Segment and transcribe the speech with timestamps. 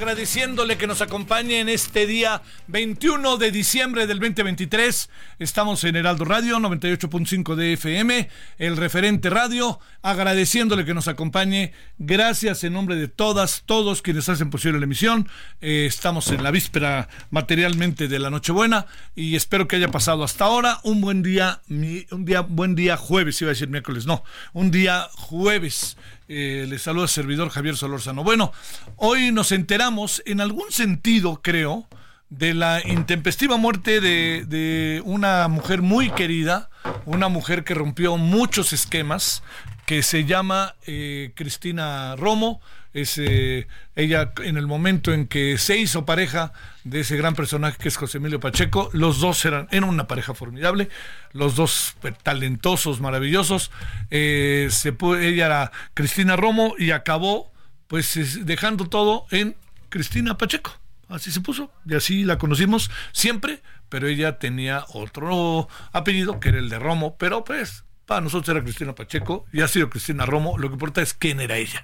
[0.00, 5.10] Agradeciéndole que nos acompañe en este día 21 de diciembre del 2023.
[5.38, 11.74] Estamos en Heraldo Radio 98.5 de FM, el referente radio, agradeciéndole que nos acompañe.
[11.98, 15.28] Gracias en nombre de todas, todos quienes hacen posible la emisión.
[15.60, 20.46] Eh, estamos en la víspera materialmente de la Nochebuena y espero que haya pasado hasta
[20.46, 24.70] ahora un buen día, un día, buen día jueves, iba a decir miércoles, no, un
[24.70, 25.98] día jueves.
[26.32, 28.22] Eh, les saluda el servidor Javier Solórzano.
[28.22, 28.52] Bueno,
[28.94, 31.88] hoy nos enteramos, en algún sentido, creo,
[32.28, 36.70] de la intempestiva muerte de, de una mujer muy querida,
[37.04, 39.42] una mujer que rompió muchos esquemas,
[39.86, 42.60] que se llama eh, Cristina Romo.
[42.92, 43.66] Es, eh,
[43.96, 46.52] ella en el momento en que se hizo pareja
[46.84, 50.34] de ese gran personaje que es José Emilio Pacheco, los dos eran, eran una pareja
[50.34, 50.88] formidable,
[51.32, 53.70] los dos eh, talentosos, maravillosos.
[54.10, 57.52] Eh, se pu- ella era Cristina Romo y acabó
[57.86, 59.56] pues es- dejando todo en
[59.88, 60.72] Cristina Pacheco.
[61.08, 66.58] Así se puso y así la conocimos siempre, pero ella tenía otro apellido que era
[66.58, 70.56] el de Romo, pero pues para nosotros era Cristina Pacheco y ha sido Cristina Romo,
[70.56, 71.82] lo que importa es quién era ella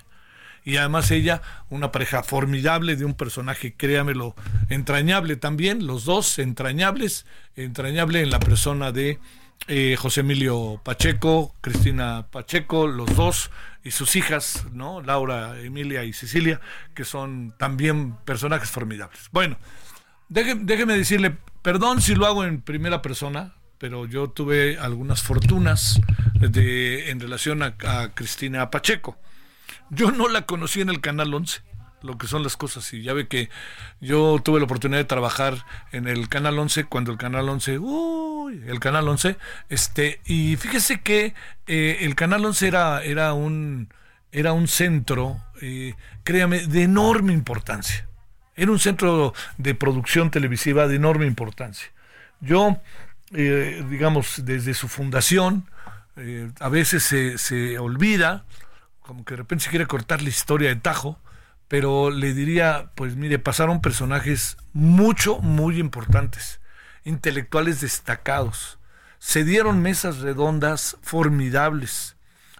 [0.66, 4.34] y además ella, una pareja formidable de un personaje, créamelo,
[4.68, 9.20] entrañable también, los dos entrañables, entrañable en la persona de
[9.68, 13.52] eh, José Emilio Pacheco, Cristina Pacheco, los dos
[13.84, 15.00] y sus hijas, ¿no?
[15.02, 16.60] Laura, Emilia y Cecilia,
[16.96, 19.28] que son también personajes formidables.
[19.30, 19.58] Bueno,
[20.28, 26.00] déjeme decirle, perdón si lo hago en primera persona, pero yo tuve algunas fortunas
[26.34, 29.16] de, en relación a Cristina Pacheco.
[29.90, 31.62] Yo no la conocí en el Canal 11,
[32.02, 32.92] lo que son las cosas.
[32.92, 33.50] Y ya ve que
[34.00, 38.62] yo tuve la oportunidad de trabajar en el Canal 11 cuando el Canal 11, uy,
[38.66, 39.36] el Canal 11,
[39.68, 41.34] este, y fíjese que
[41.66, 43.88] eh, el Canal 11 era, era, un,
[44.32, 45.94] era un centro, eh,
[46.24, 48.08] créame, de enorme importancia.
[48.56, 51.88] Era un centro de producción televisiva de enorme importancia.
[52.40, 52.80] Yo,
[53.32, 55.68] eh, digamos, desde su fundación,
[56.16, 58.44] eh, a veces se, se olvida,
[59.06, 61.18] como que de repente se quiere cortar la historia de Tajo,
[61.68, 66.60] pero le diría, pues mire, pasaron personajes mucho, muy importantes,
[67.04, 68.78] intelectuales destacados,
[69.18, 72.16] se dieron mesas redondas formidables,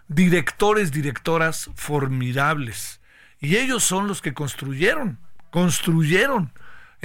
[0.08, 3.00] directores, directoras formidables,
[3.40, 5.18] y ellos son los que construyeron,
[5.50, 6.52] construyeron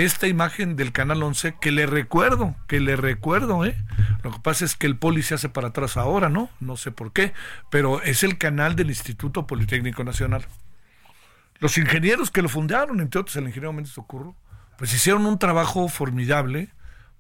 [0.05, 3.75] esta imagen del Canal 11 que le recuerdo, que le recuerdo, ¿eh?
[4.23, 6.49] Lo que pasa es que el poli se hace para atrás ahora, ¿no?
[6.59, 7.33] No sé por qué,
[7.69, 10.45] pero es el canal del Instituto Politécnico Nacional.
[11.59, 14.35] Los ingenieros que lo fundaron, entre otros el ingeniero Méndez Ocurro,
[14.77, 16.69] pues hicieron un trabajo formidable,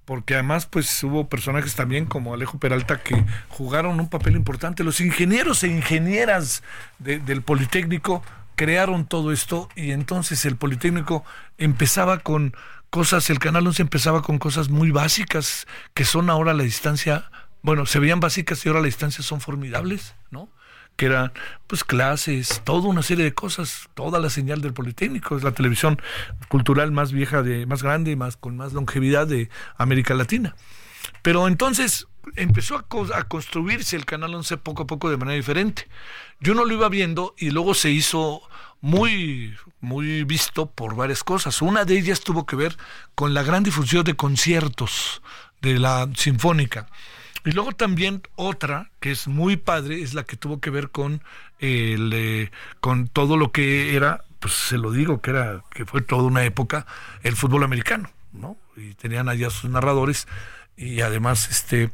[0.05, 4.83] porque además pues hubo personajes también como Alejo Peralta que jugaron un papel importante.
[4.83, 6.63] Los ingenieros e ingenieras
[6.97, 8.23] de- del Politécnico
[8.55, 11.23] crearon todo esto y entonces el Politécnico
[11.59, 12.55] empezaba con
[12.91, 15.65] cosas, el Canal 11 empezaba con cosas muy básicas
[15.95, 17.31] que son ahora a la distancia,
[17.63, 20.49] bueno, se veían básicas y ahora a la distancia son formidables, ¿no?
[20.97, 21.31] que eran
[21.67, 25.99] pues clases, toda una serie de cosas, toda la señal del Politécnico, es la televisión
[26.49, 30.55] cultural más vieja de más grande, más con más longevidad de América Latina.
[31.21, 35.87] Pero entonces empezó a, a construirse el Canal 11 poco a poco de manera diferente.
[36.39, 38.41] Yo no lo iba viendo y luego se hizo
[38.81, 41.61] muy, muy visto por varias cosas.
[41.61, 42.77] Una de ellas tuvo que ver
[43.15, 45.21] con la gran difusión de conciertos
[45.61, 46.87] de la Sinfónica.
[47.45, 51.23] Y luego también otra que es muy padre es la que tuvo que ver con
[51.59, 56.01] el, eh, con todo lo que era, pues se lo digo que era que fue
[56.01, 56.85] toda una época
[57.23, 58.57] el fútbol americano, ¿no?
[58.75, 60.27] Y tenían allá sus narradores
[60.77, 61.89] y además este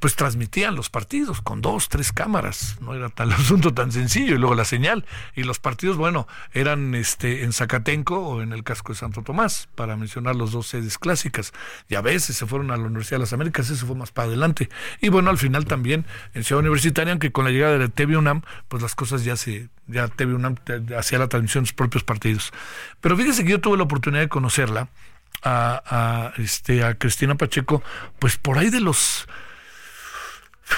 [0.00, 4.38] pues transmitían los partidos con dos, tres cámaras, no era tal asunto tan sencillo, y
[4.38, 5.04] luego la señal,
[5.34, 9.68] y los partidos, bueno, eran este en Zacatenco o en el casco de Santo Tomás,
[9.74, 11.52] para mencionar los dos sedes clásicas,
[11.88, 14.28] y a veces se fueron a la Universidad de las Américas, eso fue más para
[14.28, 14.68] adelante,
[15.00, 18.16] y bueno, al final también en Ciudad Universitaria, aunque con la llegada de la TV
[18.16, 20.56] UNAM, pues las cosas ya se, ya TV UNAM
[20.98, 22.52] hacía la transmisión de sus propios partidos.
[23.00, 24.88] Pero fíjese que yo tuve la oportunidad de conocerla,
[25.42, 27.82] a, este, a Cristina Pacheco,
[28.18, 29.28] pues por ahí de los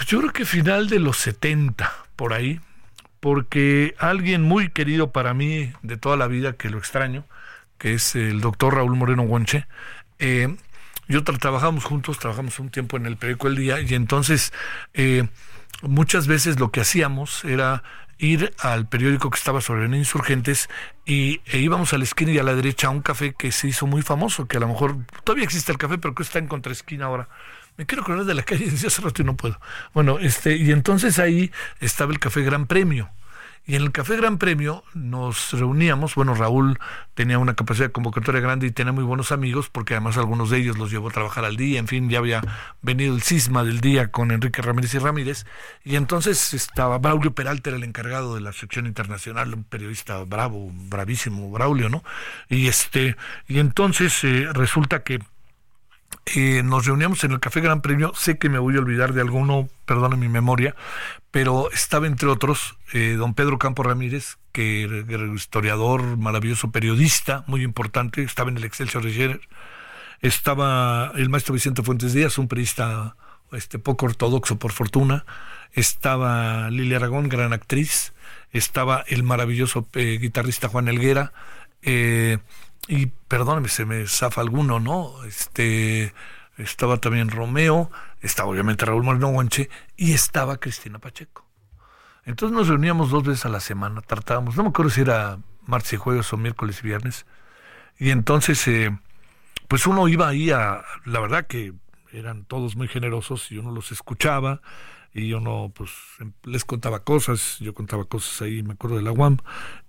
[0.06, 2.61] yo creo que final de los 70, por ahí,
[3.20, 7.25] porque alguien muy querido para mí de toda la vida, que lo extraño,
[7.79, 9.67] que es el doctor Raúl Moreno Guanche,
[10.19, 10.56] eh,
[11.08, 14.52] yo trabajamos juntos, trabajamos un tiempo en el periódico El Día, y entonces
[14.94, 15.26] eh,
[15.82, 17.82] muchas veces lo que hacíamos era
[18.19, 20.69] ir al periódico que estaba sobre insurgentes
[21.06, 23.69] y e íbamos a la esquina y a la derecha a un café que se
[23.69, 26.49] hizo muy famoso, que a lo mejor todavía existe el café, pero que está en
[26.49, 27.29] contraesquina ahora,
[27.79, 29.59] me quiero acordar de la calle, decía hace rato y no puedo.
[29.95, 33.09] Bueno, este, y entonces ahí estaba el Café Gran Premio.
[33.67, 36.79] Y en el Café Gran Premio nos reuníamos, bueno, Raúl
[37.13, 40.57] tenía una capacidad de convocatoria grande y tenía muy buenos amigos, porque además algunos de
[40.57, 42.41] ellos los llevó a trabajar al día, en fin, ya había
[42.81, 45.45] venido el cisma del día con Enrique Ramírez y Ramírez,
[45.85, 50.71] y entonces estaba Braulio Peralta, era el encargado de la sección internacional, un periodista bravo,
[50.73, 52.03] bravísimo, Braulio, ¿no?
[52.49, 53.17] Y este,
[53.49, 55.19] y entonces eh, resulta que
[56.35, 59.21] eh, nos reuníamos en el Café Gran Premio, sé que me voy a olvidar de
[59.21, 60.75] alguno, perdone mi memoria,
[61.31, 67.63] pero estaba entre otros eh, don Pedro Campo Ramírez, que era historiador, maravilloso periodista, muy
[67.63, 69.41] importante, estaba en el Excelsior Reger,
[70.21, 73.17] estaba el maestro Vicente Fuentes Díaz, un periodista
[73.53, 75.25] este, poco ortodoxo por fortuna,
[75.73, 78.13] estaba Lilia Aragón, gran actriz,
[78.53, 81.33] estaba el maravilloso eh, guitarrista Juan Elguera,
[81.83, 82.39] eh,
[82.88, 85.23] y perdóneme, se me zafa alguno, ¿no?
[85.25, 86.14] Este,
[86.56, 87.90] estaba también Romeo,
[88.23, 91.44] estaba obviamente Raúl Moreno Guanche y estaba Cristina Pacheco.
[92.25, 95.93] Entonces nos reuníamos dos veces a la semana, tratábamos, no me acuerdo si era martes
[95.93, 97.26] y jueves o miércoles y viernes,
[97.99, 98.96] y entonces, eh,
[99.67, 101.75] pues uno iba ahí a, la verdad que
[102.12, 104.62] eran todos muy generosos y uno los escuchaba
[105.12, 109.12] y uno pues em, les contaba cosas, yo contaba cosas ahí, me acuerdo de la
[109.12, 109.38] UAM,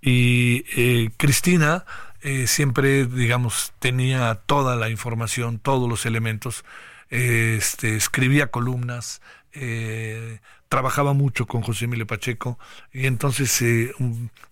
[0.00, 1.84] y eh, Cristina
[2.22, 6.64] eh, siempre, digamos, tenía toda la información, todos los elementos,
[7.08, 9.22] este, escribía columnas,
[9.52, 12.58] eh, trabajaba mucho con José Emilio Pacheco
[12.92, 13.92] y entonces eh,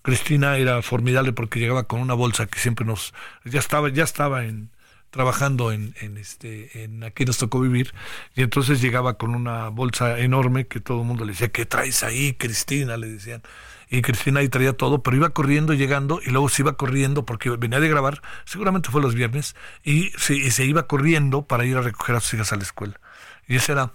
[0.02, 4.44] Cristina era formidable porque llegaba con una bolsa que siempre nos ya estaba ya estaba
[4.44, 4.70] en
[5.10, 7.94] trabajando en, en este en aquí nos tocó vivir
[8.34, 12.02] y entonces llegaba con una bolsa enorme que todo el mundo le decía qué traes
[12.02, 13.42] ahí Cristina le decían
[13.90, 17.50] y Cristina ahí traía todo, pero iba corriendo, llegando, y luego se iba corriendo, porque
[17.50, 22.16] venía de grabar, seguramente fue los viernes, y se, iba corriendo para ir a recoger
[22.16, 23.00] a sus hijas a la escuela.
[23.46, 23.92] Y ese era,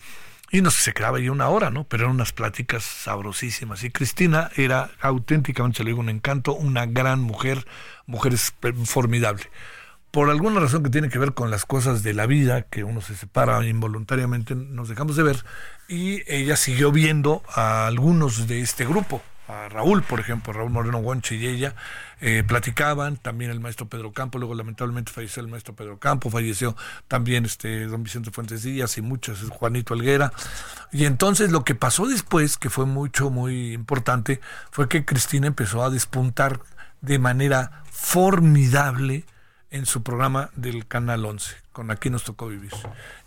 [0.52, 1.84] y no sé, se quedaba ahí una hora, ¿no?
[1.84, 3.84] Pero eran unas pláticas sabrosísimas.
[3.84, 7.66] Y Cristina era auténticamente, se le digo, un encanto, una gran mujer,
[8.08, 9.44] mujer formidable
[10.12, 13.02] por alguna razón que tiene que ver con las cosas de la vida, que uno
[13.02, 15.44] se separa involuntariamente, nos dejamos de ver,
[15.88, 21.00] y ella siguió viendo a algunos de este grupo a Raúl, por ejemplo, Raúl Moreno
[21.00, 21.76] Guanche y ella,
[22.22, 26.76] eh, platicaban, también el maestro Pedro Campo, luego lamentablemente falleció el maestro Pedro Campo, falleció
[27.08, 30.32] también este don Vicente Fuentes Díaz y muchos, Juanito Alguera.
[30.92, 34.40] Y entonces lo que pasó después, que fue mucho, muy importante,
[34.72, 36.62] fue que Cristina empezó a despuntar
[37.02, 39.26] de manera formidable
[39.72, 42.72] en su programa del Canal 11, con Aquí nos tocó vivir.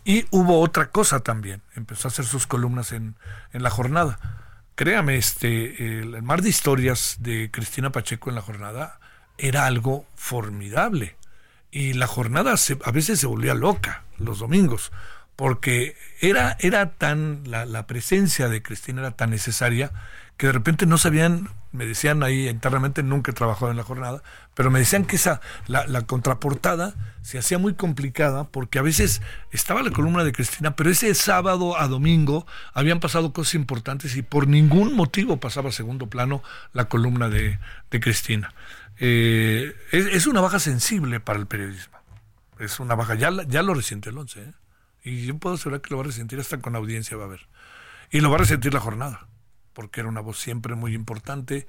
[0.05, 3.17] Y hubo otra cosa también, empezó a hacer sus columnas en,
[3.53, 4.46] en la jornada
[4.77, 9.01] créame, este, el mar de historias de Cristina Pacheco en la jornada
[9.39, 11.17] era algo formidable.
[11.73, 12.55] Y la jornada
[12.85, 14.93] a veces se volvía loca los domingos,
[15.35, 19.93] porque era, era tan, la, la presencia de Cristina era tan necesaria
[20.37, 24.23] que de repente no sabían, me decían ahí internamente, nunca he trabajado en la jornada,
[24.55, 29.83] pero me decían que esa, la, contraportada se hacía muy complicada porque a veces estaba
[29.83, 34.49] la columna de Cristina, pero ese sábado a domingo habían pasado cosas importantes y por
[34.49, 36.43] ningún motivo pasaba a segundo plano
[36.73, 37.59] la columna de,
[37.91, 38.55] de Cristina.
[38.99, 41.99] Eh, es, una baja sensible para el periodismo.
[42.59, 44.53] Es una baja, ya, ya lo resiente el 11, ¿eh?
[45.05, 47.47] y yo puedo asegurar que lo va a resentir hasta con audiencia va a haber.
[48.11, 49.29] Y lo va a resentir la jornada
[49.77, 51.67] porque era una voz siempre muy importante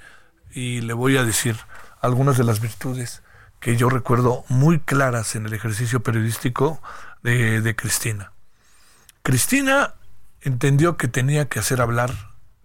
[0.53, 1.57] y le voy a decir
[1.99, 3.21] algunas de las virtudes
[3.59, 6.81] que yo recuerdo muy claras en el ejercicio periodístico
[7.21, 8.31] de, Cristina.
[9.23, 9.95] Cristina
[10.39, 12.11] entendió que tenía que hacer hablar,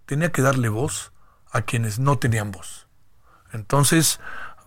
[0.07, 1.11] tenía que darle voz
[1.51, 2.87] a quienes no tenían voz.
[3.53, 4.21] Entonces,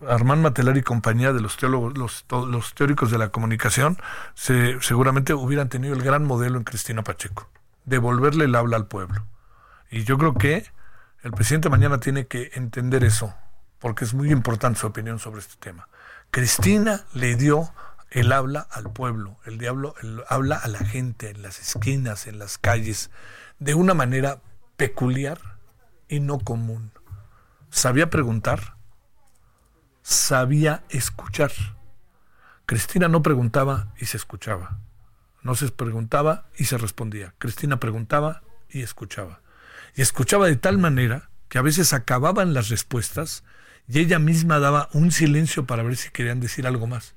[0.06, 3.96] Armand Matelar y compañía de los teólogos, los, teóricos de la comunicación,
[4.34, 7.48] se, seguramente hubieran tenido el gran modelo en Cristina Pacheco,
[7.86, 9.24] devolverle el habla al pueblo.
[9.90, 10.66] Y yo creo que
[11.22, 13.34] el presidente mañana tiene que entender eso,
[13.78, 15.88] porque es muy importante su opinión sobre este tema.
[16.30, 17.72] Cristina le dio
[18.10, 19.94] el habla al pueblo, el diablo
[20.28, 23.10] habla a la gente en las esquinas, en las calles,
[23.58, 24.40] de una manera
[24.76, 25.40] peculiar
[26.08, 26.92] y no común.
[27.70, 28.76] Sabía preguntar,
[30.02, 31.52] sabía escuchar.
[32.64, 34.78] Cristina no preguntaba y se escuchaba.
[35.42, 37.34] No se preguntaba y se respondía.
[37.38, 39.40] Cristina preguntaba y escuchaba.
[39.96, 43.44] Y escuchaba de tal manera que a veces acababan las respuestas
[43.88, 47.14] y ella misma daba un silencio para ver si querían decir algo más.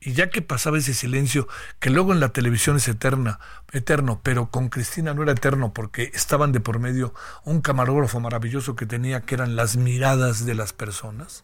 [0.00, 1.48] Y ya que pasaba ese silencio,
[1.80, 3.40] que luego en la televisión es eterna,
[3.72, 7.12] eterno, pero con Cristina no era eterno porque estaban de por medio
[7.44, 11.42] un camarógrafo maravilloso que tenía, que eran las miradas de las personas.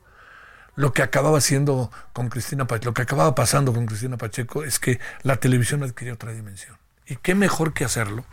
[0.76, 4.78] Lo que acababa siendo con Cristina Pacheco, lo que acababa pasando con Cristina Pacheco es
[4.78, 6.78] que la televisión adquirió otra dimensión.
[7.06, 8.24] ¿Y qué mejor que hacerlo?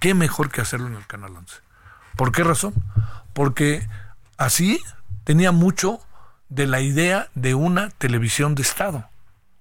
[0.00, 1.71] ¿Qué mejor que hacerlo en el Canal 11?
[2.16, 2.74] ¿Por qué razón?
[3.32, 3.86] Porque
[4.36, 4.80] así
[5.24, 6.00] tenía mucho
[6.48, 9.08] de la idea de una televisión de Estado,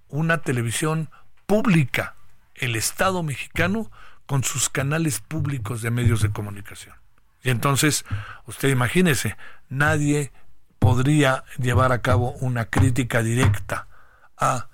[0.10, 1.10] una televisión
[1.46, 2.16] pública,
[2.56, 3.90] el Estado mexicano
[4.26, 6.96] con sus canales públicos de medios de comunicación.
[7.44, 8.06] Y entonces,
[8.46, 9.36] usted imagínese,
[9.70, 10.32] nadie
[10.80, 13.88] podría llevar a cabo una crítica directa
[14.38, 14.68] a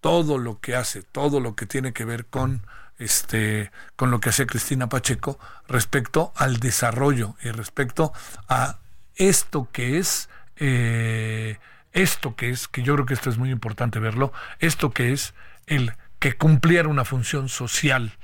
[0.00, 2.66] todo lo que hace, todo lo que tiene que ver con
[3.04, 8.12] este con lo que hace Cristina Pacheco respecto al desarrollo y respecto
[8.48, 8.78] a
[9.16, 11.58] esto que es eh,
[11.92, 15.34] esto que es, que yo creo que esto es muy importante verlo, esto que es
[15.66, 18.16] el que cumpliera una función social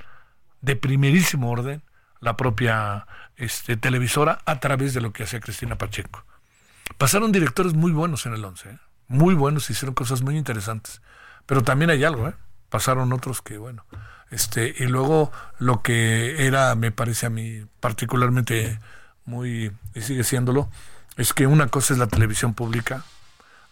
[0.61, 1.83] de primerísimo orden
[2.19, 3.07] la propia
[3.37, 6.25] este, televisora a través de lo que hacía Cristina Pacheco.
[6.97, 8.79] Pasaron directores muy buenos en el 11, ¿eh?
[9.07, 11.01] muy buenos, hicieron cosas muy interesantes,
[11.45, 12.33] pero también hay algo, ¿eh?
[12.69, 13.85] pasaron otros que, bueno,
[14.31, 18.79] este, y luego lo que era, me parece a mí particularmente
[19.25, 20.69] muy, y sigue siéndolo,
[21.17, 23.03] es que una cosa es la televisión pública,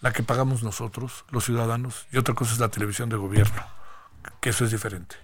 [0.02, 3.64] la que pagamos nosotros, los ciudadanos, y otra cosa es la televisión de gobierno,
[4.42, 5.16] que eso es diferente.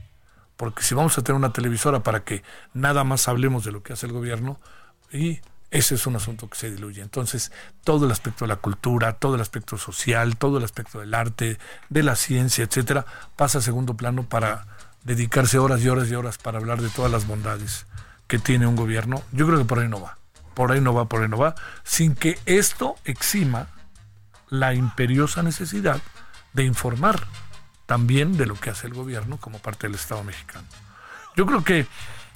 [0.58, 3.94] Porque si vamos a tener una televisora para que nada más hablemos de lo que
[3.94, 4.60] hace el gobierno,
[5.12, 5.42] y
[5.74, 7.02] ese es un asunto que se diluye.
[7.02, 7.52] Entonces,
[7.84, 11.58] todo el aspecto de la cultura, todo el aspecto social, todo el aspecto del arte,
[11.90, 14.68] de la ciencia, etcétera, pasa a segundo plano para
[15.04, 17.86] dedicarse horas y horas y horas para hablar de todas las bondades
[18.28, 19.22] que tiene un gobierno.
[19.32, 20.18] Yo creo que por ahí no va
[20.54, 23.68] por ahí no va, por ahí no va, sin que esto exima
[24.50, 26.02] la imperiosa necesidad
[26.54, 27.24] de informar
[27.86, 30.68] también de lo que hace el gobierno como parte del Estado mexicano.
[31.36, 31.88] Yo creo que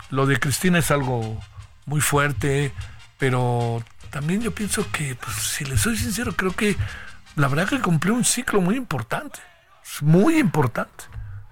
[0.09, 1.39] lo de Cristina es algo
[1.85, 2.73] muy fuerte,
[3.17, 6.75] pero también yo pienso que, pues, si le soy sincero, creo que
[7.35, 9.39] la verdad que cumplió un ciclo muy importante,
[10.01, 11.03] muy importante.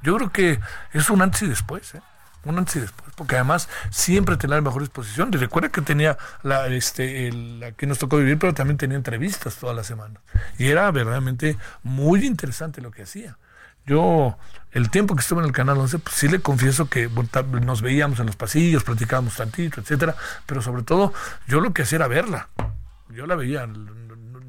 [0.06, 0.60] Yo creo que
[0.94, 1.96] es un antes y después.
[1.96, 2.02] ¿eh?
[2.46, 5.30] un antes y después, porque además siempre tenía la mejor disposición.
[5.34, 9.56] Y recuerda que tenía la, este, el, que nos tocó vivir, pero también tenía entrevistas
[9.56, 10.22] todas las semanas.
[10.58, 13.38] Y era verdaderamente muy interesante lo que hacía.
[13.86, 14.38] Yo,
[14.72, 17.10] el tiempo que estuve en el Canal 11, pues sí le confieso que
[17.62, 21.14] nos veíamos en los pasillos, platicábamos tantito, etcétera, pero sobre todo
[21.48, 22.50] yo lo que hacía era verla.
[23.10, 23.68] Yo la veía,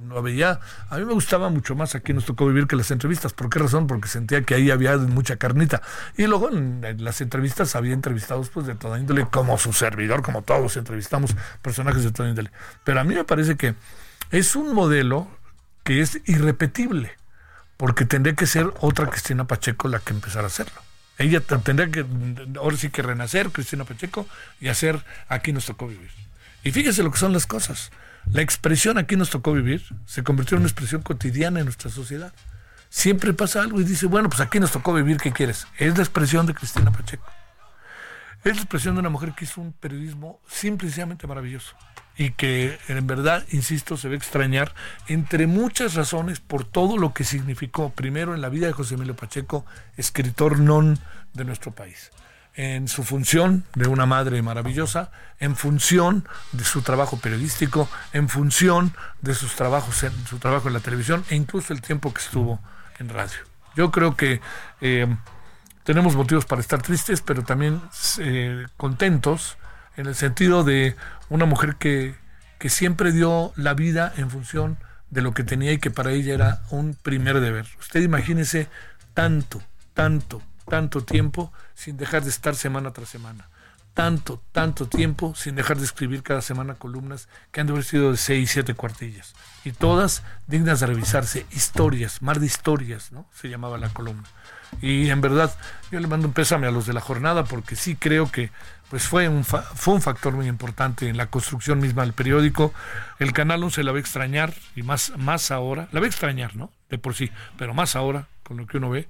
[0.07, 0.61] no veía.
[0.89, 3.33] A mí me gustaba mucho más aquí nos tocó vivir que las entrevistas.
[3.33, 3.87] ¿Por qué razón?
[3.87, 5.83] Porque sentía que ahí había mucha carnita.
[6.17, 10.43] Y luego en, las entrevistas había entrevistados pues de toda índole, como su servidor, como
[10.43, 12.51] todos entrevistamos personajes de toda índole.
[12.85, 13.75] Pero a mí me parece que
[14.31, 15.29] es un modelo
[15.85, 17.13] que es irrepetible,
[17.77, 20.81] porque tendría que ser otra Cristina Pacheco la que empezara a hacerlo.
[21.19, 22.05] Ella tendría que,
[22.59, 24.27] ahora sí que renacer, Cristina Pacheco,
[24.61, 26.11] y hacer aquí nos tocó vivir.
[26.63, 27.91] Y fíjese lo que son las cosas.
[28.33, 32.33] La expresión aquí nos tocó vivir se convirtió en una expresión cotidiana en nuestra sociedad.
[32.89, 35.67] Siempre pasa algo y dice, bueno, pues aquí nos tocó vivir, ¿qué quieres?
[35.79, 37.25] Es la expresión de Cristina Pacheco.
[38.45, 41.75] Es la expresión de una mujer que hizo un periodismo simplemente maravilloso
[42.17, 44.75] y que en verdad, insisto, se ve extrañar
[45.09, 49.17] entre muchas razones por todo lo que significó primero en la vida de José Emilio
[49.17, 49.67] Pacheco,
[49.97, 50.99] escritor non
[51.35, 52.11] de nuestro país
[52.57, 58.95] en su función de una madre maravillosa, en función de su trabajo periodístico, en función
[59.21, 62.59] de sus trabajos en, su trabajo en la televisión e incluso el tiempo que estuvo
[62.99, 63.39] en radio.
[63.77, 64.41] Yo creo que
[64.81, 65.07] eh,
[65.85, 67.83] tenemos motivos para estar tristes, pero también
[68.19, 69.59] eh, contentos
[69.99, 70.97] en el sentido de
[71.29, 72.15] una mujer que,
[72.59, 74.79] que siempre dio la vida en función
[75.11, 77.67] de lo que tenía y que para ella era un primer deber.
[77.79, 78.69] Usted imagínese
[79.13, 79.61] tanto,
[79.93, 83.49] tanto, tanto tiempo sin dejar de estar semana tras semana.
[83.95, 88.11] tanto, tanto tiempo sin dejar de escribir cada semana columnas que han de haber sido
[88.11, 89.35] de seis, siete cuartillas.
[89.65, 91.47] Y todas dignas de revisarse.
[91.51, 93.27] Historias, mar de historias, ¿no?
[93.33, 94.29] Se llamaba la columna.
[94.83, 95.55] Y en verdad,
[95.91, 98.51] yo le mando un pésame a los de la jornada porque sí creo que
[98.91, 102.75] pues fue un, fue un factor muy importante en la construcción misma del periódico.
[103.19, 106.55] El Canal 11 la va a extrañar y más, más ahora, la va a extrañar,
[106.55, 106.71] ¿no?
[106.91, 109.09] De por sí, pero más ahora, con lo que uno ve.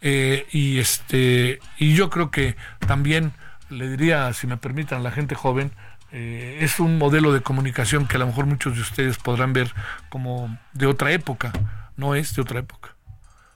[0.00, 3.32] Eh, y, este, y yo creo que también
[3.70, 5.72] le diría, si me permitan, la gente joven,
[6.12, 9.72] eh, es un modelo de comunicación que a lo mejor muchos de ustedes podrán ver
[10.08, 11.52] como de otra época,
[11.96, 12.94] no es de otra época.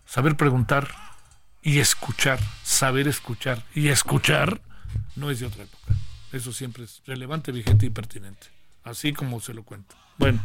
[0.05, 0.89] Saber preguntar
[1.63, 4.61] y escuchar, saber escuchar y escuchar
[5.15, 5.95] no es de otra época.
[6.33, 8.49] Eso siempre es relevante, vigente y pertinente,
[8.85, 9.95] así como se lo cuento.
[10.19, 10.41] Bueno,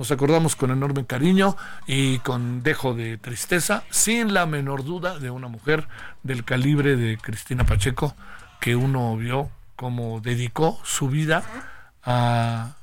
[0.00, 5.28] nos acordamos con enorme cariño y con dejo de tristeza, sin la menor duda, de
[5.28, 5.88] una mujer
[6.22, 8.16] del calibre de Cristina Pacheco,
[8.62, 11.42] que uno vio como dedicó su vida
[12.02, 12.76] a,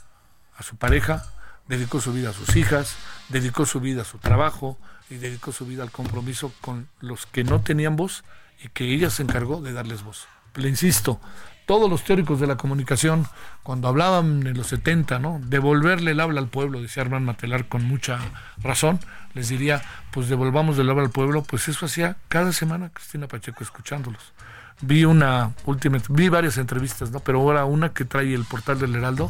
[0.56, 1.26] a su pareja,
[1.68, 2.96] dedicó su vida a sus hijas,
[3.30, 4.78] dedicó su vida a su trabajo
[5.10, 8.26] y dedicó su vida al compromiso con los que no tenían voz
[8.64, 10.28] y que ella se encargó de darles voz.
[10.54, 11.20] Le insisto,
[11.68, 13.28] todos los teóricos de la comunicación,
[13.62, 15.42] cuando hablaban en los 70, ¿no?
[15.44, 18.20] Devolverle el habla al pueblo, decía Armand Matelar con mucha
[18.58, 19.00] razón,
[19.34, 23.64] les diría, pues devolvamos el habla al pueblo, pues eso hacía cada semana Cristina Pacheco
[23.64, 24.34] escuchándolos.
[24.80, 27.20] Vi una última, vi varias entrevistas, ¿no?
[27.20, 29.30] Pero ahora una que trae el portal del Heraldo,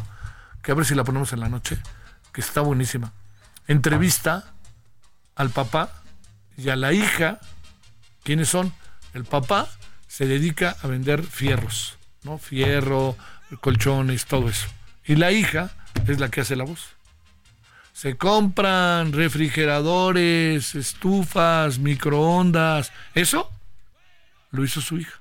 [0.62, 1.76] que a ver si la ponemos en la noche,
[2.32, 3.12] que está buenísima.
[3.66, 4.52] Entrevista
[5.34, 5.90] al papá
[6.56, 7.40] y a la hija,
[8.22, 8.72] ¿quiénes son?
[9.12, 9.68] El papá
[10.06, 11.97] se dedica a vender fierros,
[12.36, 13.16] Fierro,
[13.60, 14.68] colchones, todo eso.
[15.06, 15.70] Y la hija
[16.06, 16.88] es la que hace la voz.
[17.94, 22.92] Se compran refrigeradores, estufas, microondas.
[23.14, 23.50] Eso
[24.50, 25.20] lo hizo su hija.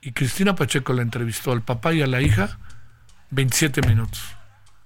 [0.00, 2.58] Y Cristina Pacheco la entrevistó al papá y a la hija
[3.30, 4.20] 27 minutos.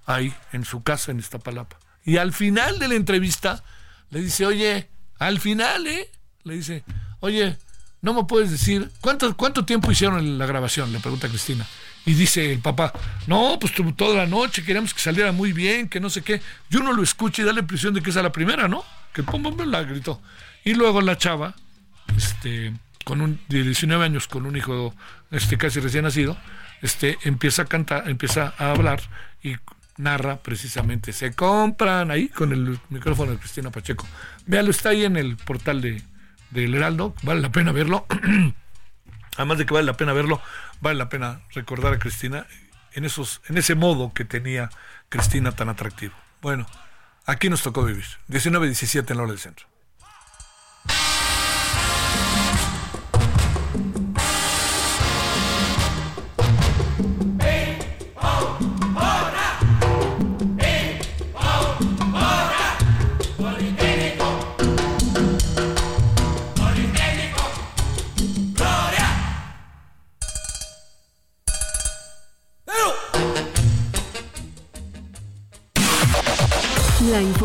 [0.05, 1.77] Ahí, en su casa en Iztapalapa.
[2.03, 3.63] Y al final de la entrevista
[4.09, 6.11] le dice, oye, al final, ¿eh?
[6.43, 6.83] Le dice,
[7.21, 7.57] oye,
[8.03, 10.91] no me puedes decir, ¿cuánto, cuánto tiempo hicieron la grabación?
[10.91, 11.65] Le pregunta Cristina.
[12.05, 12.91] Y dice el papá,
[13.27, 16.41] no, pues toda la noche, queríamos que saliera muy bien, que no sé qué.
[16.69, 18.83] Yo no lo escucho y da la impresión de que es la primera, ¿no?
[19.13, 20.21] Que pum, pum, la gritó.
[20.65, 21.55] Y luego la chava,
[22.17, 22.73] este,
[23.05, 24.93] con un, de 19 años, con un hijo
[25.31, 26.37] este, casi recién nacido,
[26.81, 29.01] este, empieza a cantar, empieza a hablar
[29.41, 29.55] y
[29.95, 31.13] narra precisamente.
[31.13, 34.05] Se compran ahí con el micrófono de Cristina Pacheco.
[34.45, 36.01] Véalo, está ahí en el portal de,
[36.53, 38.05] del Heraldo, vale la pena verlo.
[39.37, 40.41] Además de que vale la pena verlo,
[40.79, 42.45] vale la pena recordar a Cristina
[42.93, 44.69] en, esos, en ese modo que tenía
[45.09, 46.13] Cristina tan atractivo.
[46.41, 46.67] Bueno,
[47.25, 48.05] aquí nos tocó vivir.
[48.29, 49.72] 19-17 en la hora del centro.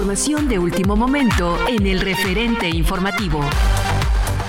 [0.08, 3.42] Información de último momento en el referente informativo.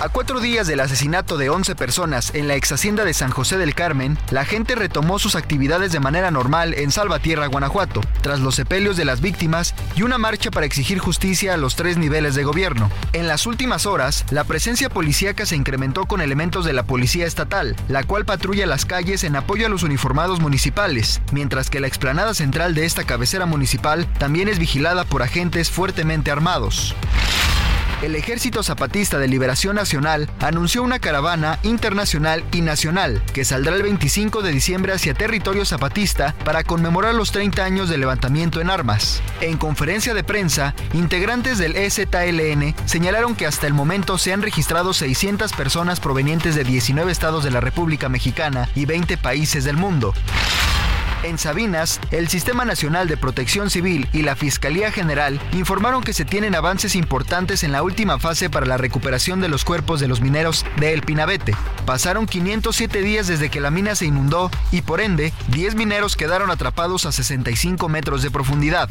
[0.01, 3.57] A cuatro días del asesinato de 11 personas en la ex hacienda de San José
[3.57, 8.55] del Carmen, la gente retomó sus actividades de manera normal en Salvatierra, Guanajuato, tras los
[8.55, 12.45] sepelios de las víctimas y una marcha para exigir justicia a los tres niveles de
[12.45, 12.89] gobierno.
[13.11, 17.75] En las últimas horas, la presencia policíaca se incrementó con elementos de la Policía Estatal,
[17.89, 22.33] la cual patrulla las calles en apoyo a los uniformados municipales, mientras que la explanada
[22.33, 26.95] central de esta cabecera municipal también es vigilada por agentes fuertemente armados
[28.01, 33.83] el Ejército Zapatista de Liberación Nacional anunció una caravana internacional y nacional que saldrá el
[33.83, 39.21] 25 de diciembre hacia territorio zapatista para conmemorar los 30 años del levantamiento en armas.
[39.41, 44.93] En conferencia de prensa, integrantes del EZLN señalaron que hasta el momento se han registrado
[44.93, 50.13] 600 personas provenientes de 19 estados de la República Mexicana y 20 países del mundo.
[51.21, 56.23] En Sabinas, el Sistema Nacional de Protección Civil y la Fiscalía General informaron que se
[56.23, 60.21] tienen avances importantes en la última fase para la recuperación de los cuerpos de los
[60.21, 61.55] mineros de El Pinabete.
[61.85, 66.51] Pasaron 507 días desde que la mina se inundó y por ende 10 mineros quedaron
[66.51, 68.89] atrapados a 65 metros de profundidad.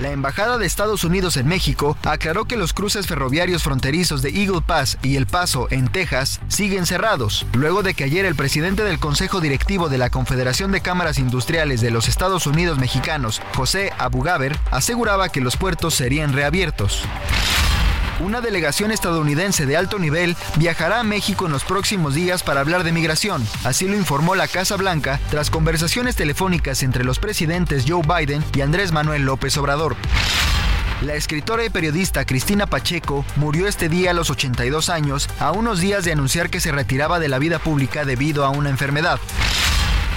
[0.00, 4.62] La Embajada de Estados Unidos en México aclaró que los cruces ferroviarios fronterizos de Eagle
[4.62, 8.98] Pass y El Paso, en Texas, siguen cerrados, luego de que ayer el presidente del
[8.98, 14.58] Consejo Directivo de la Confederación de Cámaras Industriales de los Estados Unidos Mexicanos, José Abugaber,
[14.70, 17.04] aseguraba que los puertos serían reabiertos.
[18.20, 22.84] Una delegación estadounidense de alto nivel viajará a México en los próximos días para hablar
[22.84, 23.46] de migración.
[23.64, 28.60] Así lo informó la Casa Blanca tras conversaciones telefónicas entre los presidentes Joe Biden y
[28.60, 29.96] Andrés Manuel López Obrador.
[31.00, 35.80] La escritora y periodista Cristina Pacheco murió este día a los 82 años, a unos
[35.80, 39.18] días de anunciar que se retiraba de la vida pública debido a una enfermedad.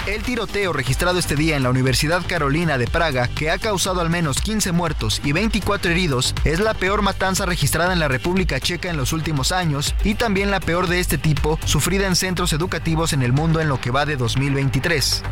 [0.06, 4.10] El tiroteo registrado este día en la Universidad Carolina de Praga, que ha causado al
[4.10, 8.90] menos 15 muertos y 24 heridos, es la peor matanza registrada en la República Checa
[8.90, 13.14] en los últimos años y también la peor de este tipo sufrida en centros educativos
[13.14, 15.24] en el mundo en lo que va de 2023.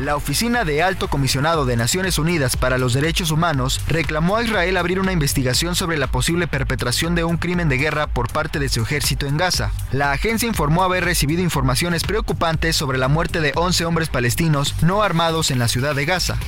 [0.00, 4.78] La Oficina de Alto Comisionado de Naciones Unidas para los Derechos Humanos reclamó a Israel
[4.78, 8.70] abrir una investigación sobre la posible perpetración de un crimen de guerra por parte de
[8.70, 9.72] su ejército en Gaza.
[9.92, 15.02] La agencia informó haber recibido informaciones preocupantes sobre la muerte de 11 hombres palestinos no
[15.02, 16.38] armados en la ciudad de Gaza.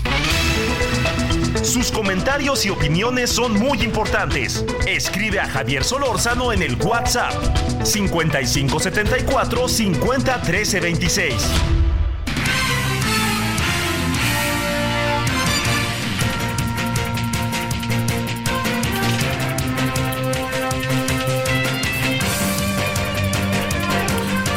[1.62, 4.64] Sus comentarios y opiniones son muy importantes.
[4.86, 7.34] Escribe a Javier Solórzano en el WhatsApp
[7.84, 11.81] 5574 50 26.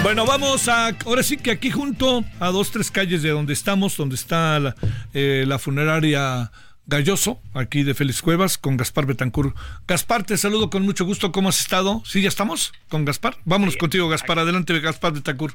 [0.05, 0.89] Bueno, vamos a.
[1.03, 4.75] Ahora sí que aquí junto a dos, tres calles de donde estamos, donde está la,
[5.15, 6.51] eh, la funeraria
[6.85, 9.55] Galloso, aquí de Félix Cuevas, con Gaspar Betancur.
[9.87, 11.31] Gaspar, te saludo con mucho gusto.
[11.31, 12.03] ¿Cómo has estado?
[12.05, 13.37] ¿Sí, ya estamos con Gaspar?
[13.45, 14.37] Vámonos contigo, Gaspar.
[14.37, 15.53] Adelante, Gaspar Betancur.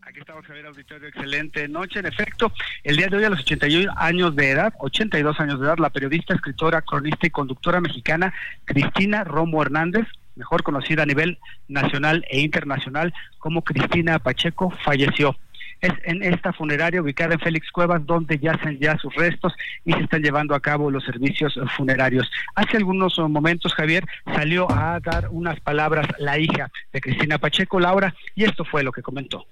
[0.00, 1.06] Aquí estamos, Javier Auditorio.
[1.06, 2.00] Excelente noche.
[2.00, 5.66] En efecto, el día de hoy, a los 81 años de edad, 82 años de
[5.66, 11.38] edad, la periodista, escritora, cronista y conductora mexicana Cristina Romo Hernández mejor conocida a nivel
[11.68, 15.36] nacional e internacional como Cristina Pacheco, falleció.
[15.80, 19.52] Es en esta funeraria ubicada en Félix Cuevas donde yacen ya sus restos
[19.84, 22.30] y se están llevando a cabo los servicios funerarios.
[22.54, 28.14] Hace algunos momentos, Javier, salió a dar unas palabras la hija de Cristina Pacheco, Laura,
[28.36, 29.44] y esto fue lo que comentó.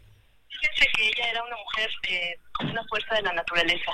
[0.49, 3.93] Fíjense que ella era una mujer eh, con una fuerza de la naturaleza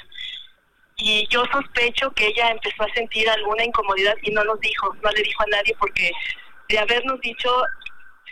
[0.97, 5.11] y yo sospecho que ella empezó a sentir alguna incomodidad y no nos dijo, no
[5.11, 6.11] le dijo a nadie porque
[6.69, 7.51] de habernos dicho,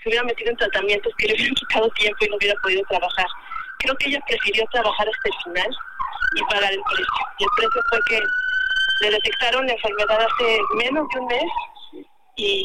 [0.02, 3.26] se hubiera metido en tratamientos que le hubieran quitado tiempo y no hubiera podido trabajar.
[3.78, 5.76] Creo que ella prefirió trabajar hasta el final
[6.36, 7.06] y pagar el precio.
[7.38, 8.20] Y el precio fue que
[9.00, 11.52] le detectaron la enfermedad hace menos de un mes
[12.36, 12.64] y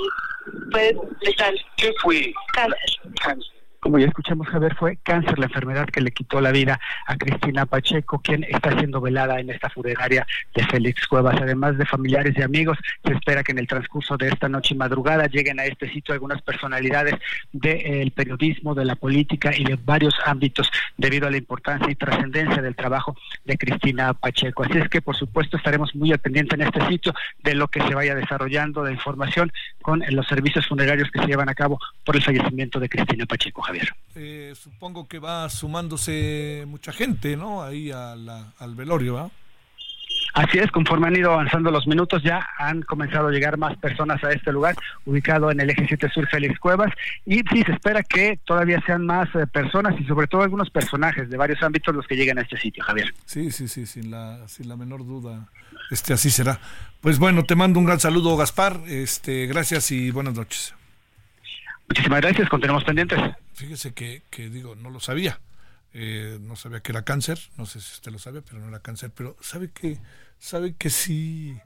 [0.72, 1.66] fue letal.
[1.78, 2.34] ¿Qué fue?
[2.54, 3.59] Cáncer
[3.90, 7.66] como ya escuchamos, Javier, fue cáncer la enfermedad que le quitó la vida a Cristina
[7.66, 11.42] Pacheco, quien está siendo velada en esta funeraria de Félix Cuevas.
[11.42, 14.78] Además de familiares y amigos, se espera que en el transcurso de esta noche y
[14.78, 17.16] madrugada lleguen a este sitio algunas personalidades
[17.52, 22.62] del periodismo, de la política y de varios ámbitos debido a la importancia y trascendencia
[22.62, 24.66] del trabajo de Cristina Pacheco.
[24.66, 27.12] Así es que, por supuesto, estaremos muy al en este sitio
[27.44, 31.50] de lo que se vaya desarrollando de información con los servicios funerarios que se llevan
[31.50, 33.64] a cabo por el fallecimiento de Cristina Pacheco.
[34.16, 37.64] Eh, supongo que va sumándose mucha gente, ¿no?
[37.64, 39.32] Ahí al velorio, ¿va?
[40.34, 44.24] Así es, conforme han ido avanzando los minutos, ya han comenzado a llegar más personas
[44.24, 46.92] a este lugar, ubicado en el eje 7 Sur Félix Cuevas,
[47.26, 51.30] y sí, se espera que todavía sean más eh, personas y sobre todo algunos personajes
[51.30, 53.14] de varios ámbitos los que lleguen a este sitio, Javier.
[53.26, 55.50] Sí, sí, sí, sin la, sin la menor duda,
[55.90, 56.60] este así será.
[57.02, 60.76] Pues bueno, te mando un gran saludo, Gaspar, este, gracias y buenas noches.
[61.90, 63.20] Muchísimas gracias, continuamos pendientes.
[63.54, 65.40] Fíjese que, digo, no lo sabía.
[65.92, 68.80] Eh, no sabía que era cáncer, no sé si usted lo sabe, pero no era
[68.80, 69.98] cáncer, pero sabe que,
[70.38, 71.60] sabe que sí,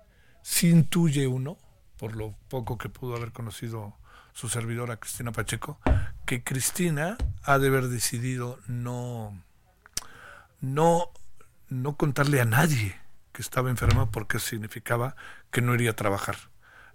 [0.62, 1.58] intuye uno,
[1.98, 3.98] por lo poco que pudo haber conocido
[4.32, 5.78] su servidora Cristina Pacheco,
[6.26, 9.38] que Cristina ha de haber decidido no,
[10.62, 11.12] no,
[11.68, 12.98] no contarle a nadie
[13.34, 15.18] que estaba enferma porque significaba
[15.52, 16.38] que no iría a trabajar.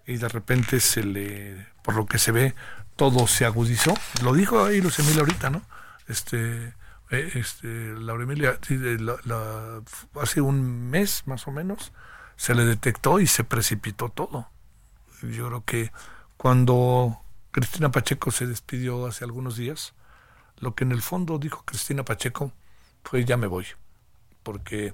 [0.07, 2.55] Y de repente se le, por lo que se ve,
[2.99, 3.95] todo se agudizó.
[4.23, 5.63] Lo dijo ahí Luis Emilia ahorita, ¿no?
[6.09, 6.75] Este,
[7.11, 8.59] eh, este, Laura Emilia,
[10.21, 11.93] hace un mes más o menos,
[12.37, 14.51] se le detectó y se precipitó todo.
[15.23, 15.93] Yo creo que
[16.37, 17.21] cuando
[17.53, 19.95] Cristina Pacheco se despidió hace algunos días,
[20.59, 22.53] lo que en el fondo dijo Cristina Pacheco
[23.05, 23.67] fue ya me voy,
[24.43, 24.93] porque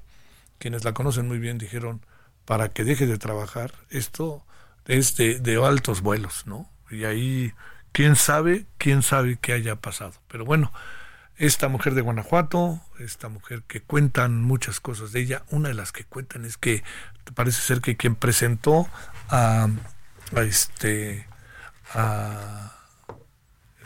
[0.58, 2.04] quienes la conocen muy bien dijeron,
[2.44, 4.44] para que deje de trabajar, esto
[4.84, 6.70] es de, de altos vuelos, ¿no?
[6.90, 7.54] Y ahí
[7.94, 10.14] quién sabe, quién sabe qué haya pasado.
[10.26, 10.72] Pero bueno,
[11.36, 15.92] esta mujer de Guanajuato, esta mujer que cuentan muchas cosas de ella, una de las
[15.92, 16.82] que cuentan es que
[17.34, 18.88] parece ser que quien presentó
[19.30, 19.68] a,
[20.36, 21.28] este
[21.94, 22.72] a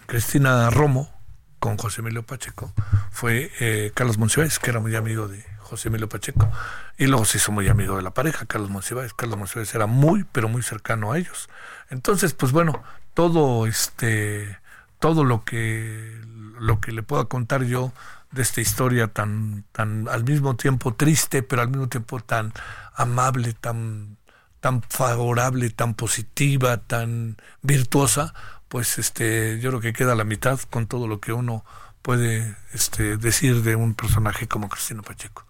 [0.07, 1.15] Cristina Romo
[1.59, 2.73] con José Emilio Pacheco
[3.11, 6.51] fue eh, Carlos Monsiváis, que era muy amigo de José Emilio Pacheco.
[6.97, 9.13] Y luego se hizo muy amigo de la pareja, Carlos Monsiváis.
[9.13, 11.51] Carlos Monsiváis era muy, pero muy cercano a ellos.
[11.91, 12.83] Entonces, pues bueno,
[13.19, 14.61] todo este,
[15.01, 16.21] todo lo que,
[16.61, 17.93] lo que le pueda contar yo
[18.31, 22.53] de esta historia tan, tan al mismo tiempo triste, pero al mismo tiempo tan
[22.95, 24.19] amable, tan,
[24.61, 28.35] tan favorable, tan positiva, tan virtuosa,
[28.69, 31.65] pues este, yo creo que queda a la mitad con todo lo que uno
[32.03, 35.48] puede este, decir de un personaje como Cristina Pacheco.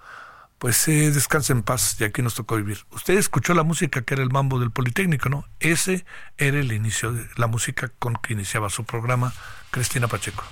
[0.59, 2.79] Pues eh, descanse en paz y aquí nos tocó vivir.
[2.90, 5.44] Usted escuchó la música que era el mambo del Politécnico, ¿no?
[5.61, 6.05] Ese
[6.37, 9.33] era el inicio de la música con que iniciaba su programa
[9.71, 10.44] Cristina Pacheco.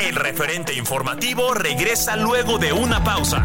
[0.00, 3.44] El referente informativo regresa luego de una pausa.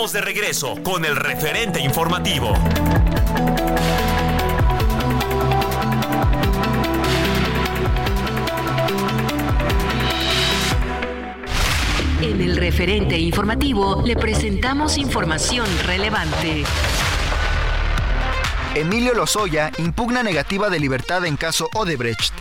[0.00, 2.54] Estamos de regreso con el referente informativo.
[12.22, 16.64] En el referente informativo le presentamos información relevante.
[18.74, 22.32] Emilio Lozoya impugna negativa de libertad en caso Odebrecht.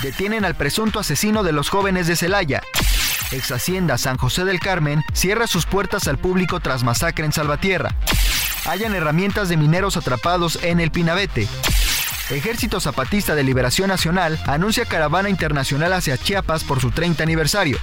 [0.00, 2.62] Detienen al presunto asesino de los jóvenes de Celaya.
[3.32, 7.94] Ex Hacienda San José del Carmen cierra sus puertas al público tras masacre en Salvatierra.
[8.66, 11.48] Hayan herramientas de mineros atrapados en el Pinabete.
[12.30, 17.78] Ejército Zapatista de Liberación Nacional anuncia caravana internacional hacia Chiapas por su 30 aniversario.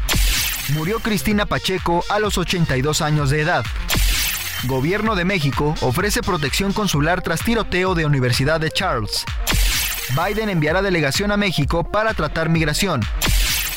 [0.69, 3.65] Murió Cristina Pacheco a los 82 años de edad.
[4.63, 9.23] Gobierno de México ofrece protección consular tras tiroteo de Universidad de Charles.
[10.09, 13.01] Biden enviará delegación a México para tratar migración.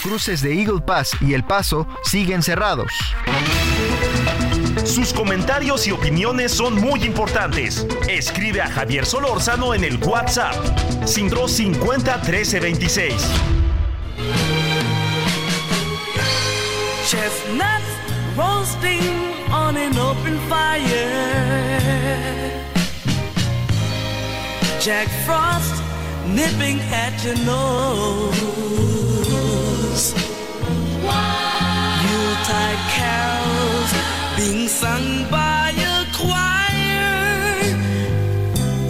[0.03, 2.91] Cruces de Eagle Pass y El Paso siguen cerrados.
[4.85, 7.87] Sus comentarios y opiniones son muy importantes.
[8.09, 10.55] Escribe a Javier Solórzano en el WhatsApp
[11.07, 13.15] 50 13 26.
[17.07, 17.85] Chestnuts
[18.37, 19.01] roasting
[19.53, 21.41] on an open fire.
[24.81, 25.83] Jack Frost
[26.27, 28.31] nipping at your nose.
[32.05, 33.93] Yuletide carols
[34.37, 37.59] being sung by a choir.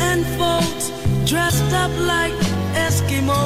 [0.09, 0.93] And folks
[1.25, 2.35] dressed up like
[2.75, 3.39] Eskimos.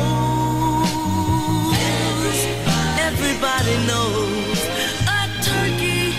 [3.09, 4.59] Everybody knows
[5.07, 6.11] a turkey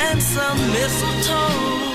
[0.00, 1.92] and some mistletoe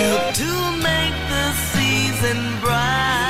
[0.00, 0.52] help to
[0.88, 3.21] make the season bright.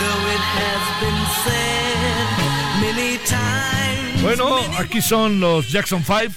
[0.00, 2.28] Though it has been said
[2.80, 4.22] many times.
[4.22, 6.34] Bueno, aquí son los Jackson 5,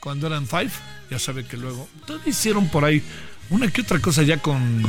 [0.00, 0.70] cuando eran 5,
[1.10, 3.02] ya sabe que luego, todavía hicieron por ahí
[3.50, 4.82] una que otra cosa ya con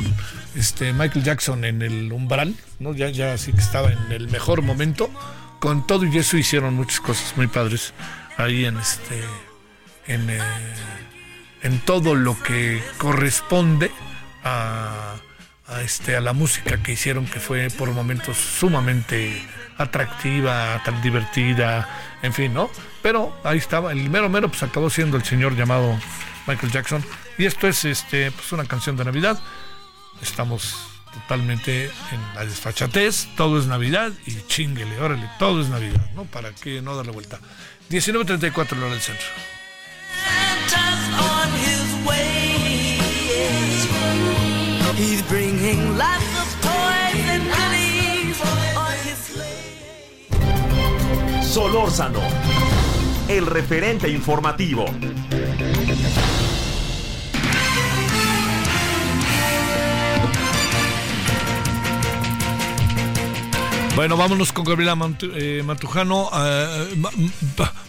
[0.54, 2.94] este Michael Jackson en el umbral, ¿no?
[2.94, 5.10] Ya, ya así que estaba en el mejor momento.
[5.60, 7.92] Con todo y eso hicieron muchas cosas muy padres
[8.38, 9.22] ahí en este,
[10.06, 10.40] en, eh,
[11.62, 13.90] en todo lo que corresponde
[14.44, 15.16] a,
[15.82, 19.42] este, a la música que hicieron, que fue por momentos sumamente
[19.78, 21.88] atractiva, tan divertida,
[22.22, 22.70] en fin, ¿no?
[23.02, 25.98] Pero ahí estaba, el mero mero pues acabó siendo el señor llamado
[26.46, 27.04] Michael Jackson.
[27.38, 29.40] Y esto es este, pues una canción de Navidad.
[30.20, 30.76] Estamos
[31.12, 36.24] totalmente en la desfachatez, todo es Navidad y chinguele, órale, todo es Navidad, ¿no?
[36.24, 37.38] Para que no darle vuelta.
[37.90, 39.26] 19.34 la hora del centro.
[44.96, 48.40] He's bringing lots of toys and goodies
[48.76, 49.72] on his sleigh.
[51.42, 52.20] Solórzano,
[53.28, 54.84] el referente informativo.
[64.00, 66.88] Bueno, vámonos con Gabriela Montu- eh, Mantujano, eh,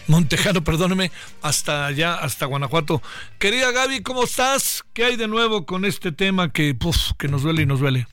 [0.08, 3.00] Montejano, perdóneme, hasta allá, hasta Guanajuato.
[3.38, 4.82] Querida Gaby, ¿cómo estás?
[4.92, 8.06] ¿Qué hay de nuevo con este tema que, puf, que nos duele y nos duele?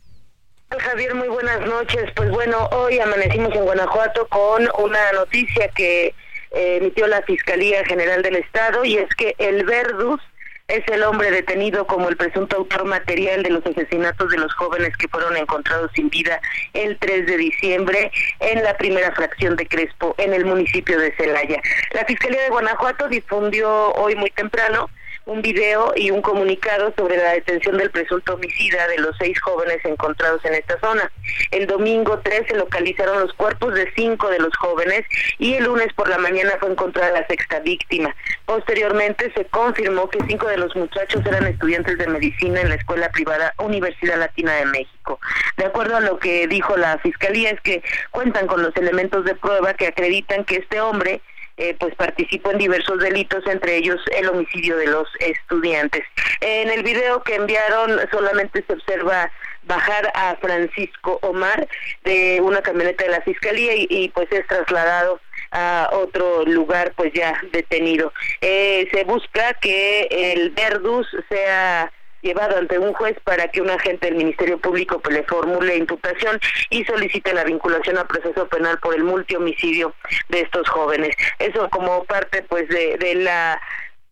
[0.70, 2.10] Javier, muy buenas noches.
[2.16, 6.16] Pues bueno, hoy amanecimos en Guanajuato con una noticia que
[6.52, 10.22] eh, emitió la Fiscalía General del Estado y es que el Verdus
[10.70, 14.96] es el hombre detenido como el presunto autor material de los asesinatos de los jóvenes
[14.98, 16.40] que fueron encontrados sin vida
[16.74, 21.62] el 3 de diciembre en la primera fracción de Crespo en el municipio de Celaya.
[21.94, 24.90] La Fiscalía de Guanajuato difundió hoy muy temprano
[25.30, 29.78] un video y un comunicado sobre la detención del presunto homicida de los seis jóvenes
[29.86, 31.12] encontrados en esta zona.
[31.52, 35.06] El domingo 3 se localizaron los cuerpos de cinco de los jóvenes
[35.38, 38.16] y el lunes por la mañana fue encontrada la sexta víctima.
[38.46, 43.10] Posteriormente se confirmó que cinco de los muchachos eran estudiantes de medicina en la escuela
[43.10, 45.20] privada Universidad Latina de México.
[45.58, 49.36] De acuerdo a lo que dijo la fiscalía es que cuentan con los elementos de
[49.36, 51.22] prueba que acreditan que este hombre
[51.60, 56.06] eh, pues participó en diversos delitos, entre ellos el homicidio de los estudiantes.
[56.40, 59.30] En el video que enviaron solamente se observa
[59.64, 61.68] bajar a Francisco Omar
[62.06, 65.20] de una camioneta de la fiscalía y, pues es trasladado
[65.52, 68.14] a otro lugar pues ya detenido.
[68.40, 74.08] Eh, se busca que el Verdus sea llevado ante un juez para que un agente
[74.08, 78.96] del Ministerio Público pues, le formule imputación y solicite la vinculación a proceso penal por
[78.96, 79.94] el multihomicidio
[80.30, 81.16] de estos jóvenes.
[81.40, 83.60] Eso como parte pues de, de la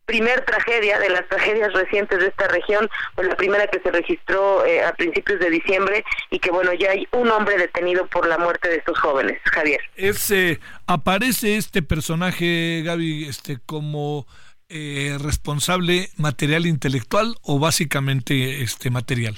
[0.07, 4.65] primer tragedia, de las tragedias recientes de esta región, pues la primera que se registró
[4.65, 8.37] eh, a principios de diciembre y que bueno, ya hay un hombre detenido por la
[8.37, 9.81] muerte de estos jóvenes, Javier.
[9.97, 14.25] Es, eh, ¿Aparece este personaje, Gaby, este, como
[14.69, 19.35] eh, responsable material intelectual o básicamente este material?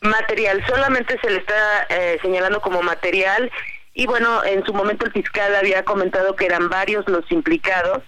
[0.00, 3.50] Material, solamente se le está eh, señalando como material
[3.94, 8.02] y bueno, en su momento el fiscal había comentado que eran varios los implicados,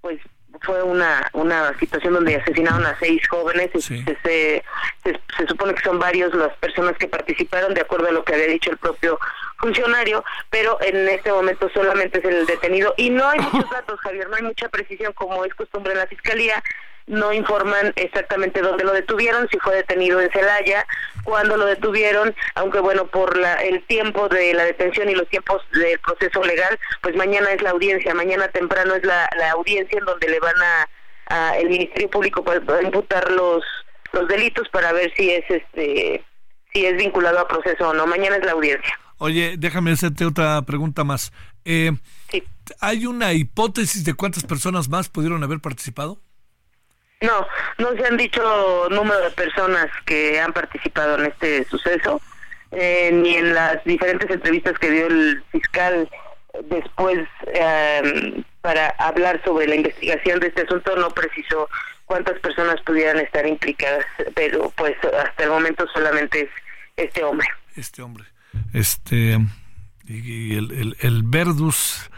[0.00, 0.20] pues
[0.62, 4.02] fue una una situación donde asesinaron a seis jóvenes Sí.
[4.04, 4.64] se, se,
[5.04, 8.34] se- se supone que son varios las personas que participaron de acuerdo a lo que
[8.34, 9.18] había dicho el propio
[9.58, 14.28] funcionario pero en este momento solamente es el detenido y no hay muchos datos Javier
[14.28, 16.62] no hay mucha precisión como es costumbre en la fiscalía
[17.10, 20.86] no informan exactamente dónde lo detuvieron, si fue detenido en Celaya,
[21.24, 25.62] cuándo lo detuvieron, aunque bueno, por la, el tiempo de la detención y los tiempos
[25.72, 30.04] del proceso legal, pues mañana es la audiencia, mañana temprano es la, la audiencia en
[30.04, 30.88] donde le van a,
[31.26, 33.62] a el Ministerio Público para para imputar los
[34.12, 36.24] los delitos para ver si es este
[36.72, 38.06] si es vinculado a proceso o no.
[38.06, 38.98] Mañana es la audiencia.
[39.18, 41.32] Oye, déjame hacerte otra pregunta más.
[41.64, 41.92] Eh,
[42.30, 42.44] Sí.
[42.80, 46.20] ¿Hay una hipótesis de cuántas personas más pudieron haber participado?
[47.20, 47.46] No,
[47.78, 52.20] no se han dicho número de personas que han participado en este suceso,
[52.72, 56.08] eh, ni en las diferentes entrevistas que dio el fiscal
[56.64, 61.68] después eh, para hablar sobre la investigación de este asunto, no precisó
[62.06, 64.04] cuántas personas pudieran estar implicadas,
[64.34, 66.50] pero pues hasta el momento solamente es
[66.96, 67.46] este hombre.
[67.76, 68.24] Este hombre.
[68.72, 69.38] Este.
[70.06, 72.10] Y, el, el, el Verdus.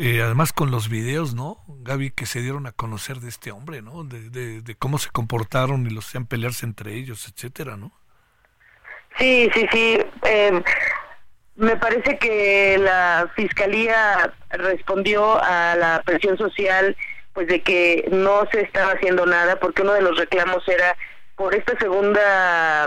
[0.00, 1.64] Eh, además con los videos, ¿no?
[1.66, 4.04] Gaby, que se dieron a conocer de este hombre, ¿no?
[4.04, 7.92] De, cómo se comportaron y los hacían pelearse entre ellos, etcétera, ¿no?
[9.18, 9.98] Sí, sí, sí.
[10.22, 10.62] eh,
[11.56, 16.96] me parece que la fiscalía respondió a la presión social,
[17.32, 20.96] pues de que no se estaba haciendo nada, porque uno de los reclamos era
[21.34, 22.86] por esta segunda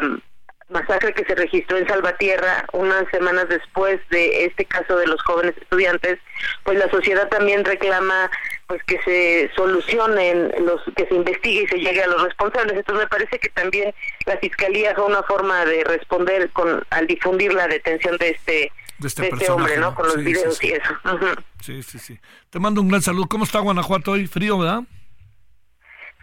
[0.72, 5.56] masacre que se registró en Salvatierra unas semanas después de este caso de los jóvenes
[5.62, 6.18] estudiantes,
[6.64, 8.30] pues la sociedad también reclama
[8.68, 12.78] pues que se solucionen los que se investigue y se llegue a los responsables.
[12.78, 13.94] Entonces me parece que también
[14.26, 19.08] la fiscalía fue una forma de responder con al difundir la detención de este De
[19.08, 19.94] este de este hombre, ¿no?
[19.94, 20.74] Con los Sí, videos sí, sí.
[20.74, 21.44] y eso.
[21.62, 22.20] Sí, sí, sí.
[22.50, 23.28] Te mando un gran saludo.
[23.28, 24.26] ¿Cómo está Guanajuato hoy?
[24.28, 24.84] Frío, ¿verdad?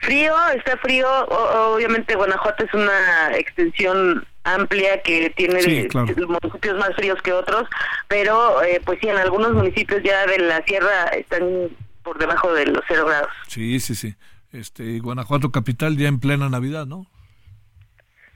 [0.00, 1.08] Frío, está frío.
[1.26, 6.06] O- obviamente Guanajuato es una extensión amplia que tiene Sí, claro.
[6.26, 7.68] municipios más fríos que otros,
[8.08, 11.68] pero eh, pues sí, en algunos municipios ya de la sierra están
[12.02, 13.30] por debajo de los cero grados.
[13.46, 14.14] Sí, sí, sí.
[14.52, 17.06] Este, Guanajuato capital ya en plena Navidad, ¿no?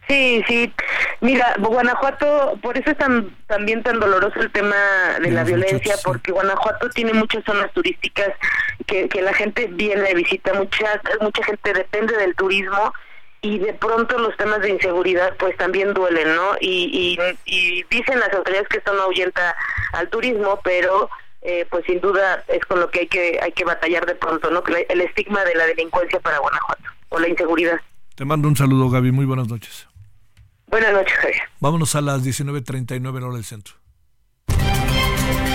[0.08, 0.72] Sí, sí.
[1.20, 4.74] Mira, Guanajuato, por eso es tan, también tan doloroso el tema
[5.22, 8.28] de la violencia, muchachos, porque Guanajuato tiene muchas zonas turísticas
[8.86, 12.92] que, que la gente viene, visita, mucha, mucha gente depende del turismo
[13.43, 16.53] y de pronto los temas de inseguridad pues también duelen, ¿no?
[16.61, 19.55] Y, y, y dicen las autoridades que esto no ahuyenta
[19.93, 21.11] al turismo, pero
[21.43, 24.49] eh, pues sin duda es con lo que hay que hay que batallar de pronto,
[24.51, 24.62] ¿no?
[24.88, 27.80] El estigma de la delincuencia para Guanajuato o la inseguridad.
[28.14, 29.11] Te mando un saludo, Gaby.
[29.11, 29.88] Muy buenas noches.
[30.66, 31.43] Buenas noches, Javier.
[31.59, 33.74] Vámonos a las 19.39 en hora del centro.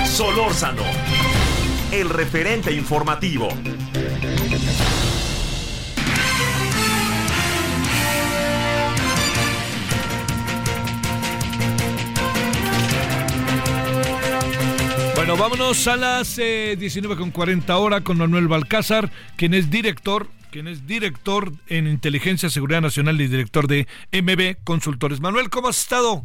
[0.06, 0.84] Solórzano,
[1.92, 3.48] el referente informativo.
[15.28, 20.88] Bueno, vámonos a las eh, 19.40 hora con Manuel Balcázar, quien es director, quien es
[20.88, 25.20] director en Inteligencia, Seguridad Nacional y director de MB Consultores.
[25.20, 26.24] Manuel, ¿cómo has estado?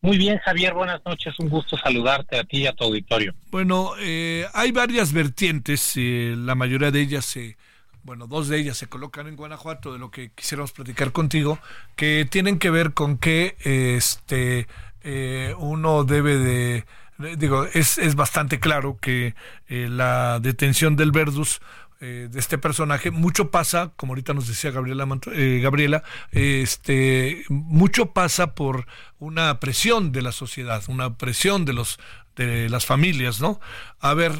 [0.00, 1.38] Muy bien, Javier, buenas noches.
[1.40, 3.34] Un gusto saludarte a ti y a tu auditorio.
[3.50, 7.58] Bueno, eh, hay varias vertientes, eh, la mayoría de ellas se...
[8.02, 11.58] Bueno, dos de ellas se colocan en Guanajuato, de lo que quisiéramos platicar contigo,
[11.96, 14.66] que tienen que ver con que este
[15.02, 16.84] eh, uno debe de
[17.18, 19.34] digo, es, es bastante claro que
[19.68, 21.60] eh, la detención del Verdus
[22.00, 28.12] eh, de este personaje, mucho pasa, como ahorita nos decía Gabriela, eh, Gabriela, este, mucho
[28.12, 28.86] pasa por
[29.18, 31.98] una presión de la sociedad, una presión de los
[32.36, 33.58] de las familias, ¿no?
[33.98, 34.30] A ver,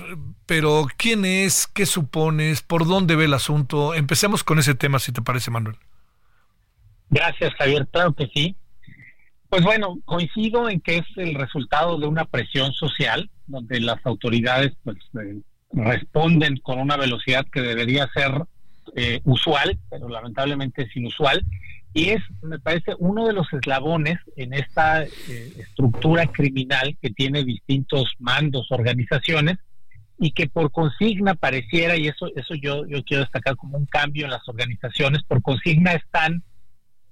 [0.46, 1.66] pero ¿quién es?
[1.66, 2.62] ¿Qué supones?
[2.62, 3.92] ¿Por dónde ve el asunto?
[3.92, 5.76] Empecemos con ese tema, si te parece, Manuel.
[7.10, 7.88] Gracias, Javier.
[7.90, 8.54] Claro que sí.
[9.48, 14.72] Pues bueno, coincido en que es el resultado de una presión social, donde las autoridades
[14.84, 15.40] pues eh,
[15.72, 18.44] responden con una velocidad que debería ser
[18.94, 21.44] eh, usual, pero lamentablemente es inusual.
[21.94, 25.08] Y es, me parece, uno de los eslabones en esta eh,
[25.58, 29.56] estructura criminal que tiene distintos mandos, organizaciones,
[30.18, 34.24] y que por consigna pareciera, y eso, eso yo, yo quiero destacar como un cambio
[34.24, 36.42] en las organizaciones, por consigna están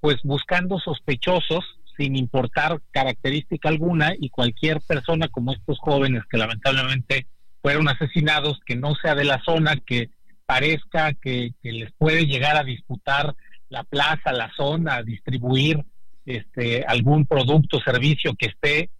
[0.00, 1.64] pues buscando sospechosos
[1.96, 7.26] sin importar característica alguna y cualquier persona como estos jóvenes que lamentablemente
[7.62, 10.10] fueron asesinados, que no sea de la zona, que
[10.46, 13.34] parezca que, les puede llegar a disputar
[13.68, 15.84] la plaza, la zona, distribuir
[16.24, 18.90] este algún producto servicio que esté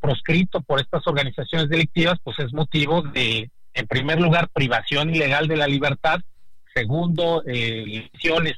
[0.00, 5.56] proscrito por estas organizaciones delictivas, pues es motivo de, en primer lugar, privación ilegal de
[5.56, 6.20] la libertad,
[6.74, 8.54] segundo, eh, lesiones,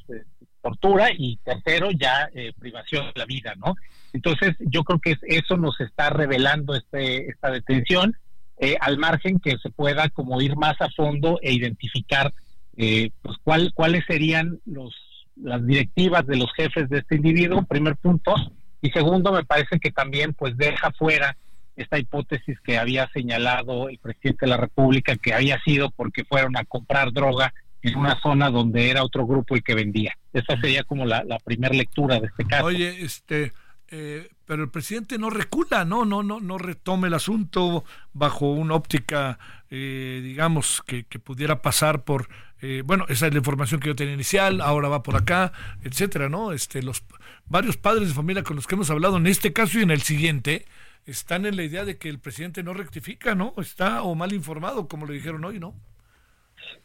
[0.65, 3.75] tortura y tercero, ya eh, privación de la vida, ¿no?
[4.15, 8.17] Entonces, yo creo que es- eso nos está revelando este, esta detención,
[8.59, 12.33] eh, al margen que se pueda como ir más a fondo e identificar
[12.77, 14.93] eh, pues cuál, cuáles serían los
[15.37, 18.33] las directivas de los jefes de este individuo, primer punto,
[18.81, 21.37] y segundo, me parece que también pues deja fuera
[21.77, 26.57] esta hipótesis que había señalado el presidente de la República, que había sido porque fueron
[26.57, 27.53] a comprar droga
[27.85, 30.17] en una zona donde era otro grupo el que vendía.
[30.33, 32.67] Esa sería como la, la primera lectura de este caso.
[32.67, 33.53] Oye, este,
[33.89, 38.75] eh, pero el presidente no recula, no, no, no, no retome el asunto bajo una
[38.75, 39.39] óptica,
[39.71, 42.29] eh, digamos, que, que pudiera pasar por,
[42.61, 46.29] eh, bueno, esa es la información que yo tenía inicial, ahora va por acá, etcétera,
[46.29, 46.53] ¿no?
[46.53, 47.05] Este, los
[47.47, 50.03] varios padres de familia con los que hemos hablado en este caso y en el
[50.03, 50.67] siguiente
[51.07, 53.55] están en la idea de que el presidente no rectifica, ¿no?
[53.59, 55.75] Está o mal informado, como le dijeron hoy, ¿no?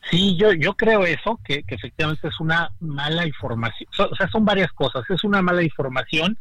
[0.09, 3.89] Sí, yo, yo creo eso, que, que efectivamente es una mala información.
[3.97, 5.03] O sea, son varias cosas.
[5.09, 6.37] Es una mala información,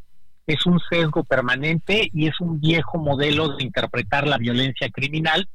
[0.47, 5.49] es un sesgo permanente y es un viejo modelo de interpretar la violencia criminal,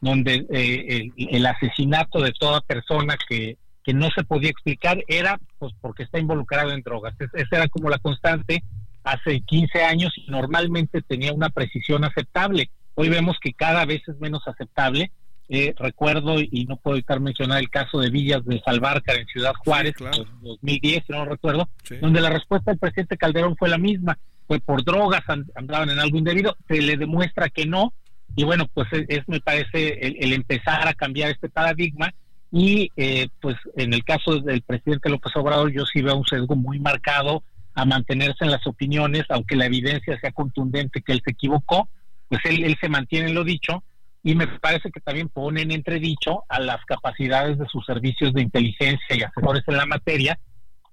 [0.00, 5.72] donde eh, el, asesinato de toda persona que, que no se podía explicar era pues
[5.80, 7.14] porque está involucrado en drogas.
[7.18, 8.64] Es- esa era como la constante
[9.04, 12.70] hace 15 años y normalmente tenía una precisión aceptable.
[12.94, 15.12] Hoy vemos que cada vez es menos aceptable.
[15.52, 19.52] Eh, recuerdo, y no puedo evitar mencionar el caso de Villas de Salvarcar en Ciudad
[19.64, 21.68] Juárez, en 2010, si no recuerdo,
[22.00, 25.98] donde la respuesta del presidente Calderón fue la misma, fue por drogas, and- andaban en
[25.98, 27.92] algo indebido, se le demuestra que no,
[28.36, 32.14] y bueno, pues es, es, me parece el, el empezar a cambiar este paradigma,
[32.52, 36.54] y eh, pues en el caso del presidente López Obrador yo sí veo un sesgo
[36.54, 37.42] muy marcado
[37.74, 41.88] a mantenerse en las opiniones, aunque la evidencia sea contundente que él se equivocó,
[42.28, 43.82] pues él, él se mantiene en lo dicho,
[44.22, 48.42] y me parece que también pone en entredicho a las capacidades de sus servicios de
[48.42, 50.38] inteligencia y asesores en la materia,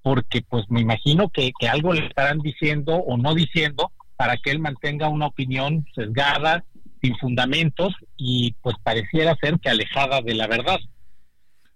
[0.02, 4.52] porque pues me imagino que, que algo le estarán diciendo o no diciendo para que
[4.52, 6.64] él mantenga una opinión sesgada,
[7.02, 10.80] sin fundamentos y pues pareciera ser que alejada de la verdad.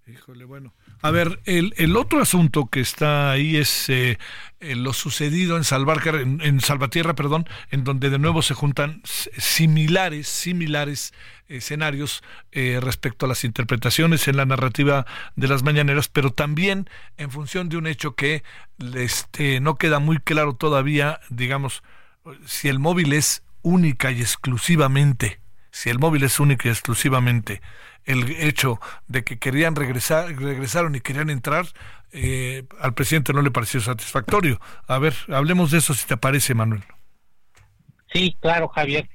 [0.08, 0.74] Híjole, bueno.
[1.02, 4.20] A ver, el, el otro asunto que está ahí es eh,
[4.60, 10.28] eh, lo sucedido en Salvarcar, en, Salvatierra, perdón, en donde de nuevo se juntan similares,
[10.28, 11.14] similares
[11.48, 16.88] escenarios eh, respecto a las interpretaciones en la narrativa de las mañaneras, pero también
[17.18, 18.44] en función de un hecho que
[18.94, 21.82] este, no queda muy claro todavía, digamos,
[22.46, 25.42] si el móvil es única y exclusivamente
[25.72, 27.62] si el móvil es único y exclusivamente
[28.06, 31.66] el hecho de que querían regresar, regresaron y querían entrar,
[32.12, 34.60] eh, al presidente no le pareció satisfactorio.
[34.88, 36.84] A ver, hablemos de eso si te parece, Manuel.
[38.14, 39.10] Sí, claro, Javier.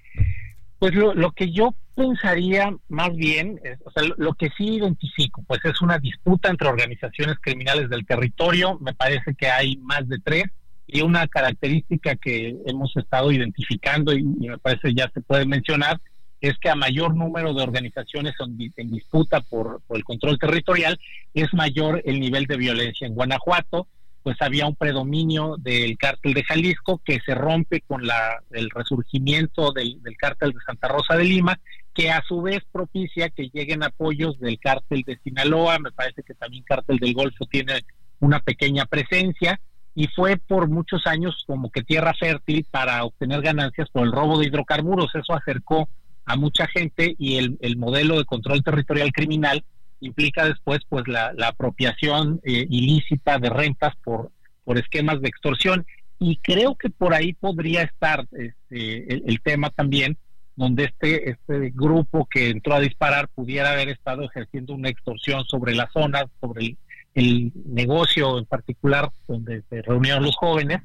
[0.78, 5.42] Pues lo, lo que yo pensaría más bien, o sea, lo, lo que sí identifico,
[5.46, 10.18] pues es una disputa entre organizaciones criminales del territorio, me parece que hay más de
[10.18, 10.44] tres,
[10.86, 16.00] y una característica que hemos estado identificando y, y me parece ya se puede mencionar,
[16.40, 20.38] es que a mayor número de organizaciones en, di- en disputa por, por el control
[20.38, 20.98] territorial,
[21.34, 23.06] es mayor el nivel de violencia.
[23.06, 23.86] En Guanajuato,
[24.22, 29.72] pues había un predominio del cártel de Jalisco que se rompe con la, el resurgimiento
[29.72, 31.58] del, del cártel de Santa Rosa de Lima,
[31.94, 36.34] que a su vez propicia que lleguen apoyos del cártel de Sinaloa, me parece que
[36.34, 37.84] también cártel del Golfo tiene
[38.20, 39.60] una pequeña presencia,
[39.94, 44.38] y fue por muchos años como que tierra fértil para obtener ganancias por el robo
[44.38, 45.14] de hidrocarburos.
[45.14, 45.88] Eso acercó
[46.26, 49.64] a mucha gente y el, el modelo de control territorial criminal
[50.00, 54.30] implica después pues la, la apropiación eh, ilícita de rentas por,
[54.64, 55.86] por esquemas de extorsión.
[56.18, 60.18] Y creo que por ahí podría estar este, el, el tema también
[60.56, 65.74] donde este, este grupo que entró a disparar pudiera haber estado ejerciendo una extorsión sobre
[65.74, 66.78] la zona, sobre el,
[67.14, 70.80] el negocio en particular donde se reunieron los jóvenes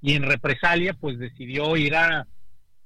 [0.00, 2.26] y en represalia pues decidió ir a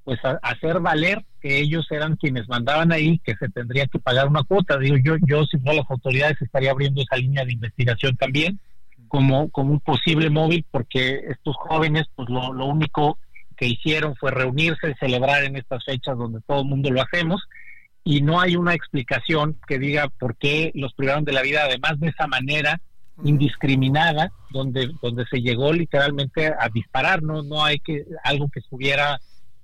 [0.07, 4.29] pues a, hacer valer que ellos eran quienes mandaban ahí que se tendría que pagar
[4.29, 4.79] una cuota.
[4.79, 8.61] Digo yo yo si no las autoridades estaría abriendo esa línea de investigación también
[9.09, 13.19] como como un posible móvil porque estos jóvenes pues lo, lo único
[13.57, 17.43] que hicieron fue reunirse y celebrar en estas fechas donde todo el mundo lo hacemos.
[18.05, 21.99] Y no hay una explicación que diga por qué los privaron de la vida además
[21.99, 22.81] de esa manera
[23.25, 29.19] indiscriminada donde donde se llegó literalmente a disparar no no hay que algo que estuviera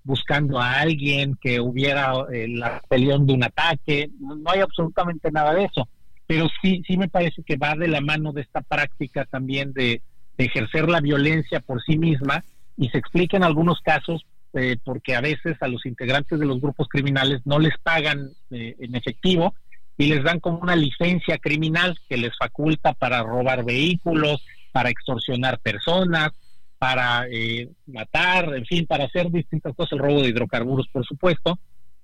[0.04, 5.54] buscando a alguien que hubiera eh, la rebelión de un ataque no, hay absolutamente nada
[5.54, 5.88] de eso.
[6.26, 10.02] Pero sí sí me parece que va de la mano de esta práctica también de,
[10.38, 12.44] de ejercer la violencia por sí misma
[12.76, 14.24] y se explica en algunos casos
[14.54, 18.76] eh, porque a veces a los integrantes de los grupos criminales no les pagan eh,
[18.78, 19.54] en efectivo
[19.96, 25.58] y les dan como una licencia criminal que les faculta para robar vehículos, para extorsionar
[25.60, 26.32] personas,
[26.82, 31.56] para eh, matar, en fin, para hacer distintas cosas, el robo de hidrocarburos, por supuesto,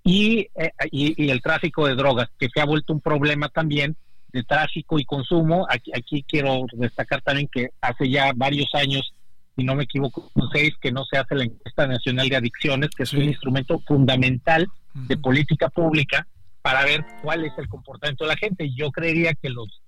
[0.04, 3.96] y, eh, y, y el tráfico de drogas, que se ha vuelto un problema también
[4.28, 5.66] de tráfico y consumo.
[5.68, 9.12] Aquí, aquí quiero destacar también que hace ya varios años
[9.56, 13.02] si no me equivoco, seis, que no se hace la encuesta nacional de adicciones, que
[13.02, 16.28] es un instrumento fundamental de política pública
[16.62, 18.70] para ver cuál es el comportamiento de la gente.
[18.76, 19.82] Yo creería que los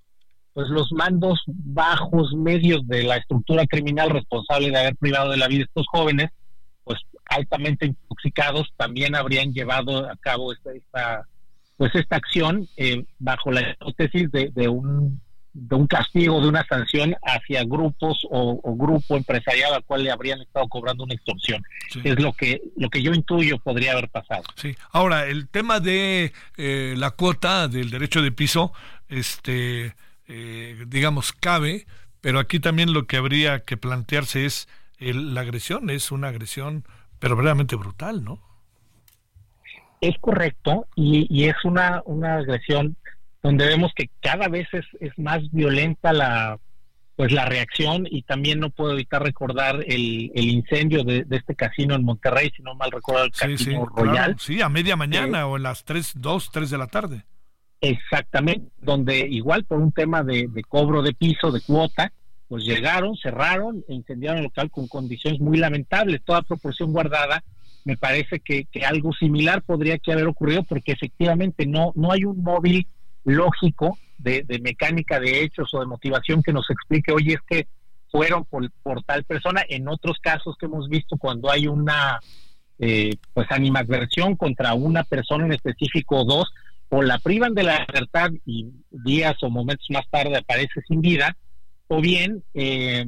[0.53, 5.47] pues los mandos bajos medios de la estructura criminal responsable de haber privado de la
[5.47, 6.29] vida a estos jóvenes,
[6.83, 11.27] pues altamente intoxicados, también habrían llevado a cabo esta, esta
[11.77, 15.19] pues esta acción eh, bajo la hipótesis de, de un
[15.53, 20.11] de un castigo, de una sanción hacia grupos o, o, grupo empresarial al cual le
[20.11, 21.61] habrían estado cobrando una extorsión.
[21.89, 22.01] Sí.
[22.03, 24.43] Es lo que lo que yo intuyo podría haber pasado.
[24.55, 24.75] Sí.
[24.91, 28.71] Ahora, el tema de eh, la cuota del derecho de piso,
[29.09, 29.93] este,
[30.33, 31.85] eh, digamos, cabe,
[32.21, 36.85] pero aquí también lo que habría que plantearse es el, la agresión, es una agresión,
[37.19, 38.39] pero verdaderamente brutal, ¿no?
[39.99, 42.95] Es correcto y, y es una, una agresión
[43.43, 46.57] donde vemos que cada vez es, es, más violenta la
[47.17, 51.55] pues la reacción y también no puedo evitar recordar el, el incendio de, de, este
[51.55, 54.15] casino en Monterrey, si no mal recuerdo el casino sí, Royal.
[54.15, 57.25] Claro, sí, a media mañana eh, o en las 3, 2, 3 de la tarde.
[57.81, 62.13] Exactamente, donde igual por un tema de, de cobro de piso, de cuota,
[62.47, 67.43] pues llegaron, cerraron e incendiaron el local con condiciones muy lamentables, toda proporción guardada.
[67.85, 72.43] Me parece que, que algo similar podría haber ocurrido porque efectivamente no, no hay un
[72.43, 72.85] móvil
[73.23, 77.67] lógico de, de, mecánica de hechos o de motivación que nos explique, oye, es que
[78.11, 79.63] fueron por, por tal persona.
[79.67, 82.19] En otros casos que hemos visto, cuando hay una
[82.77, 86.51] eh, pues animadversión contra una persona en específico o dos,
[86.93, 91.37] o la privan de la libertad y días o momentos más tarde aparece sin vida,
[91.87, 93.07] o bien eh,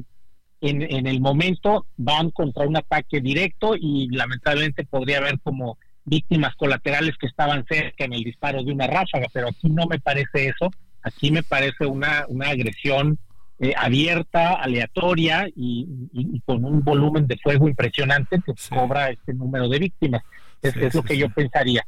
[0.62, 5.76] en, en el momento van contra un ataque directo y lamentablemente podría haber como
[6.06, 10.00] víctimas colaterales que estaban cerca en el disparo de una ráfaga, pero aquí no me
[10.00, 10.70] parece eso,
[11.02, 13.18] aquí me parece una, una agresión
[13.60, 18.74] eh, abierta, aleatoria y, y, y, con un volumen de fuego impresionante que sí.
[18.74, 20.22] cobra este número de víctimas.
[20.62, 21.86] Es, sí, es sí, lo que yo pensaría.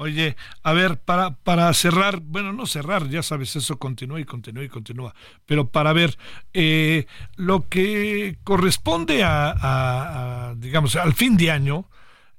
[0.00, 4.62] Oye, a ver, para, para cerrar, bueno, no cerrar, ya sabes, eso continúa y continúa
[4.62, 5.12] y continúa,
[5.44, 6.16] pero para ver,
[6.52, 11.86] eh, lo que corresponde a, a, digamos, al fin de año,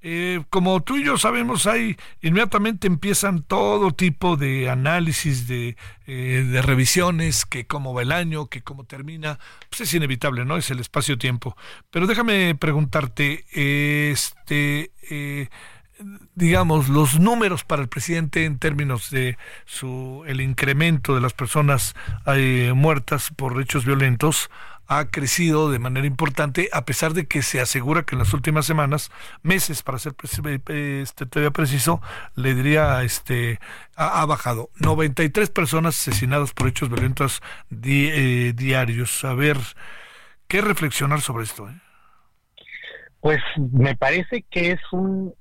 [0.01, 5.75] Eh, como tú y yo sabemos, hay inmediatamente empiezan todo tipo de análisis, de,
[6.07, 9.39] eh, de revisiones, que cómo va el año, que cómo termina,
[9.69, 10.55] pues es inevitable, ¿no?
[10.55, 11.57] Es el espacio-tiempo.
[11.91, 13.43] Pero déjame preguntarte,
[14.11, 15.49] este, eh,
[16.35, 21.95] digamos, los números para el presidente en términos de su el incremento de las personas
[22.27, 24.49] eh, muertas por hechos violentos
[24.89, 28.65] ha crecido de manera importante a pesar de que se asegura que en las últimas
[28.65, 29.11] semanas,
[29.43, 32.01] meses para ser este, todavía preciso,
[32.35, 33.59] le diría este
[33.95, 37.41] ha, bajado 93 personas asesinadas por hechos violentos
[37.83, 39.23] eh, diarios.
[39.25, 39.57] A ver,
[40.47, 41.69] ¿qué reflexionar sobre esto?
[41.69, 41.79] Eh?
[43.19, 45.35] Pues me parece que es un,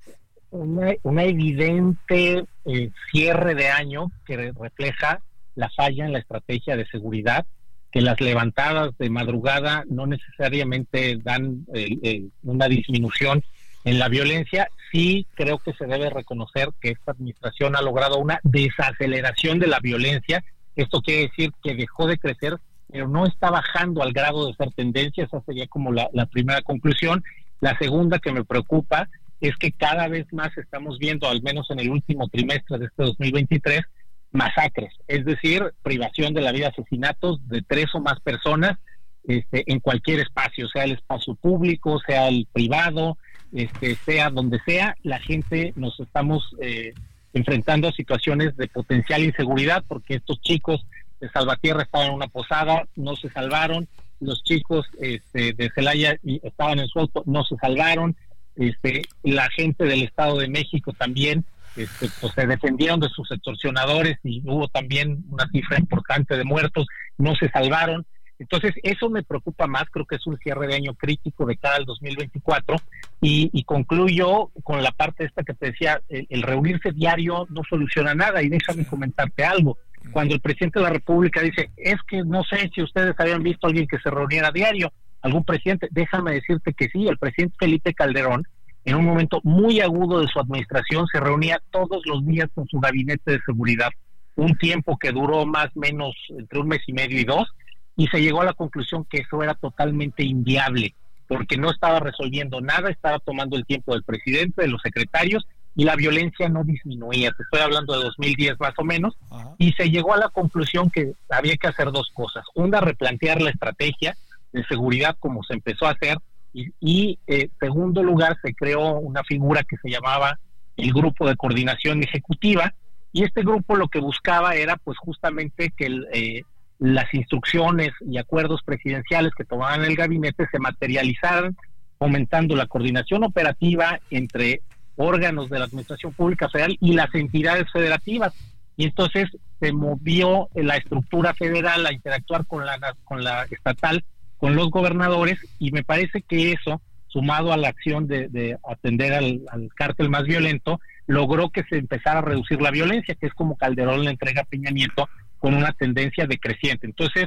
[0.50, 5.20] una, evidente eh, cierre de año que refleja
[5.54, 7.46] la falla en la estrategia de seguridad,
[7.90, 13.42] que las levantadas de madrugada no necesariamente dan eh, eh, una disminución
[13.84, 14.68] en la violencia.
[14.92, 19.80] Sí creo que se debe reconocer que esta administración ha logrado una desaceleración de la
[19.80, 20.44] violencia.
[20.76, 22.58] Esto quiere decir que dejó de crecer,
[22.90, 25.24] pero no está bajando al grado de ser tendencia.
[25.24, 27.24] Esa sería como la, la primera conclusión.
[27.60, 29.08] La segunda que me preocupa
[29.40, 33.02] es que cada vez más estamos viendo, al menos en el último trimestre de este
[33.04, 33.82] 2023,
[34.30, 38.78] masacres, es decir, privación de la vida, asesinatos de tres o más personas
[39.26, 43.16] este, en cualquier espacio, sea el espacio público, sea el privado,
[43.52, 46.92] este, sea donde sea, la gente nos estamos eh,
[47.32, 50.84] enfrentando a situaciones de potencial inseguridad porque estos chicos
[51.20, 53.88] de Salvatierra estaban en una posada, no se salvaron,
[54.20, 58.16] los chicos este, de Celaya estaban en su auto, no se salvaron,
[58.58, 61.44] este, la gente del Estado de México también
[61.76, 66.86] este, pues, se defendieron de sus extorsionadores y hubo también una cifra importante de muertos,
[67.16, 68.04] no se salvaron.
[68.40, 71.76] Entonces, eso me preocupa más, creo que es un cierre de año crítico de cara
[71.76, 72.76] al 2024
[73.20, 77.62] y, y concluyo con la parte esta que te decía, el, el, reunirse diario no
[77.68, 79.78] soluciona nada y déjame comentarte algo.
[80.12, 83.66] Cuando el presidente de la República dice, es que no sé si ustedes habían visto
[83.66, 84.92] a alguien que se reuniera diario,
[85.22, 88.44] algún presidente, déjame decirte que sí, el presidente Felipe Calderón,
[88.84, 92.78] en un momento muy agudo de su administración, se reunía todos los días con su
[92.78, 93.90] gabinete de seguridad,
[94.36, 97.48] un tiempo que duró más o menos entre un mes y medio y dos,
[97.96, 100.94] y se llegó a la conclusión que eso era totalmente inviable,
[101.26, 105.84] porque no estaba resolviendo nada, estaba tomando el tiempo del presidente, de los secretarios, y
[105.84, 107.32] la violencia no disminuía.
[107.32, 109.16] Te estoy hablando de 2010 más o menos,
[109.58, 112.44] y se llegó a la conclusión que había que hacer dos cosas.
[112.54, 114.16] Una, replantear la estrategia,
[114.58, 116.18] de seguridad como se empezó a hacer
[116.52, 120.38] y, y eh, segundo lugar se creó una figura que se llamaba
[120.76, 122.74] el grupo de coordinación ejecutiva
[123.12, 126.42] y este grupo lo que buscaba era pues justamente que eh,
[126.78, 131.56] las instrucciones y acuerdos presidenciales que tomaban el gabinete se materializaran
[131.98, 134.62] aumentando la coordinación operativa entre
[134.96, 138.32] órganos de la administración pública federal y las entidades federativas.
[138.76, 139.28] Y entonces
[139.58, 144.04] se movió la estructura federal a interactuar con la con la estatal
[144.38, 149.40] con los gobernadores y me parece que eso, sumado a la acción de, atender al,
[149.74, 154.04] cártel más violento, logró que se empezara a reducir la violencia, que es como Calderón
[154.04, 155.08] le entrega a Peña Nieto
[155.38, 156.86] con una tendencia decreciente.
[156.86, 157.26] Entonces,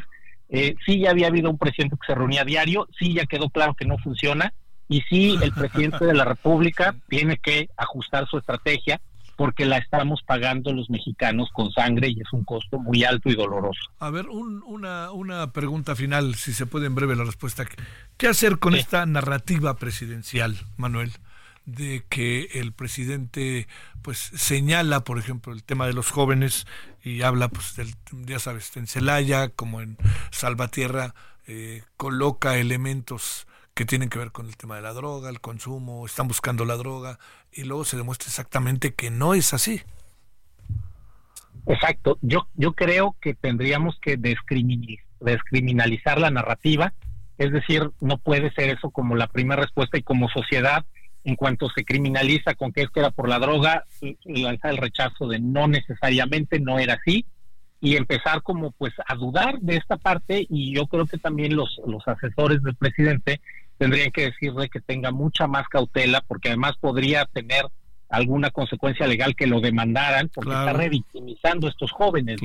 [0.50, 3.50] eh, sí ya había habido un presidente que se reunía a diario, sí ya quedó
[3.50, 4.54] claro que no funciona,
[4.88, 9.00] y sí el presidente de la República tiene que ajustar su estrategia
[9.36, 13.36] porque la estamos pagando los mexicanos con sangre y es un costo muy alto y
[13.36, 13.82] doloroso.
[14.00, 17.66] A ver, una, una pregunta final, si se puede en breve la respuesta.
[18.18, 21.12] ¿Qué hacer con esta narrativa presidencial, Manuel?
[21.66, 23.68] de que el presidente
[24.02, 26.66] pues señala por ejemplo el tema de los jóvenes
[27.04, 27.94] y habla pues del,
[28.26, 29.96] ya sabes en Celaya como en
[30.32, 31.14] Salvatierra
[31.46, 36.06] eh, coloca elementos que tienen que ver con el tema de la droga, el consumo,
[36.06, 37.20] están buscando la droga
[37.52, 39.82] y luego se demuestra exactamente que no es así.
[41.68, 46.94] Exacto, yo, yo creo que tendríamos que descriminalizar la narrativa,
[47.38, 50.86] es decir, no puede ser eso como la primera respuesta y como sociedad,
[51.24, 53.86] en cuanto se criminaliza con que es que era por la droga,
[54.26, 57.26] lanzar el rechazo de no necesariamente, no era así,
[57.80, 61.80] y empezar como pues a dudar de esta parte y yo creo que también los,
[61.86, 63.42] los asesores del presidente
[63.82, 67.66] tendrían que decirle que tenga mucha más cautela, porque además podría tener
[68.10, 72.40] alguna consecuencia legal que lo demandaran, porque está revictimizando a estos jóvenes.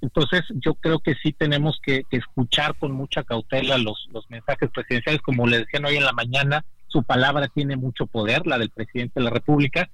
[0.00, 5.22] Entonces, yo creo que sí tenemos que, escuchar con mucha cautela los, los mensajes presidenciales,
[5.22, 9.20] como le decían hoy en la mañana, su palabra tiene mucho poder, la del presidente
[9.20, 9.90] de la República.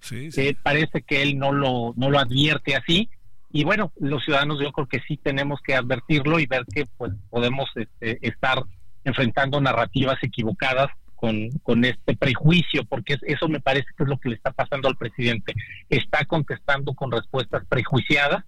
[0.63, 3.11] parece que él no lo, no lo advierte así.
[3.51, 7.13] Y bueno, los ciudadanos yo creo que sí tenemos que advertirlo y ver que pues
[7.29, 8.63] podemos este, estar
[9.09, 14.19] enfrentando narrativas equivocadas con, con este prejuicio, porque es- eso me parece que es lo
[14.19, 15.53] que le está pasando al presidente.
[15.89, 18.45] Está contestando con respuestas prejuiciadas,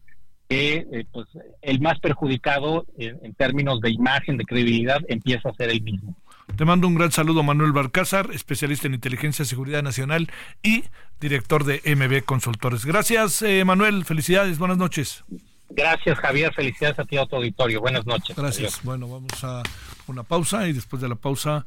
[0.48, 1.26] que eh, pues
[1.62, 6.16] el más perjudicado en, en términos de imagen, de credibilidad, empieza a ser el mismo.
[6.56, 10.28] Te mando un gran saludo, Manuel Barcázar, especialista en inteligencia y seguridad nacional
[10.62, 10.82] y
[11.20, 12.84] director de MB Consultores.
[12.84, 14.04] Gracias, eh, Manuel.
[14.04, 14.58] Felicidades.
[14.58, 15.24] Buenas noches.
[15.70, 16.52] Gracias, Javier.
[16.52, 17.80] Felicidades a ti a tu auditorio.
[17.80, 18.34] Buenas noches.
[18.36, 18.74] Gracias.
[18.74, 18.84] Adiós.
[18.84, 19.62] Bueno, vamos a
[20.10, 21.64] una pausa y después de la pausa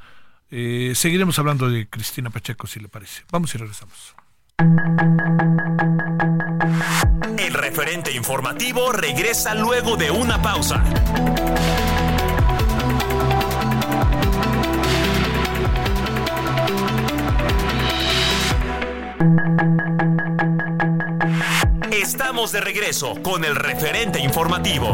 [0.51, 3.23] eh, seguiremos hablando de Cristina Pacheco, si le parece.
[3.31, 4.15] Vamos y regresamos.
[7.39, 10.83] El referente informativo regresa luego de una pausa.
[21.91, 24.93] Estamos de regreso con el referente informativo.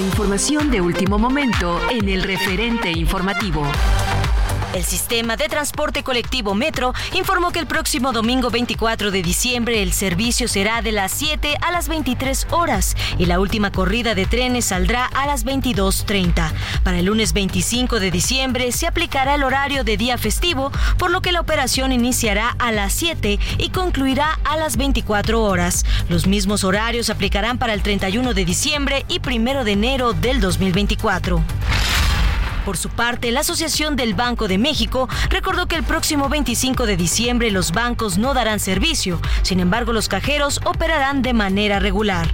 [0.00, 3.62] Información de último momento en el referente informativo.
[4.72, 9.92] El sistema de transporte colectivo Metro informó que el próximo domingo 24 de diciembre el
[9.92, 14.66] servicio será de las 7 a las 23 horas y la última corrida de trenes
[14.66, 16.52] saldrá a las 22.30.
[16.84, 21.20] Para el lunes 25 de diciembre se aplicará el horario de día festivo, por lo
[21.20, 25.84] que la operación iniciará a las 7 y concluirá a las 24 horas.
[26.08, 31.42] Los mismos horarios aplicarán para el 31 de diciembre y 1 de enero del 2024.
[32.70, 36.96] Por su parte, la Asociación del Banco de México recordó que el próximo 25 de
[36.96, 42.32] diciembre los bancos no darán servicio, sin embargo los cajeros operarán de manera regular.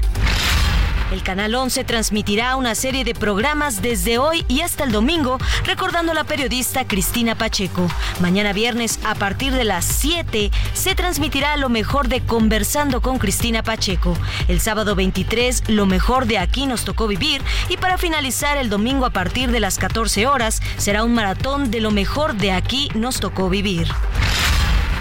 [1.13, 6.11] El Canal 11 transmitirá una serie de programas desde hoy y hasta el domingo, recordando
[6.11, 7.87] a la periodista Cristina Pacheco.
[8.21, 13.63] Mañana viernes, a partir de las 7, se transmitirá lo mejor de Conversando con Cristina
[13.63, 14.15] Pacheco.
[14.49, 17.41] El sábado 23, lo mejor de Aquí nos tocó vivir.
[17.69, 21.81] Y para finalizar el domingo a partir de las 14 horas, será un maratón de
[21.81, 23.87] lo mejor de Aquí nos tocó vivir.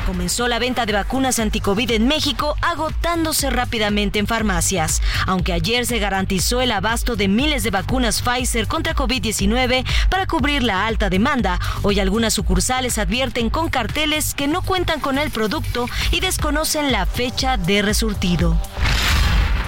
[0.05, 5.01] Comenzó la venta de vacunas anticovid en México, agotándose rápidamente en farmacias.
[5.25, 10.61] Aunque ayer se garantizó el abasto de miles de vacunas Pfizer contra COVID-19 para cubrir
[10.61, 15.87] la alta demanda, hoy algunas sucursales advierten con carteles que no cuentan con el producto
[16.11, 18.59] y desconocen la fecha de resurtido.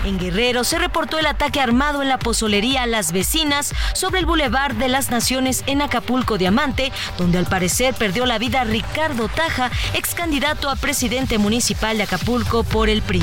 [0.08, 4.74] En Guerrero se reportó el ataque armado en la pozolería Las Vecinas sobre el Boulevard
[4.76, 10.16] de las Naciones en Acapulco Diamante, donde al parecer perdió la vida Ricardo Taja, ex
[10.16, 13.22] candidato a presidente municipal de Acapulco por el PRI.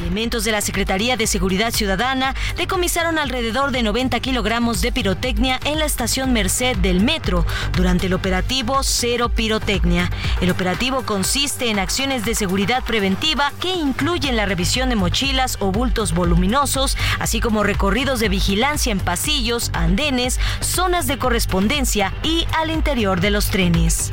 [0.00, 5.78] Elementos de la Secretaría de Seguridad Ciudadana decomisaron alrededor de 90 kilogramos de pirotecnia en
[5.78, 7.44] la estación Merced del metro
[7.76, 10.10] durante el operativo Cero Pirotecnia.
[10.40, 15.70] El operativo consiste en acciones de seguridad preventiva que incluyen la revisión de mochilas o
[15.70, 22.70] bultos voluminosos, así como recorridos de vigilancia en pasillos, andenes, zonas de correspondencia y al
[22.70, 24.12] interior de los trenes.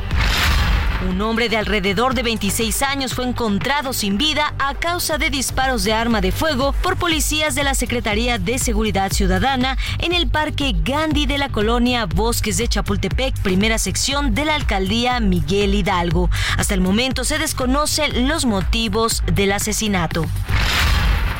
[1.05, 5.83] Un hombre de alrededor de 26 años fue encontrado sin vida a causa de disparos
[5.83, 10.73] de arma de fuego por policías de la Secretaría de Seguridad Ciudadana en el Parque
[10.83, 16.31] Gandhi de la colonia Bosques de Chapultepec, primera sección de la alcaldía Miguel Hidalgo.
[16.57, 20.25] Hasta el momento se desconocen los motivos del asesinato.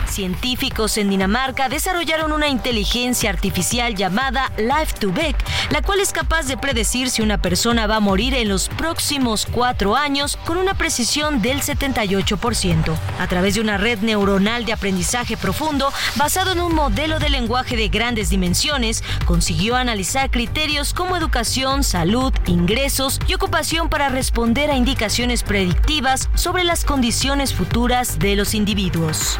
[0.09, 5.35] Científicos en Dinamarca desarrollaron una inteligencia artificial llamada Life to Beck,
[5.71, 9.47] la cual es capaz de predecir si una persona va a morir en los próximos
[9.49, 12.95] cuatro años con una precisión del 78%.
[13.19, 17.75] A través de una red neuronal de aprendizaje profundo, basado en un modelo de lenguaje
[17.75, 24.75] de grandes dimensiones, consiguió analizar criterios como educación, salud, ingresos y ocupación para responder a
[24.75, 29.39] indicaciones predictivas sobre las condiciones futuras de los individuos.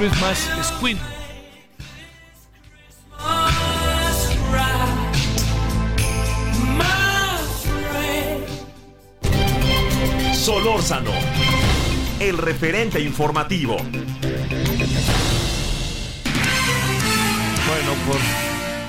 [0.00, 0.98] Christmas es Queen.
[10.32, 11.10] Solórzano,
[12.18, 13.76] el referente informativo.
[13.76, 13.92] Bueno,
[18.06, 18.16] por,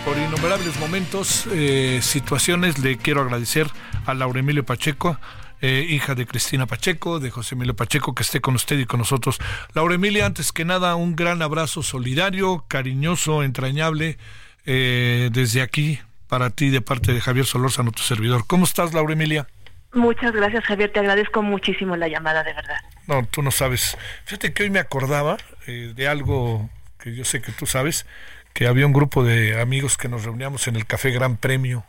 [0.06, 3.68] por innumerables momentos, eh, situaciones, le quiero agradecer
[4.06, 5.20] a Laura Emilio Pacheco,
[5.62, 9.00] eh, hija de Cristina Pacheco, de José Emilio Pacheco, que esté con usted y con
[9.00, 9.40] nosotros.
[9.74, 14.18] Laura Emilia, antes que nada, un gran abrazo solidario, cariñoso, entrañable,
[14.66, 18.46] eh, desde aquí, para ti, de parte de Javier Solórzano, tu servidor.
[18.48, 19.48] ¿Cómo estás, Laura Emilia?
[19.94, 20.92] Muchas gracias, Javier.
[20.92, 22.78] Te agradezco muchísimo la llamada, de verdad.
[23.08, 23.98] No, tú no sabes.
[24.26, 25.38] Fíjate que hoy me acordaba
[25.68, 28.06] eh, de algo que yo sé que tú sabes,
[28.54, 31.84] que había un grupo de amigos que nos reuníamos en el Café Gran Premio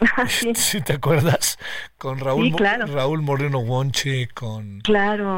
[0.54, 0.80] sí.
[0.84, 1.58] te acuerdas?
[1.96, 4.82] Con Raúl, Raúl Moreno Wonche, con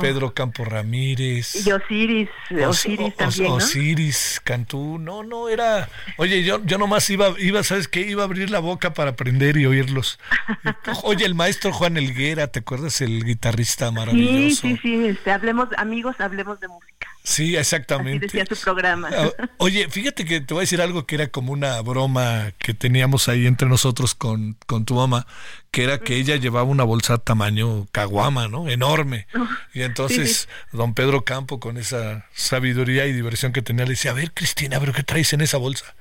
[0.01, 1.67] Pedro Campo Ramírez.
[1.67, 2.29] Y Osiris,
[2.67, 5.89] Osiris también, Osiris Cantú, no, no, era...
[6.19, 8.03] Oye, yo, yo nomás iba, iba, ¿sabes qué?
[8.03, 10.19] Iba a abrir la boca para aprender y oírlos.
[11.03, 13.01] Oye, el maestro Juan Elguera, ¿te acuerdas?
[13.01, 14.63] El guitarrista maravilloso.
[14.63, 17.10] Sí, sí, sí, este, hablemos, amigos, hablemos de música.
[17.23, 18.27] Sí, exactamente.
[18.27, 19.11] Así decía su programa.
[19.13, 22.73] Ah, oye, fíjate que te voy a decir algo que era como una broma que
[22.73, 25.27] teníamos ahí entre nosotros con, con tu mamá,
[25.71, 28.69] que era que ella llevaba una bolsa tamaño caguama, ¿no?
[28.69, 29.27] Enorme.
[29.75, 34.15] Y entonces don Pedro Campo, con esa sabiduría y diversión que tenía, le decía, a
[34.15, 35.95] ver, Cristina, pero ¿qué traes en esa bolsa?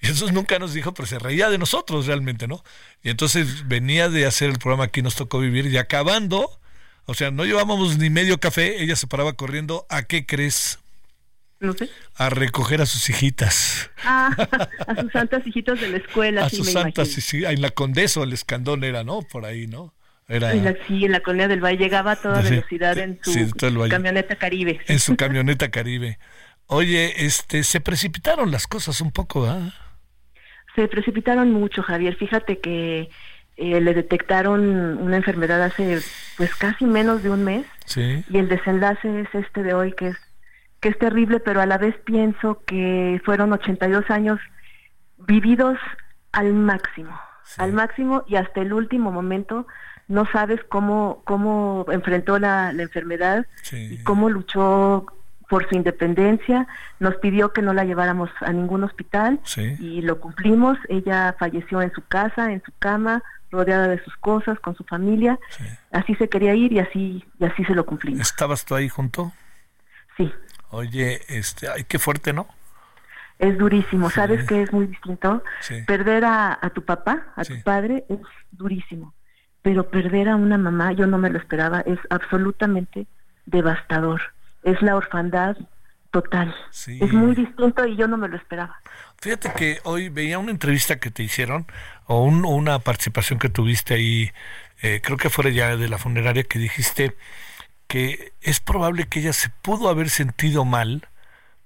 [0.00, 2.64] Y eso nunca nos dijo, pero se reía de nosotros realmente, ¿no?
[3.02, 6.60] Y entonces venía de hacer el programa Aquí nos tocó vivir y acabando
[7.06, 9.86] o sea, no llevábamos ni medio café, ella se paraba corriendo.
[9.90, 10.78] ¿A qué crees?
[11.60, 11.88] No sé.
[12.16, 13.90] A recoger a sus hijitas.
[14.04, 14.30] Ah,
[14.86, 16.46] a sus santas hijitas de la escuela.
[16.46, 19.22] A sus santas, sí, sí, en la Condesa el Escandón era, ¿no?
[19.22, 19.94] Por ahí, ¿no?
[20.26, 20.52] Era...
[20.86, 23.50] sí, en la Colonia del Valle llegaba a toda velocidad en su
[23.88, 24.80] camioneta Caribe.
[24.86, 26.18] En su camioneta Caribe.
[26.66, 29.74] Oye, este, se precipitaron las cosas un poco, ¿ah?
[30.74, 32.16] Se precipitaron mucho, Javier.
[32.16, 33.10] Fíjate que
[33.56, 36.00] eh, le detectaron una enfermedad hace
[36.36, 37.66] pues casi menos de un mes.
[37.96, 40.16] Y el desenlace es este de hoy que es
[40.80, 44.38] que es terrible pero a la vez pienso que fueron 82 años
[45.16, 45.78] vividos
[46.32, 47.18] al máximo
[47.56, 49.66] al máximo y hasta el último momento
[50.08, 55.06] no sabes cómo cómo enfrentó la, la enfermedad y cómo luchó
[55.48, 56.66] por su independencia,
[56.98, 60.78] nos pidió que no la lleváramos a ningún hospital y lo cumplimos.
[60.88, 63.22] Ella falleció en su casa, en su cama,
[63.54, 65.38] rodeada de sus cosas, con su familia.
[65.92, 68.20] Así se quería ir y así y así se lo cumplimos.
[68.20, 69.32] ¿Estabas tú ahí junto?
[70.16, 70.32] Sí.
[70.70, 72.48] Oye, este, ay, qué fuerte, ¿no?
[73.38, 75.42] Es durísimo, ¿sabes que es muy distinto?
[75.86, 78.18] Perder a, tu papá, a tu padre, es
[78.52, 79.12] durísimo.
[79.62, 83.06] Pero perder a una mamá, yo no me lo esperaba, es absolutamente
[83.46, 84.20] devastador.
[84.62, 85.56] Es la orfandad
[86.10, 86.54] total.
[86.86, 88.78] Es muy distinto y yo no me lo esperaba.
[89.24, 91.66] Fíjate que hoy veía una entrevista que te hicieron
[92.04, 94.30] o una participación que tuviste ahí,
[94.82, 97.16] eh, creo que fuera ya de la funeraria, que dijiste
[97.88, 101.08] que es probable que ella se pudo haber sentido mal,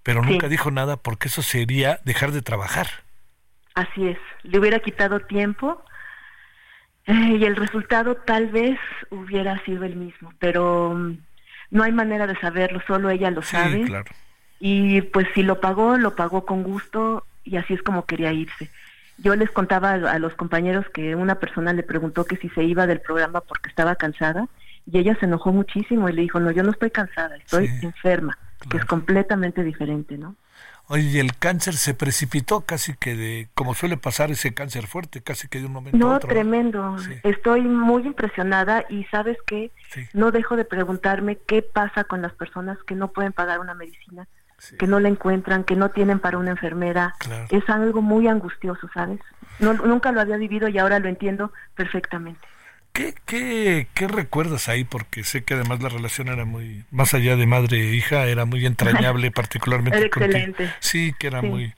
[0.04, 2.86] pero nunca dijo nada porque eso sería dejar de trabajar.
[3.74, 5.82] Así es, le hubiera quitado tiempo
[7.06, 8.78] eh, y el resultado tal vez
[9.10, 11.18] hubiera sido el mismo, pero mm,
[11.72, 13.82] no hay manera de saberlo, solo ella lo sabe.
[13.82, 14.12] Claro.
[14.60, 18.70] Y pues si lo pagó, lo pagó con gusto y así es como quería irse.
[19.18, 22.86] Yo les contaba a, los compañeros que una persona le preguntó que si se iba
[22.86, 24.46] del programa porque estaba cansada
[24.86, 28.38] y ella se enojó muchísimo y le dijo, no, yo no estoy cansada, estoy enferma,
[28.70, 30.36] que es completamente diferente, ¿no?
[30.90, 35.46] Oye, el cáncer se precipitó casi que de, como suele pasar ese cáncer fuerte, casi
[35.46, 36.28] que de un momento no, a otro.
[36.28, 36.96] No, tremendo.
[37.24, 39.70] Estoy muy impresionada y sabes qué,
[40.14, 44.26] no dejo de preguntarme qué pasa con las personas que no pueden pagar una medicina
[44.78, 47.14] que no la encuentran, que no tienen para una enfermera.
[47.50, 49.20] Es algo muy angustioso, ¿sabes?
[49.58, 52.40] No, nunca lo había vivido y ahora lo entiendo perfectamente.
[52.92, 54.84] ¿Qué, qué, qué recuerdas ahí?
[54.84, 58.44] Porque sé que además la relación era muy, más allá de madre e hija, era
[58.44, 59.98] muy entrañable, particularmente.
[59.98, 60.72] Era excelente.
[60.80, 61.74] Sí, que era muy,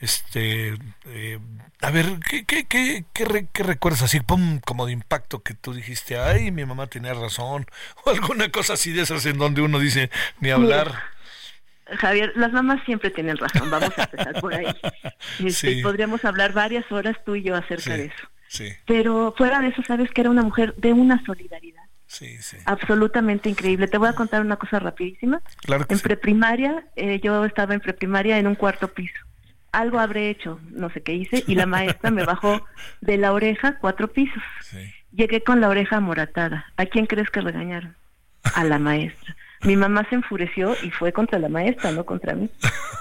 [0.00, 0.74] este,
[1.06, 1.38] eh,
[1.80, 6.18] a ver, ¿qué, qué, qué, qué, recuerdas así, pum, como de impacto que tú dijiste,
[6.18, 7.66] ay, mi mamá tenía razón,
[8.04, 10.10] o alguna cosa así de esas en donde uno dice,
[10.40, 11.02] ni hablar.
[11.96, 14.66] Javier, las mamás siempre tienen razón, vamos a empezar por ahí.
[15.38, 18.28] Este, podríamos hablar varias horas tú y yo acerca de eso.
[18.48, 18.68] Sí.
[18.86, 21.82] Pero fuera de eso, sabes que era una mujer de una solidaridad.
[22.06, 22.56] Sí, sí.
[22.64, 23.86] Absolutamente increíble.
[23.86, 25.40] Te voy a contar una cosa rapidísima.
[25.62, 29.14] Claro en preprimaria, eh, yo estaba en preprimaria en un cuarto piso.
[29.72, 32.66] Algo habré hecho, no sé qué hice, y la maestra me bajó
[33.00, 34.42] de la oreja cuatro pisos.
[35.12, 36.66] Llegué con la oreja moratada.
[36.76, 37.94] ¿A quién crees que regañaron?
[38.42, 42.50] A la maestra Mi mamá se enfureció y fue contra la maestra, no contra mí.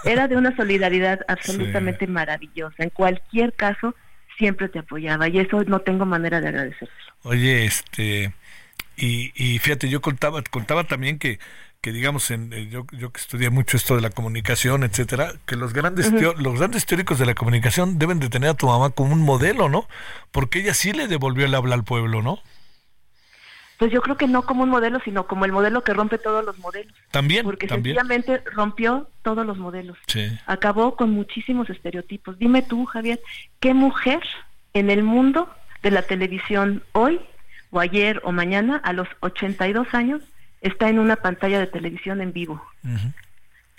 [0.04, 2.84] Era de una solidaridad absolutamente maravillosa.
[2.84, 3.96] En cualquier caso,
[4.38, 6.94] siempre te apoyaba y eso no tengo manera de agradecerlo.
[7.24, 8.34] Oye, este,
[8.98, 11.40] y, y fíjate, yo contaba, contaba también que
[11.82, 15.56] que digamos en eh, yo, yo que estudié mucho esto de la comunicación etcétera que
[15.56, 19.14] los grandes los grandes teóricos de la comunicación deben de tener a tu mamá como
[19.14, 19.88] un modelo no
[20.32, 22.40] porque ella sí le devolvió el habla al pueblo no
[23.80, 26.46] pues yo creo que no como un modelo sino como el modelo que rompe todos
[26.46, 27.96] los modelos también porque también.
[27.96, 30.30] sencillamente rompió todos los modelos sí.
[30.46, 33.20] acabó con muchísimos estereotipos dime tú Javier
[33.60, 34.22] qué mujer
[34.74, 35.50] en el mundo
[35.82, 37.20] de la televisión hoy
[37.72, 40.22] o ayer o mañana a los 82 años
[40.62, 42.62] está en una pantalla de televisión en vivo.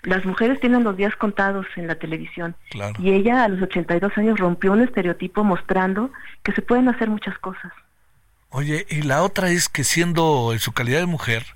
[0.03, 2.57] Las mujeres tienen los días contados en la televisión.
[2.99, 6.11] Y ella a los 82 años rompió un estereotipo mostrando
[6.43, 7.73] que se pueden hacer muchas cosas.
[8.51, 11.47] Oye, y la otra es que siendo en su calidad de mujer,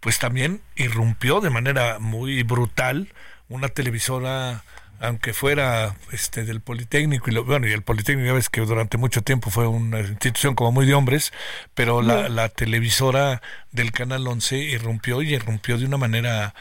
[0.00, 3.08] pues también irrumpió de manera muy brutal
[3.48, 4.62] una televisora
[5.00, 8.96] aunque fuera este del Politécnico y lo, bueno y el Politécnico ya ves que durante
[8.96, 11.32] mucho tiempo fue una institución como muy de hombres
[11.74, 13.42] pero la, la televisora
[13.72, 16.54] del canal 11 irrumpió y irrumpió de una manera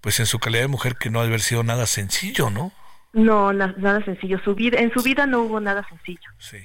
[0.00, 2.72] pues en su calidad de mujer que no ha de haber sido nada sencillo no
[3.12, 4.38] no nada sencillo.
[4.44, 6.30] Su vida en su vida no hubo nada sencillo.
[6.38, 6.58] Sí,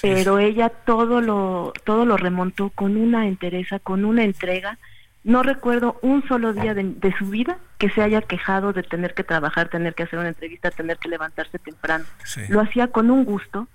[0.00, 4.78] pero ella todo lo todo lo remontó con una entereza con una entrega
[5.22, 9.22] no recuerdo un solo día de, su vida que se haya quejado de tener que
[9.22, 12.06] trabajar, tener que hacer una entrevista, tener que levantarse temprano.
[12.48, 13.68] Lo hacía con un gusto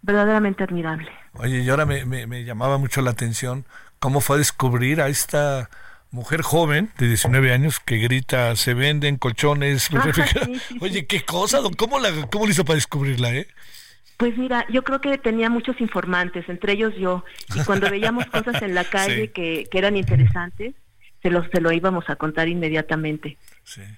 [0.00, 1.10] verdaderamente admirable.
[1.34, 3.66] Oye, y ahora me, me, llamaba mucho la atención
[3.98, 5.68] cómo fue a descubrir a esta
[6.10, 9.90] mujer joven de 19 años que grita, se venden colchones,
[10.80, 13.46] Oye, qué cosa, ¿cómo, la, ¿cómo lo hizo para descubrirla, eh?
[14.22, 17.24] Pues mira, yo creo que tenía muchos informantes, entre ellos yo,
[17.56, 20.76] y cuando veíamos cosas en la calle que, que, eran interesantes,
[21.20, 23.36] se lo, se lo íbamos a contar inmediatamente.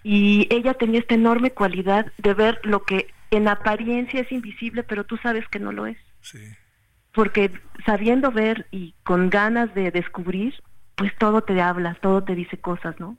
[0.03, 5.05] Y ella tenía esta enorme cualidad de ver lo que en apariencia es invisible, pero
[5.05, 5.99] tú sabes que no lo es.
[7.13, 7.51] Porque
[7.85, 10.55] sabiendo ver y con ganas de descubrir,
[10.95, 13.19] pues todo te habla, todo te dice cosas, ¿no?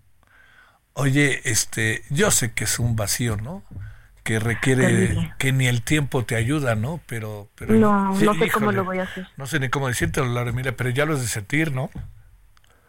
[0.94, 3.62] Oye, este, yo sé que es un vacío, ¿no?
[4.26, 7.00] Que requiere que ni el tiempo te ayuda, ¿no?
[7.06, 9.28] Pero, pero no, no sé cómo lo voy a hacer.
[9.38, 11.92] No sé ni cómo decirte, Laura, mira, pero ya lo has de sentir, ¿no?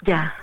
[0.01, 0.35] Ya,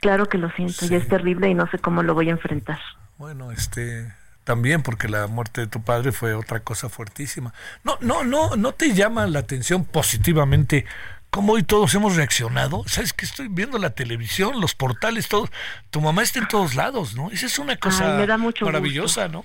[0.00, 2.78] claro que lo siento, ya es terrible y no sé cómo lo voy a enfrentar.
[3.18, 4.10] Bueno, este,
[4.44, 7.52] también porque la muerte de tu padre fue otra cosa fuertísima.
[7.84, 10.86] No, no, no, no te llama la atención positivamente
[11.28, 12.84] cómo hoy todos hemos reaccionado.
[12.86, 15.50] Sabes que estoy viendo la televisión, los portales, todos.
[15.90, 17.30] Tu mamá está en todos lados, ¿no?
[17.30, 18.24] Esa es una cosa
[18.62, 19.44] maravillosa, ¿no?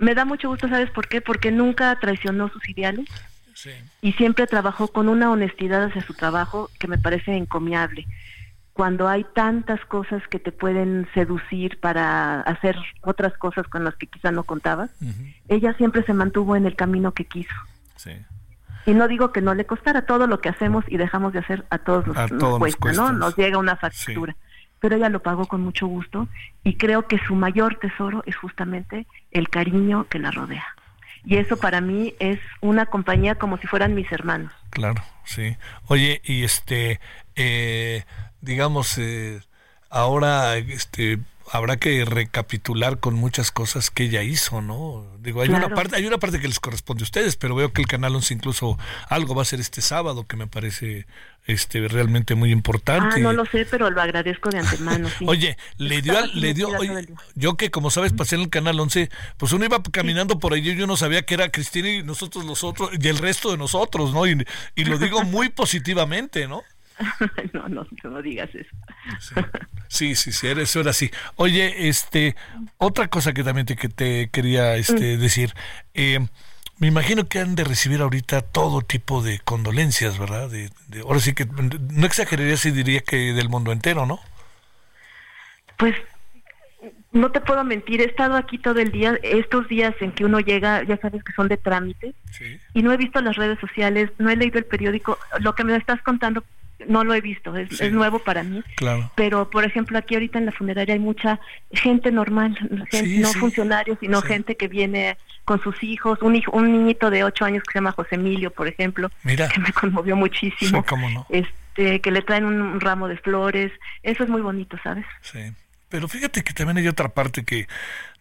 [0.00, 1.20] Me da mucho gusto, ¿sabes por qué?
[1.20, 3.06] Porque nunca traicionó sus ideales
[4.00, 8.06] y siempre trabajó con una honestidad hacia su trabajo que me parece encomiable.
[8.72, 14.06] Cuando hay tantas cosas que te pueden seducir para hacer otras cosas con las que
[14.06, 14.90] quizá no contabas,
[15.48, 17.54] ella siempre se mantuvo en el camino que quiso.
[18.86, 21.66] Y no digo que no le costara todo lo que hacemos y dejamos de hacer
[21.68, 23.12] a todos los nos, cuesta, ¿no?
[23.12, 24.34] Nos llega una factura
[24.80, 26.28] pero ella lo pagó con mucho gusto
[26.64, 30.66] y creo que su mayor tesoro es justamente el cariño que la rodea.
[31.24, 34.52] Y eso para mí es una compañía como si fueran mis hermanos.
[34.70, 35.56] Claro, sí.
[35.86, 36.98] Oye, y este,
[37.36, 38.04] eh,
[38.40, 39.40] digamos, eh,
[39.90, 41.18] ahora, este,
[41.52, 45.04] habrá que recapitular con muchas cosas que ella hizo, ¿no?
[45.18, 47.82] Digo, hay una parte, hay una parte que les corresponde a ustedes, pero veo que
[47.82, 48.78] el canal 11 incluso
[49.08, 51.06] algo va a ser este sábado que me parece
[51.46, 53.16] este realmente muy importante.
[53.16, 55.08] Ah, no lo sé, pero lo agradezco de antemano.
[55.26, 56.68] Oye, le dio, le dio,
[57.34, 60.68] yo que como sabes pasé en el canal 11, pues uno iba caminando por ahí
[60.68, 63.56] y yo no sabía que era Cristina y nosotros los otros y el resto de
[63.58, 64.26] nosotros, ¿no?
[64.26, 64.46] Y,
[64.76, 66.62] y lo digo muy positivamente, ¿no?
[67.52, 68.70] no, no, no digas eso.
[69.88, 71.10] Sí, sí, sí, eres ahora sí.
[71.36, 72.36] Oye, este,
[72.78, 75.20] otra cosa que también te, que te quería este, mm.
[75.20, 75.54] decir,
[75.94, 76.20] eh,
[76.78, 80.48] me imagino que han de recibir ahorita todo tipo de condolencias, ¿verdad?
[80.50, 80.70] De,
[81.04, 84.20] ahora sí que no exageraría si diría que del mundo entero, ¿no?
[85.76, 85.94] Pues
[87.12, 90.40] no te puedo mentir, he estado aquí todo el día, estos días en que uno
[90.40, 92.14] llega, ya sabes que son de trámite,
[92.72, 95.76] y no he visto las redes sociales, no he leído el periódico, lo que me
[95.76, 96.44] estás contando
[96.88, 98.62] no lo he visto, es, nuevo para mí.
[98.76, 99.10] Claro.
[99.14, 101.40] Pero, por ejemplo, aquí ahorita en la funeraria hay mucha
[101.72, 107.10] gente normal, no funcionarios, sino gente que viene con sus hijos, un hijo, un niñito
[107.10, 110.84] de ocho años que se llama José Emilio, por ejemplo, que me conmovió muchísimo.
[111.28, 113.72] Este, que le traen un ramo de flores,
[114.02, 115.06] eso es muy bonito, ¿sabes?
[115.22, 115.52] Sí.
[115.90, 117.66] Pero fíjate que también hay otra parte que,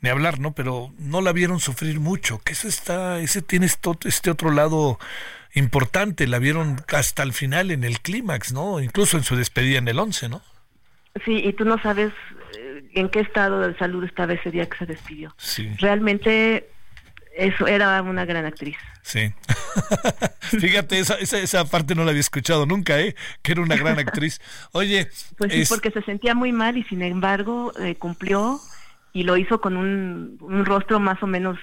[0.02, 0.54] ni hablar, ¿no?
[0.54, 5.00] Pero no la vieron sufrir mucho, que eso está, ese tiene este otro lado
[5.54, 8.82] importante, la vieron hasta el final en el clímax, ¿no?
[8.82, 10.42] Incluso en su despedida en el 11, ¿no?
[11.26, 12.12] Sí, y tú no sabes
[12.58, 15.34] eh, en qué estado de salud estaba ese día que se despidió.
[15.38, 15.72] Sí.
[15.80, 16.70] Realmente
[17.40, 18.76] eso era una gran actriz.
[19.02, 19.34] Sí.
[20.42, 23.16] Fíjate, esa, esa, esa, parte no la había escuchado nunca, ¿eh?
[23.42, 24.42] Que era una gran actriz.
[24.74, 25.10] Oye.
[25.38, 28.60] Pues sí, porque se sentía muy mal y sin embargo eh, cumplió
[29.14, 31.58] y lo hizo con un, un rostro más o menos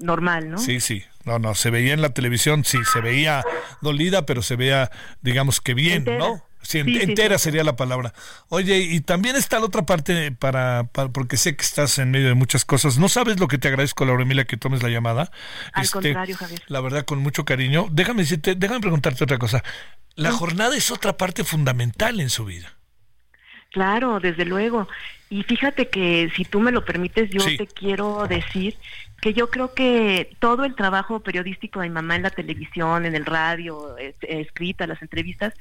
[0.00, 0.58] normal, ¿no?
[0.58, 1.02] Sí, sí.
[1.24, 3.44] No, no, se veía en la televisión, sí, se veía
[3.82, 4.90] dolida, pero se veía,
[5.20, 6.42] digamos que bien, ¿no?
[6.68, 8.12] Sí, entera sería la palabra.
[8.50, 12.34] Oye, y también está la otra parte para, porque sé que estás en medio de
[12.34, 12.98] muchas cosas.
[12.98, 15.30] No sabes lo que te agradezco, Laura Emilia, que tomes la llamada.
[15.72, 16.60] Al este, contrario, Javier.
[16.66, 17.86] La verdad, con mucho cariño.
[17.90, 19.64] Déjame decirte, déjame preguntarte otra cosa.
[20.14, 22.76] La jornada es otra parte fundamental en su vida.
[23.70, 24.88] Claro, desde luego.
[25.30, 28.76] Y fíjate que si tú me lo permites, yo te quiero decir
[29.22, 33.14] que yo creo que todo el trabajo periodístico de mi mamá en la televisión, en
[33.14, 35.54] el radio, escrita, las entrevistas,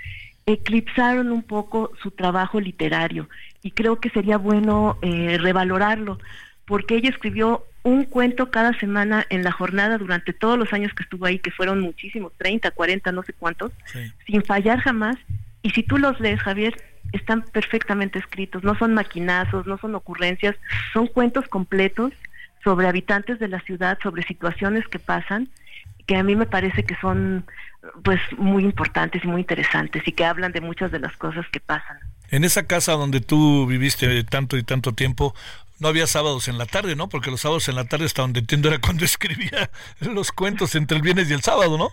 [0.47, 3.29] eclipsaron un poco su trabajo literario
[3.61, 6.17] y creo que sería bueno eh, revalorarlo
[6.65, 11.03] porque ella escribió un cuento cada semana en la jornada durante todos los años que
[11.03, 13.71] estuvo ahí, que fueron muchísimos, 30, 40, no sé cuántos,
[14.25, 15.15] sin fallar jamás.
[15.61, 16.75] Y si tú los lees, Javier,
[17.13, 20.55] están perfectamente escritos, no son maquinazos, no son ocurrencias,
[20.91, 22.11] son cuentos completos
[22.61, 25.47] sobre habitantes de la ciudad, sobre situaciones que pasan,
[26.07, 27.45] que a mí me parece que son
[28.03, 31.59] pues muy importantes y muy interesantes y que hablan de muchas de las cosas que
[31.59, 31.99] pasan.
[32.29, 35.35] En esa casa donde tú viviste tanto y tanto tiempo,
[35.79, 37.07] no había sábados en la tarde, ¿no?
[37.07, 40.97] Porque los sábados en la tarde, hasta donde entiendo, era cuando escribía los cuentos entre
[40.97, 41.89] el viernes y el sábado, ¿no?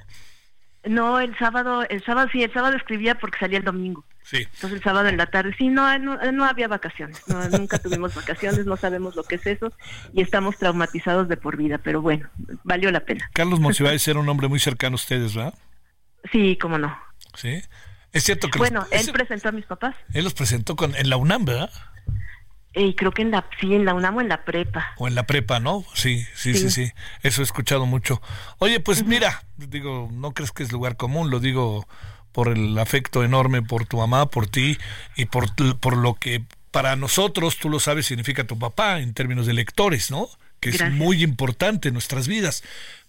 [0.85, 4.05] No, el sábado, el sábado sí, el sábado escribía porque salía el domingo.
[4.25, 4.39] Sí.
[4.39, 7.23] Entonces el sábado en la tarde, sí, no, no, había vacaciones,
[7.53, 9.71] nunca tuvimos vacaciones, no sabemos lo que es eso
[10.15, 12.29] y estamos traumatizados de por vida, pero bueno,
[12.63, 13.29] valió la pena.
[13.35, 15.55] Carlos Monsiváis era un hombre muy cercano a ustedes, ¿verdad?
[16.33, 16.99] Sí, cómo no.
[17.35, 17.61] Sí.
[18.13, 18.59] Es cierto que...
[18.59, 19.95] Bueno, él presentó a mis papás.
[20.15, 21.71] Él los presentó con, en la UNAM, ¿verdad?
[22.75, 24.95] Y creo que en la, sí, en la UNAM o en la prepa.
[24.97, 25.85] O en la prepa, ¿no?
[25.95, 26.93] Sí, sí, sí, sí.
[27.23, 28.23] Eso he escuchado mucho.
[28.59, 31.87] Oye, pues mira, digo, no crees que es lugar común, lo digo
[32.35, 34.77] por el afecto enorme por tu mamá, por ti
[35.17, 35.47] y por,
[35.79, 40.11] por lo que para nosotros, tú lo sabes, significa tu papá en términos de lectores,
[40.11, 40.29] ¿no?
[40.61, 42.63] Que es muy importante en nuestras vidas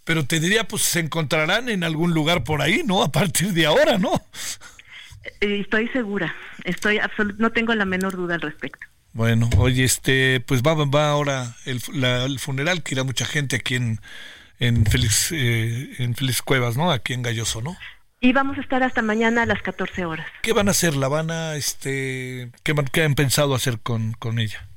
[0.05, 3.03] pero te diría, pues se encontrarán en algún lugar por ahí, ¿no?
[3.03, 4.13] A partir de ahora, ¿no?
[5.41, 6.99] Eh, estoy segura, estoy
[7.39, 8.87] no tengo la menor duda al respecto.
[9.13, 13.75] Bueno, oye, este, pues va, va ahora el, el funeral que irá mucha gente aquí
[13.75, 13.99] en,
[14.59, 16.91] en Félix, eh, en Félix Cuevas, ¿no?
[16.91, 17.75] Aquí en Galloso, ¿no?
[18.25, 20.25] Y vamos a estar hasta mañana a las 14 horas.
[20.41, 20.95] ¿Qué van a hacer?
[20.95, 24.67] ¿La van a, este, qué, qué han pensado hacer con, con ella?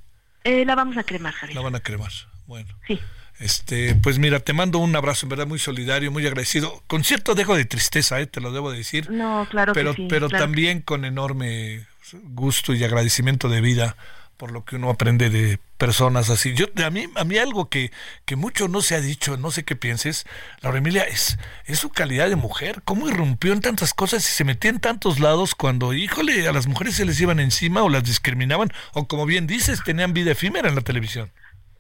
[0.45, 1.57] Eh, la vamos a cremar, Javier.
[1.57, 2.13] La van a cremar,
[2.47, 2.69] bueno.
[2.87, 3.01] Sí.
[3.39, 6.83] Este, pues mira, te mando un abrazo, en verdad, muy solidario, muy agradecido.
[6.89, 8.27] Con cierto dejo de tristeza, ¿eh?
[8.27, 9.11] te lo debo decir.
[9.11, 11.87] No, claro pero, que sí, Pero también con enorme
[12.25, 13.97] gusto y agradecimiento de vida
[14.39, 16.55] por lo que uno aprende de personas así.
[16.55, 17.91] Yo a mí a mí algo que,
[18.25, 20.27] que mucho no se ha dicho, no sé qué pienses,
[20.63, 24.45] Laura Emilia es es su calidad de mujer, cómo irrumpió en tantas cosas y se
[24.45, 28.05] metía en tantos lados cuando, híjole, a las mujeres se les iban encima o las
[28.05, 31.31] discriminaban o como bien dices, tenían vida efímera en la televisión.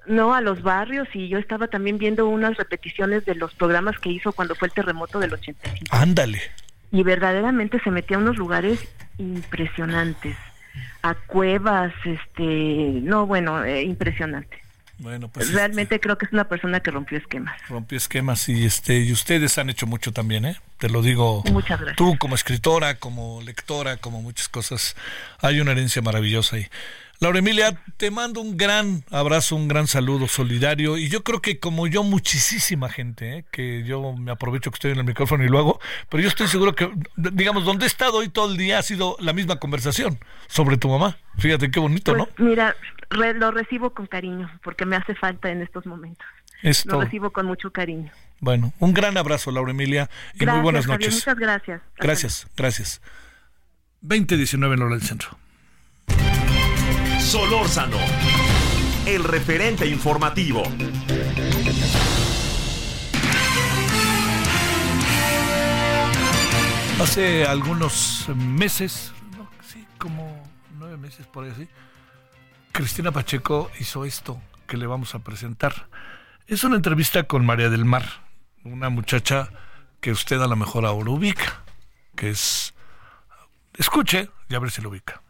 [0.06, 4.08] No, a los barrios y yo estaba también viendo unas repeticiones de los programas que
[4.08, 5.84] hizo cuando fue el terremoto del 85.
[5.90, 6.40] Ándale.
[6.90, 8.80] Y verdaderamente se metía a unos lugares
[9.18, 10.36] impresionantes,
[11.02, 12.42] a cuevas, este,
[13.02, 14.58] no, bueno, eh, impresionante.
[14.98, 17.56] Bueno, pues realmente este, creo que es una persona que rompió esquemas.
[17.68, 20.56] Rompió esquemas y este y ustedes han hecho mucho también, ¿eh?
[20.78, 21.44] Te lo digo.
[21.52, 21.96] Muchas gracias.
[21.96, 24.96] Tú como escritora, como lectora, como muchas cosas,
[25.40, 26.66] hay una herencia maravillosa ahí.
[27.20, 31.58] Laura Emilia, te mando un gran abrazo, un gran saludo solidario y yo creo que
[31.58, 33.44] como yo muchísima gente, ¿eh?
[33.50, 36.46] que yo me aprovecho que estoy en el micrófono y lo hago, pero yo estoy
[36.46, 40.20] seguro que, digamos, donde he estado hoy todo el día ha sido la misma conversación
[40.46, 41.16] sobre tu mamá.
[41.38, 42.44] Fíjate qué bonito, pues, ¿no?
[42.44, 42.76] Mira,
[43.10, 46.26] lo recibo con cariño porque me hace falta en estos momentos.
[46.84, 48.12] lo recibo con mucho cariño.
[48.38, 50.08] Bueno, un gran abrazo, Laura Emilia,
[50.38, 51.14] y muy buenas noches.
[51.14, 51.82] muchas gracias.
[51.96, 53.02] Gracias, gracias.
[54.02, 55.36] 2019 en Hora del Centro.
[57.28, 57.98] Solórzano,
[59.04, 60.62] el referente informativo.
[66.98, 69.12] Hace algunos meses,
[69.62, 70.42] sí, como
[70.78, 71.68] nueve meses por ahí así,
[72.72, 75.90] Cristina Pacheco hizo esto que le vamos a presentar.
[76.46, 78.06] Es una entrevista con María del Mar,
[78.64, 79.50] una muchacha
[80.00, 81.62] que usted a lo mejor ahora ubica,
[82.16, 82.72] que es...
[83.74, 85.20] Escuche y a ver si lo ubica.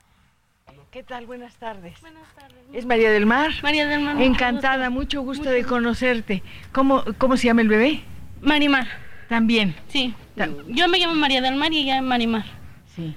[0.90, 1.27] ¿Qué tal?
[1.27, 2.01] Buenas tardes.
[2.01, 2.56] Buenas tardes.
[2.73, 3.51] Es María del Mar.
[3.62, 4.23] María del Mar.
[4.23, 6.43] Encantada, mucho gusto, de conocerte.
[6.73, 8.01] ¿Cómo, ¿Cómo se llama el bebé?
[8.40, 8.86] Marimar.
[9.28, 9.74] También.
[9.89, 10.15] Sí.
[10.69, 12.47] Yo me llamo María del Mar y ella Marimar.
[12.97, 13.15] Sí.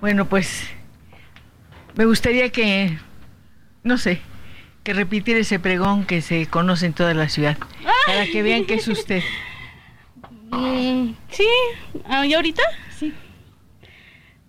[0.00, 0.66] Bueno, pues
[1.94, 2.98] me gustaría que,
[3.82, 4.22] no sé,
[4.82, 7.58] que repitiera ese pregón que se conoce en toda la ciudad,
[8.06, 9.22] para que vean que es usted.
[10.52, 11.46] Mm, sí,
[12.06, 12.60] ah, ¿y ahorita?
[12.98, 13.14] Sí.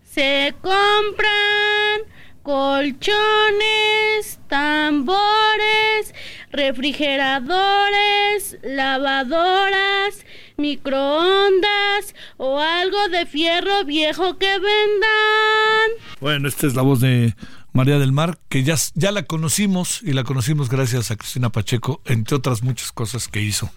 [0.03, 2.02] Se compran
[2.44, 6.14] colchones, tambores,
[6.52, 10.26] refrigeradores, lavadoras,
[10.58, 15.92] microondas o algo de fierro viejo que vendan.
[16.20, 17.36] Bueno, esta es la voz de
[17.74, 22.02] María del Mar, que ya, ya la conocimos y la conocimos gracias a Cristina Pacheco,
[22.06, 23.70] entre otras muchas cosas que hizo.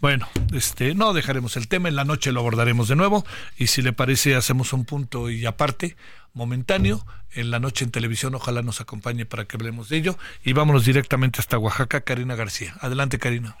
[0.00, 3.24] Bueno, este, no dejaremos el tema, en la noche lo abordaremos de nuevo
[3.56, 5.96] y si le parece hacemos un punto y aparte,
[6.34, 7.04] momentáneo,
[7.34, 10.84] en la noche en televisión, ojalá nos acompañe para que hablemos de ello y vámonos
[10.84, 12.74] directamente hasta Oaxaca, Karina García.
[12.80, 13.56] Adelante, Karina.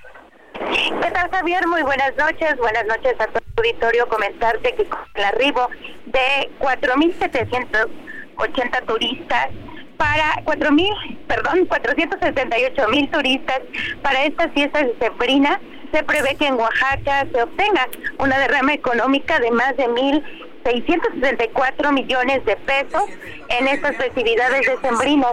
[0.54, 1.66] ¿Qué tal, Javier?
[1.66, 2.56] Muy buenas noches.
[2.58, 4.08] Buenas noches a todo el auditorio.
[4.08, 5.68] Comentarte que con el arribo
[6.06, 9.48] de 4.780 turistas
[9.96, 13.60] para 4.000, perdón, 478.000 turistas
[14.02, 15.60] para esta fiesta de Sebrina,
[15.92, 17.86] se prevé que en Oaxaca se obtenga
[18.18, 23.04] una derrama económica de más de 1.664 millones de pesos
[23.48, 25.32] en estas festividades decembrinas.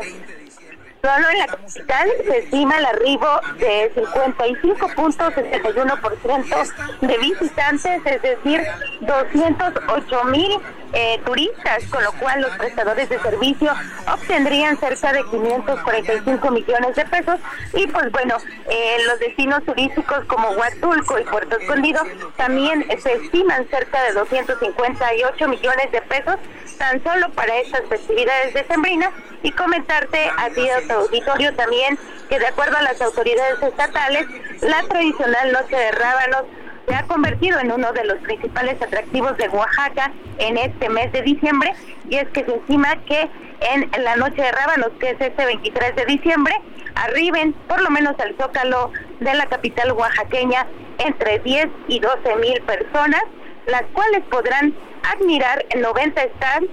[1.01, 3.27] Solo en la capital se estima el arribo
[3.59, 8.65] de 55.61% de visitantes, es decir,
[9.01, 10.59] 208 mil
[10.93, 13.71] eh, turistas, con lo cual los prestadores de servicio
[14.11, 17.39] obtendrían cerca de 545 millones de pesos.
[17.73, 18.37] Y pues bueno,
[18.69, 22.01] eh, los destinos turísticos como Huatulco y Puerto Escondido
[22.37, 26.35] también se estiman cerca de 258 millones de pesos
[26.77, 29.11] tan solo para estas festividades decembrinas
[29.43, 31.97] y comentarte a ti de auditorio también
[32.29, 34.27] que de acuerdo a las autoridades estatales,
[34.61, 36.43] la tradicional noche de rábanos
[36.87, 41.21] se ha convertido en uno de los principales atractivos de Oaxaca en este mes de
[41.21, 41.73] diciembre
[42.09, 43.29] y es que se estima que
[43.73, 46.53] en la noche de rábanos, que es este 23 de diciembre,
[46.95, 50.67] arriben por lo menos al zócalo de la capital oaxaqueña
[50.99, 53.21] entre 10 y 12 mil personas,
[53.67, 56.69] las cuales podrán admirar el 90 stands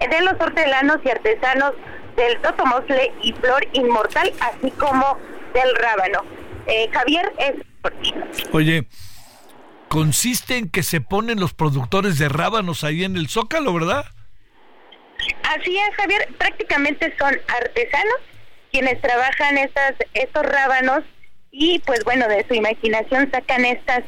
[0.00, 1.72] de los hortelanos y artesanos
[2.16, 5.18] del Totomosle y Flor Inmortal, así como
[5.54, 6.22] del Rábano.
[6.66, 7.54] Eh, Javier es...
[8.52, 8.86] Oye,
[9.88, 14.04] consiste en que se ponen los productores de rábanos ahí en el Zócalo, ¿verdad?
[15.42, 16.28] Así es, Javier.
[16.38, 18.16] Prácticamente son artesanos
[18.70, 21.04] quienes trabajan estas, estos rábanos
[21.50, 24.04] y pues bueno, de su imaginación sacan estas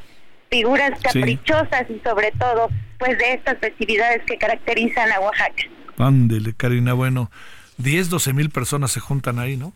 [0.50, 5.62] figuras caprichosas y sobre todo pues de estas festividades que caracterizan a Oaxaca.
[5.96, 7.30] Ándele, Karina, bueno,
[7.78, 9.72] 10, 12 mil personas se juntan ahí, ¿no?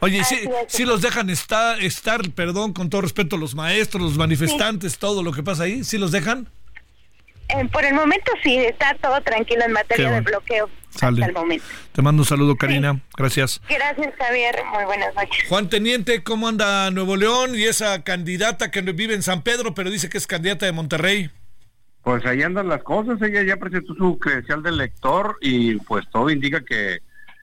[0.00, 4.98] Oye, si, si los dejan estar, estar, perdón, con todo respeto, los maestros, los manifestantes,
[4.98, 6.48] todo lo que pasa ahí, ¿sí los dejan?
[7.56, 10.70] Eh, por el momento sí, está todo tranquilo en materia de bloqueo.
[10.94, 11.64] Hasta el momento.
[11.92, 13.00] Te mando un saludo, Karina.
[13.16, 13.60] Gracias.
[13.68, 14.56] Gracias, Javier.
[14.72, 15.48] Muy buenas noches.
[15.48, 19.90] Juan Teniente, ¿cómo anda Nuevo León y esa candidata que vive en San Pedro, pero
[19.90, 21.30] dice que es candidata de Monterrey?
[22.02, 23.20] Pues ahí andan las cosas.
[23.22, 27.00] Ella ya presentó su credencial de lector y pues todo indica que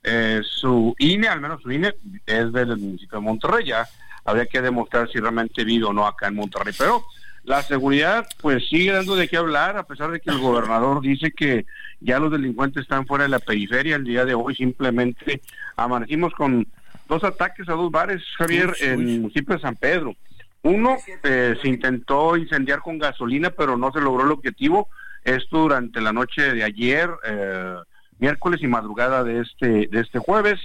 [0.07, 1.93] eh, su INE, al menos su INE,
[2.25, 3.65] es del municipio de Monterrey.
[3.65, 3.87] Ya
[4.23, 6.73] habría que demostrar si realmente vive o no acá en Monterrey.
[6.77, 7.03] Pero
[7.43, 11.31] la seguridad, pues sigue dando de qué hablar, a pesar de que el gobernador dice
[11.31, 11.65] que
[11.99, 13.95] ya los delincuentes están fuera de la periferia.
[13.95, 15.41] El día de hoy simplemente
[15.75, 16.67] amanecimos con
[17.07, 20.15] dos ataques a dos bares, Javier, en el municipio de San Pedro.
[20.63, 24.89] Uno eh, se intentó incendiar con gasolina, pero no se logró el objetivo.
[25.23, 27.75] Esto durante la noche de ayer, eh,
[28.19, 30.59] miércoles y madrugada de este, de este jueves.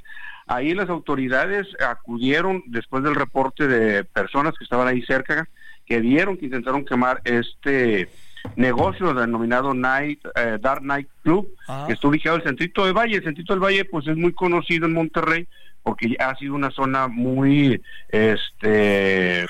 [0.46, 5.48] Ahí las autoridades acudieron después del reporte de personas que estaban ahí cerca,
[5.86, 8.08] que vieron que intentaron quemar este
[8.56, 11.84] negocio denominado Night, eh, Dark Night Club, ah.
[11.86, 13.16] que está ubicado en el centrito del Valle.
[13.16, 15.46] El centrito del Valle pues es muy conocido en Monterrey
[15.82, 19.46] porque ha sido una zona muy este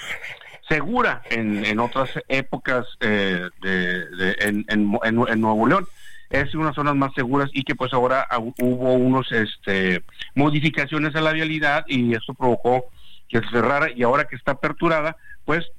[0.69, 5.87] segura en, en otras épocas eh, de, en, en, Nuevo León
[6.33, 8.27] es una de las zonas más seguras y que pues ahora
[8.59, 10.03] hubo unos este
[10.35, 12.87] modificaciones a la vialidad y eso provocó
[13.29, 15.71] que se cerrara y ahora que está aperturada pues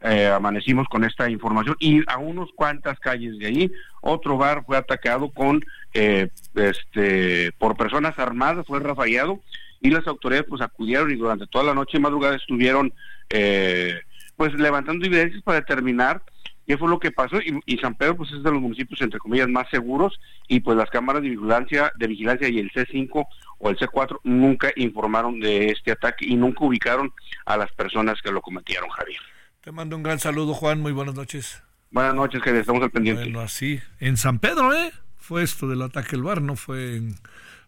[0.00, 3.72] eh, amanecimos con esta información y a unos cuantas calles de ahí.
[4.00, 5.62] Otro bar fue atacado con
[5.92, 9.40] eh, este por personas armadas fue rafallado
[9.80, 12.94] y las autoridades pues acudieron y durante toda la noche y madrugada estuvieron
[13.28, 14.00] eh,
[14.36, 16.22] pues levantando evidencias para determinar
[16.68, 19.48] qué fue lo que pasó y, San Pedro pues es de los municipios entre comillas
[19.48, 23.26] más seguros y pues las cámaras de vigilancia de vigilancia y el C5
[23.58, 27.10] o el C4 nunca informaron de este ataque y nunca ubicaron
[27.46, 29.18] a las personas que lo cometieron Javier.
[29.62, 30.80] Te mando un gran saludo Juan.
[30.80, 31.62] Muy buenas noches.
[31.90, 33.22] Buenas noches que estamos al pendiente.
[33.22, 37.14] Bueno así en San Pedro eh fue esto del ataque al bar no fue en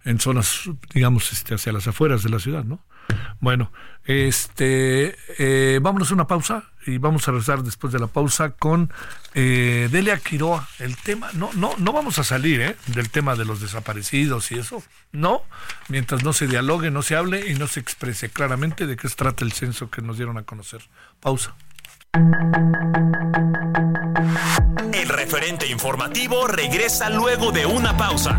[0.05, 0.63] en zonas,
[0.95, 2.81] digamos, este, hacia las afueras de la ciudad, ¿no?
[3.41, 3.73] Bueno,
[4.05, 8.93] este, eh, vámonos a una pausa y vamos a regresar después de la pausa con
[9.35, 10.69] eh, Delia Quiroa.
[10.79, 12.77] El tema, no, no, no vamos a salir ¿eh?
[12.89, 14.83] del tema de los desaparecidos y eso,
[15.13, 15.43] no,
[15.89, 19.17] mientras no se dialogue, no se hable y no se exprese claramente de qué se
[19.17, 20.83] trata el censo que nos dieron a conocer.
[21.21, 21.55] Pausa.
[24.93, 28.39] El referente informativo regresa luego de una pausa.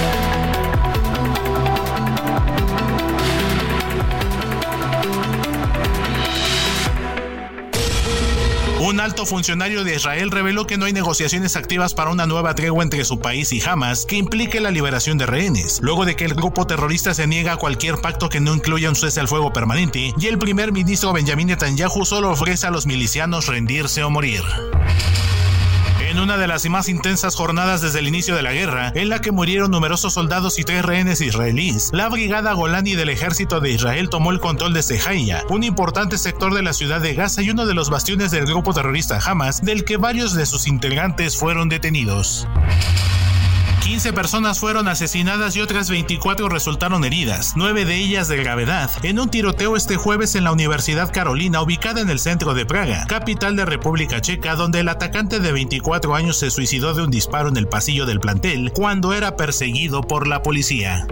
[9.01, 13.03] Alto funcionario de Israel reveló que no hay negociaciones activas para una nueva tregua entre
[13.03, 16.67] su país y Hamas que implique la liberación de rehenes, luego de que el grupo
[16.67, 20.27] terrorista se niega a cualquier pacto que no incluya un cese al fuego permanente y
[20.27, 24.43] el primer ministro Benjamin Netanyahu solo ofrece a los milicianos rendirse o morir
[26.11, 29.21] en una de las más intensas jornadas desde el inicio de la guerra, en la
[29.21, 34.31] que murieron numerosos soldados y tres israelíes, la brigada Golani del ejército de Israel tomó
[34.31, 37.75] el control de Sejaya, un importante sector de la ciudad de Gaza y uno de
[37.75, 42.45] los bastiones del grupo terrorista Hamas, del que varios de sus integrantes fueron detenidos.
[43.81, 49.19] 15 personas fueron asesinadas y otras 24 resultaron heridas, 9 de ellas de gravedad, en
[49.19, 53.55] un tiroteo este jueves en la Universidad Carolina ubicada en el centro de Praga, capital
[53.55, 57.57] de República Checa, donde el atacante de 24 años se suicidó de un disparo en
[57.57, 61.07] el pasillo del plantel cuando era perseguido por la policía.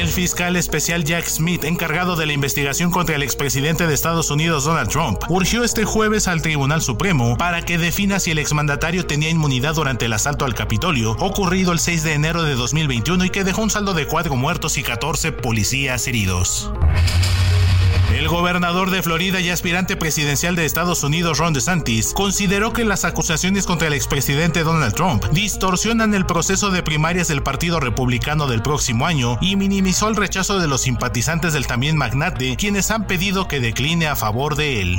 [0.00, 4.64] El fiscal especial Jack Smith, encargado de la investigación contra el expresidente de Estados Unidos
[4.64, 9.28] Donald Trump, urgió este jueves al Tribunal Supremo para que defina si el exmandatario tenía
[9.28, 13.44] inmunidad durante el asalto al Capitolio, ocurrido el 6 de enero de 2021 y que
[13.44, 16.72] dejó un saldo de 4 muertos y 14 policías heridos.
[18.12, 23.04] El gobernador de Florida y aspirante presidencial de Estados Unidos, Ron DeSantis, consideró que las
[23.04, 28.62] acusaciones contra el expresidente Donald Trump distorsionan el proceso de primarias del Partido Republicano del
[28.62, 33.46] próximo año y minimizó el rechazo de los simpatizantes del también magnate, quienes han pedido
[33.46, 34.98] que decline a favor de él.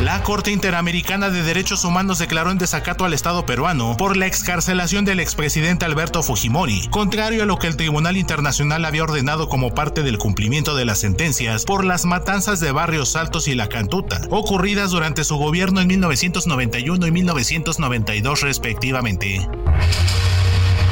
[0.00, 5.04] La Corte Interamericana de Derechos Humanos declaró en desacato al Estado peruano por la excarcelación
[5.04, 10.02] del expresidente Alberto Fujimori, contrario a lo que el Tribunal Internacional había ordenado como parte
[10.02, 14.90] del cumplimiento de las sentencias por las matanzas de Barrios Altos y La Cantuta, ocurridas
[14.90, 19.48] durante su gobierno en 1991 y 1992 respectivamente.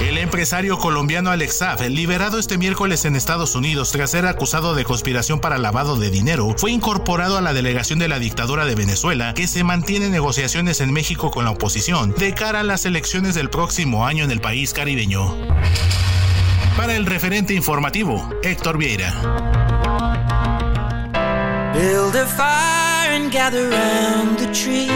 [0.00, 4.84] El empresario colombiano Alex Saab, liberado este miércoles en Estados Unidos tras ser acusado de
[4.84, 9.34] conspiración para lavado de dinero, fue incorporado a la delegación de la dictadura de Venezuela,
[9.34, 13.34] que se mantiene en negociaciones en México con la oposición de cara a las elecciones
[13.34, 15.36] del próximo año en el país caribeño.
[16.76, 19.12] Para el referente informativo, Héctor Vieira.
[21.74, 24.88] Build a fire and gather round the tree.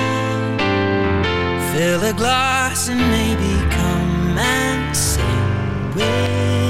[1.73, 3.56] Fill a glass and maybe
[5.97, 6.66] away.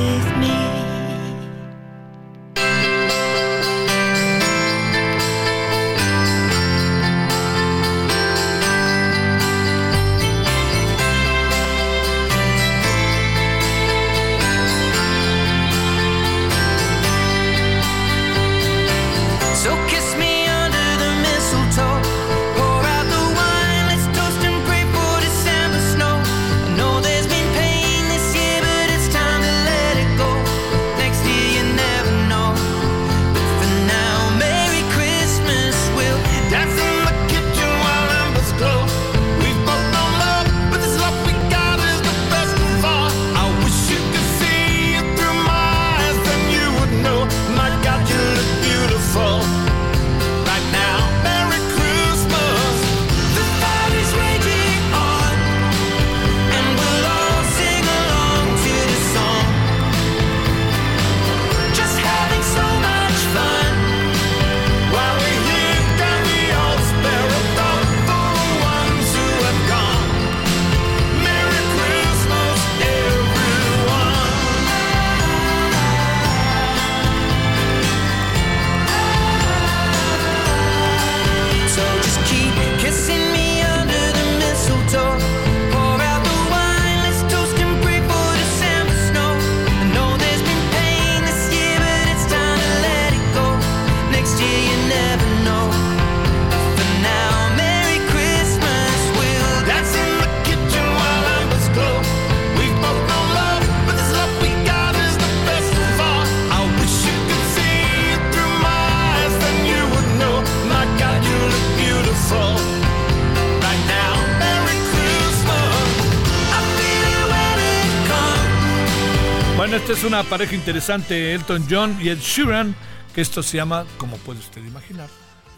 [120.06, 122.74] Una pareja interesante, Elton John y Ed Sheeran,
[123.14, 125.08] que esto se llama, como puede usted imaginar,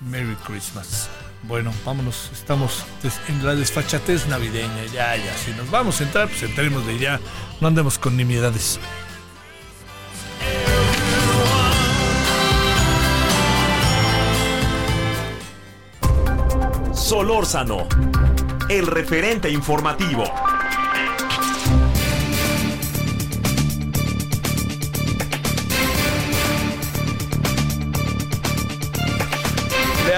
[0.01, 1.09] Merry Christmas.
[1.43, 2.85] Bueno, vámonos, estamos
[3.29, 7.21] en la desfachatez navideña, ya, ya, si nos vamos a entrar, pues entremos de ya,
[7.61, 8.81] no andemos con nimiedades.
[16.95, 17.87] Solórzano,
[18.69, 20.25] el referente informativo.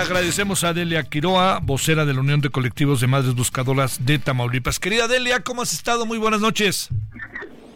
[0.01, 4.79] Agradecemos a Delia Quiroa, vocera de la Unión de Colectivos de Madres Buscadoras de Tamaulipas.
[4.79, 6.07] Querida Delia, ¿cómo has estado?
[6.07, 6.89] Muy buenas noches.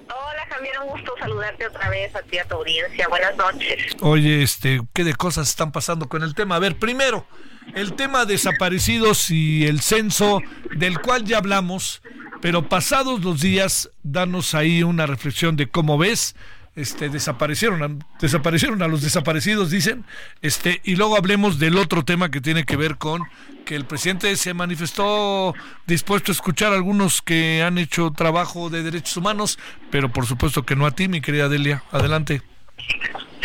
[0.09, 3.09] Hola Javier, un gusto saludarte otra vez a ti, a tu audiencia.
[3.09, 3.93] Buenas noches.
[4.01, 6.57] Oye, este, ¿qué de cosas están pasando con el tema?
[6.57, 7.27] A ver, primero,
[7.75, 10.41] el tema desaparecidos y el censo,
[10.77, 12.01] del cual ya hablamos,
[12.41, 16.35] pero pasados los días, danos ahí una reflexión de cómo ves.
[16.77, 20.05] Este, desaparecieron, a- desaparecieron a los desaparecidos, dicen,
[20.43, 23.23] este, y luego hablemos del otro tema que tiene que ver con
[23.65, 25.55] que el presidente se manifestó
[25.87, 29.59] dispuesto a escuchar a algunos que han hecho trabajo de derechos humanos,
[29.93, 31.85] pero por supuesto que no a ti, mi querida Delia.
[31.93, 32.43] Adelante.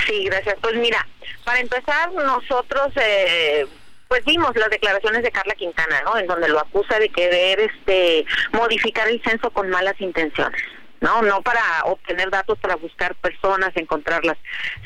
[0.08, 0.56] Sí, gracias.
[0.62, 1.08] Pues mira,
[1.46, 3.68] para empezar, nosotros eh,
[4.08, 6.18] pues vimos las declaraciones de Carla Quintana, ¿no?
[6.18, 10.60] En donde lo acusa de querer este modificar el censo con malas intenciones.
[11.02, 14.38] No, no para obtener datos para buscar personas, encontrarlas,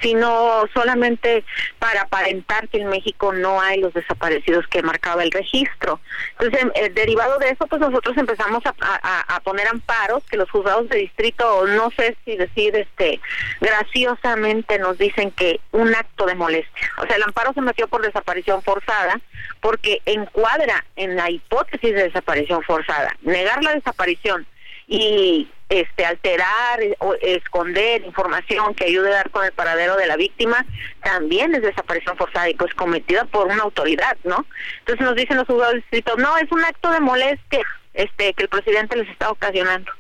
[0.02, 1.44] sino solamente
[1.80, 6.00] para aparentar que en México no hay los desaparecidos que marcaba el registro.
[6.40, 10.50] Entonces, eh, derivado de eso, pues nosotros empezamos a, a- a poner amparos que los
[10.52, 13.20] juzgados de distrito, no sé si decir, este,
[13.60, 16.92] graciosamente nos dicen que un acto de molestia.
[16.98, 19.20] O sea, el amparo se metió por desaparición forzada
[19.62, 23.16] porque encuadra en la hipótesis de desaparición forzada.
[23.22, 24.46] Negar la desaparición
[24.88, 30.16] y este alterar o esconder información que ayude a dar con el paradero de la
[30.16, 30.66] víctima
[31.02, 34.46] también es desaparición forzada y pues cometida por una autoridad, ¿no?
[34.80, 37.62] Entonces nos dicen los juzgados de distrito, no, es un acto de molestia
[37.94, 39.92] este que el presidente les está ocasionando.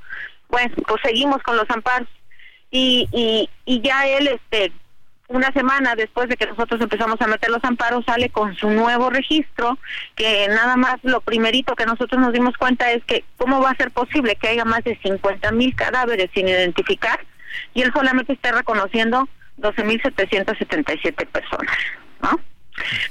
[0.49, 2.07] Bueno, pues seguimos con los amparos
[2.69, 4.71] y, y, y ya él este
[5.29, 9.09] una semana después de que nosotros empezamos a meter los amparos sale con su nuevo
[9.09, 9.77] registro
[10.15, 13.75] que nada más lo primerito que nosotros nos dimos cuenta es que cómo va a
[13.77, 17.19] ser posible que haya más de 50 mil cadáveres sin identificar
[17.73, 19.27] y él solamente esté reconociendo
[19.59, 21.77] 12.777 personas,
[22.21, 22.39] ¿no?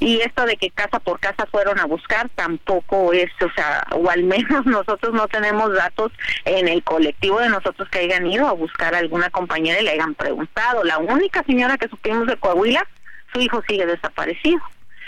[0.00, 4.08] Y esto de que casa por casa fueron a buscar tampoco es, o sea, o
[4.10, 6.12] al menos nosotros no tenemos datos
[6.44, 9.90] en el colectivo de nosotros que hayan ido a buscar a alguna compañera y le
[9.92, 10.84] hayan preguntado.
[10.84, 12.86] La única señora que supimos de Coahuila,
[13.32, 14.60] su hijo sigue desaparecido.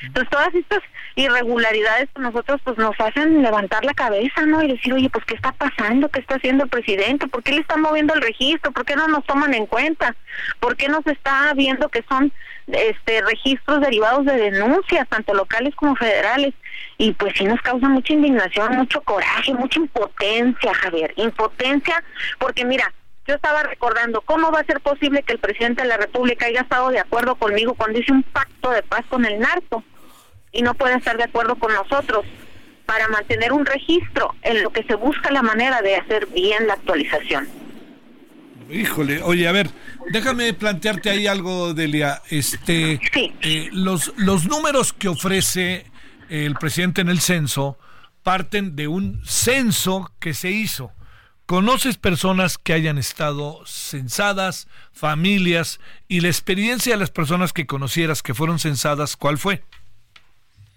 [0.03, 0.81] Entonces todas estas
[1.17, 4.63] irregularidades pues, nosotros pues nos hacen levantar la cabeza, ¿no?
[4.63, 6.09] Y decir, oye, pues ¿qué está pasando?
[6.09, 7.29] ¿Qué está haciendo el presidente?
[7.29, 8.73] ¿Por qué le están moviendo el registro?
[8.73, 10.15] ¿Por qué no nos toman en cuenta?
[10.61, 12.33] ¿Por qué no se está viendo que son
[12.67, 16.55] este registros derivados de denuncias, tanto locales como federales?
[16.99, 22.03] Y pues sí nos causa mucha indignación, mucho coraje, mucha impotencia, Javier, impotencia,
[22.39, 22.93] porque mira,
[23.27, 26.61] yo estaba recordando cómo va a ser posible que el presidente de la República haya
[26.61, 29.83] estado de acuerdo conmigo cuando hice un pacto de paz con el narco
[30.53, 32.25] y no puede estar de acuerdo con nosotros
[32.87, 36.75] para mantener un registro en lo que se busca la manera de hacer bien la
[36.75, 37.49] actualización.
[38.71, 39.71] Híjole, oye, a ver,
[40.11, 42.23] déjame plantearte ahí algo, Delia.
[42.31, 43.01] Este,
[43.43, 45.87] eh, los, los números que ofrece
[46.29, 47.79] el presidente en el censo
[48.23, 50.93] parten de un censo que se hizo.
[51.47, 58.23] ¿Conoces personas que hayan estado censadas, familias, y la experiencia de las personas que conocieras
[58.23, 59.63] que fueron censadas, cuál fue?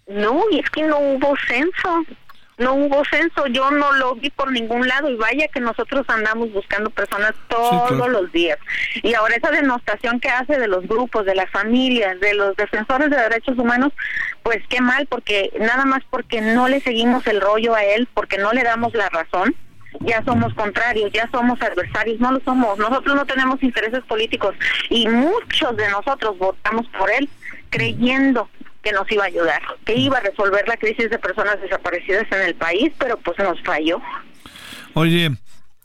[0.07, 2.03] No, y es que no hubo censo.
[2.57, 6.52] No hubo censo, yo no lo vi por ningún lado y vaya que nosotros andamos
[6.52, 8.10] buscando personas todos claro.
[8.10, 8.57] los días.
[9.03, 13.11] Y ahora esa denostación que hace de los grupos, de las familias, de los defensores
[13.11, 13.94] de derechos humanos,
[14.41, 18.39] pues qué mal, porque nada más porque no le seguimos el rollo a él, porque
[18.39, 19.56] no le damos la razón,
[20.01, 22.77] ya somos contrarios, ya somos adversarios, no lo somos.
[22.77, 24.55] Nosotros no tenemos intereses políticos
[24.89, 27.30] y muchos de nosotros votamos por él
[27.69, 28.49] creyendo
[28.84, 32.41] que nos iba a ayudar, que iba a resolver la crisis de personas desaparecidas en
[32.41, 34.01] el país, pero pues nos falló.
[34.93, 35.31] Oye,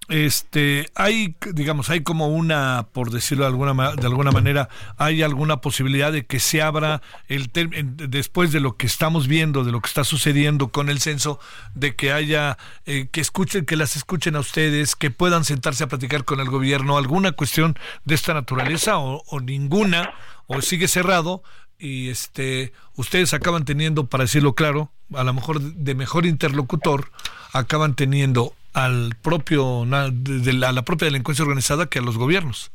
[0.08, 5.58] este, hay, digamos, hay como una, por decirlo de alguna, de alguna manera, hay alguna
[5.60, 9.88] posibilidad de que se abra el después de lo que estamos viendo, de lo que
[9.88, 11.38] está sucediendo con el censo,
[11.74, 15.88] de que haya, eh, que escuchen, que las escuchen a ustedes, que puedan sentarse a
[15.88, 20.12] platicar con el gobierno, alguna cuestión de esta naturaleza o, o ninguna,
[20.46, 21.42] o sigue cerrado
[21.78, 27.10] y este, ustedes acaban teniendo, para decirlo claro, a lo mejor de mejor interlocutor,
[27.52, 32.70] acaban teniendo al propio a la propia delincuencia organizada que a los gobiernos.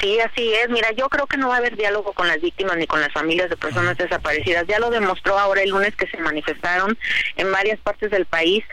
[0.00, 0.70] Sí, así es.
[0.70, 3.12] Mira, yo creo que no va a haber diálogo con las víctimas ni con las
[3.12, 4.66] familias de personas desaparecidas.
[4.66, 6.96] Ya lo demostró ahora el lunes que se manifestaron
[7.36, 8.64] en varias partes del país.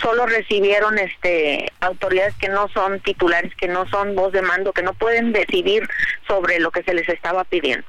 [0.00, 4.82] Solo recibieron este autoridades que no son titulares, que no son voz de mando, que
[4.82, 5.86] no pueden decidir
[6.26, 7.88] sobre lo que se les estaba pidiendo.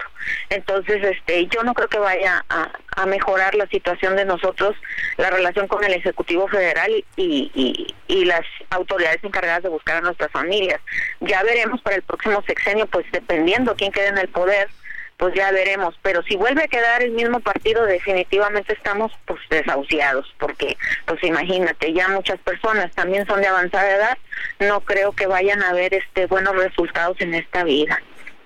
[0.49, 4.75] Entonces, este, yo no creo que vaya a, a mejorar la situación de nosotros,
[5.17, 7.87] la relación con el Ejecutivo Federal y,
[8.25, 10.79] las autoridades encargadas de buscar a nuestras familias.
[11.21, 14.69] Ya veremos para el próximo sexenio, pues dependiendo quién quede en el poder,
[15.17, 15.95] pues ya veremos.
[16.01, 21.93] Pero si vuelve a quedar el mismo partido, definitivamente estamos pues desahuciados, porque pues imagínate,
[21.93, 24.17] ya muchas personas también son de avanzada edad,
[24.59, 28.01] no creo que vayan a ver este buenos resultados en esta vida.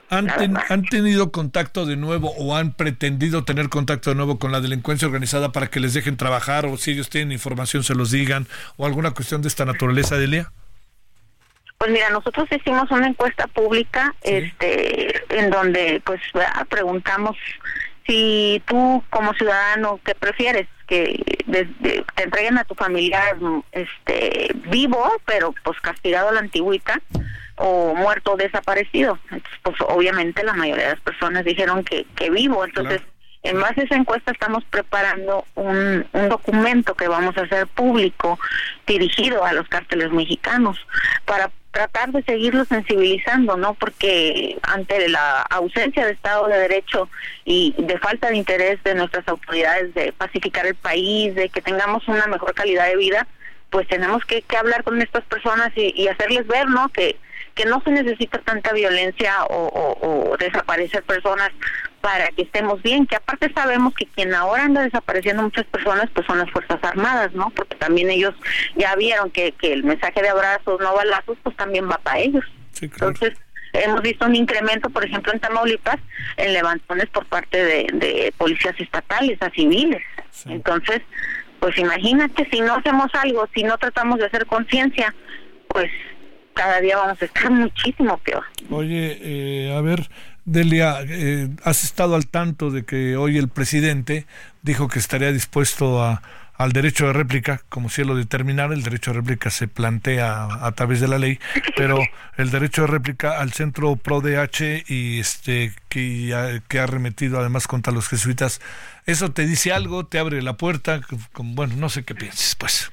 [0.09, 0.29] ¿Han,
[0.69, 5.07] ¿Han, tenido contacto de nuevo o han pretendido tener contacto de nuevo con la delincuencia
[5.07, 8.85] organizada para que les dejen trabajar o si ellos tienen información se los digan o
[8.85, 10.51] alguna cuestión de esta naturaleza, Delia?
[11.77, 16.21] Pues mira, nosotros hicimos una encuesta pública este, en donde pues
[16.69, 17.35] preguntamos
[18.05, 20.67] si tú como ciudadano, ¿qué prefieres?
[20.87, 21.19] Que
[21.51, 23.37] te entreguen a tu familiar
[23.71, 27.01] este, vivo, pero pues castigado a la antigüita
[27.57, 29.17] o muerto o desaparecido.
[29.31, 32.65] Entonces, pues obviamente la mayoría de las personas dijeron que, que vivo.
[32.65, 33.01] Entonces,
[33.43, 38.39] en base a esa encuesta estamos preparando un, un documento que vamos a hacer público
[38.87, 40.77] dirigido a los cárteles mexicanos
[41.25, 43.73] para tratar de seguirlo sensibilizando, ¿no?
[43.73, 47.09] Porque ante la ausencia de Estado de Derecho
[47.43, 52.07] y de falta de interés de nuestras autoridades de pacificar el país, de que tengamos
[52.07, 53.27] una mejor calidad de vida,
[53.69, 56.87] pues tenemos que, que hablar con estas personas y, y hacerles ver, ¿no?
[56.89, 57.17] Que,
[57.55, 61.49] que no se necesita tanta violencia o, o, o, desaparecer personas
[62.01, 66.27] para que estemos bien, que aparte sabemos que quien ahora anda desapareciendo muchas personas pues
[66.27, 67.49] son las Fuerzas Armadas, ¿no?
[67.51, 68.35] Porque también ellos
[68.75, 72.43] ya vieron que, que el mensaje de abrazos, no balazos, pues también va para ellos.
[72.71, 73.13] Sí, claro.
[73.13, 73.39] Entonces,
[73.71, 75.97] hemos visto un incremento, por ejemplo, en Tamaulipas,
[76.35, 80.03] en levantones por parte de, de policías estatales a civiles.
[80.29, 80.51] Sí.
[80.51, 81.01] Entonces,
[81.59, 85.15] pues imagínate, si no hacemos algo, si no tratamos de hacer conciencia,
[85.69, 85.89] pues
[86.55, 88.43] cada día vamos a estar muchísimo peor.
[88.71, 90.09] Oye, eh, a ver,
[90.45, 94.25] Delia, eh, ¿has estado al tanto de que hoy el presidente
[94.63, 96.21] dijo que estaría dispuesto a,
[96.57, 100.47] al derecho de réplica, como si él lo determinara, el derecho de réplica se plantea
[100.65, 101.39] a, través de la ley,
[101.75, 101.99] pero
[102.37, 107.91] el derecho de réplica al centro ProDH y este que, que ha remetido además contra
[107.91, 108.61] los jesuitas,
[109.05, 110.05] ¿eso te dice algo?
[110.05, 111.01] ¿Te abre la puerta?
[111.37, 112.91] Bueno, no sé qué pienses, pues.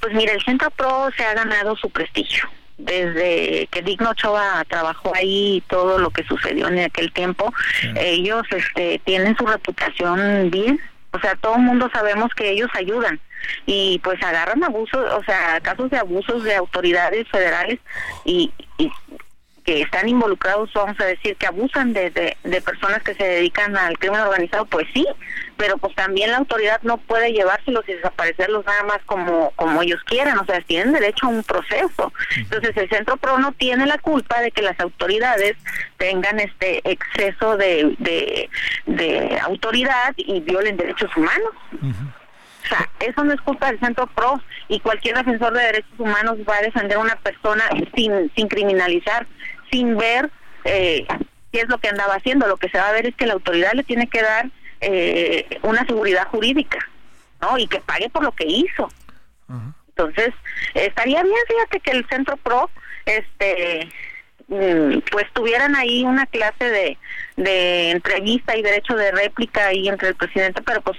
[0.00, 2.48] Pues mira, el Centro Pro se ha ganado su prestigio.
[2.76, 7.88] Desde que Digno Ochoa trabajó ahí todo lo que sucedió en aquel tiempo, sí.
[7.96, 10.78] ellos este, tienen su reputación bien.
[11.12, 13.18] O sea, todo el mundo sabemos que ellos ayudan
[13.66, 17.78] y pues agarran abusos, o sea, casos de abusos de autoridades federales
[18.24, 18.90] y, y
[19.68, 23.76] que están involucrados, vamos a decir, que abusan de, de, de, personas que se dedican
[23.76, 25.06] al crimen organizado, pues sí,
[25.58, 30.02] pero pues también la autoridad no puede llevárselos y desaparecerlos nada más como, como ellos
[30.04, 32.14] quieran, o sea, tienen derecho a un proceso.
[32.34, 35.54] Entonces el Centro PRO no tiene la culpa de que las autoridades
[35.98, 38.48] tengan este exceso de, de,
[38.86, 41.52] de autoridad y violen derechos humanos.
[41.72, 42.14] Uh -huh.
[42.64, 46.36] O sea, eso no es culpa del Centro PRO y cualquier defensor de derechos humanos
[46.48, 47.64] va a defender a una persona
[47.94, 49.26] sin, sin criminalizar,
[49.70, 50.30] sin ver
[50.64, 51.06] eh,
[51.52, 52.46] qué es lo que andaba haciendo.
[52.46, 54.50] Lo que se va a ver es que la autoridad le tiene que dar
[54.80, 56.78] eh, una seguridad jurídica,
[57.40, 57.58] ¿no?
[57.58, 58.88] Y que pague por lo que hizo.
[59.48, 59.74] Uh -huh.
[59.88, 60.34] Entonces,
[60.74, 62.70] estaría bien, fíjate, que el Centro PRO,
[63.06, 63.88] este
[65.10, 66.98] pues tuvieran ahí una clase de,
[67.36, 70.96] de entrevista y derecho de réplica ahí entre el presidente, pero pues,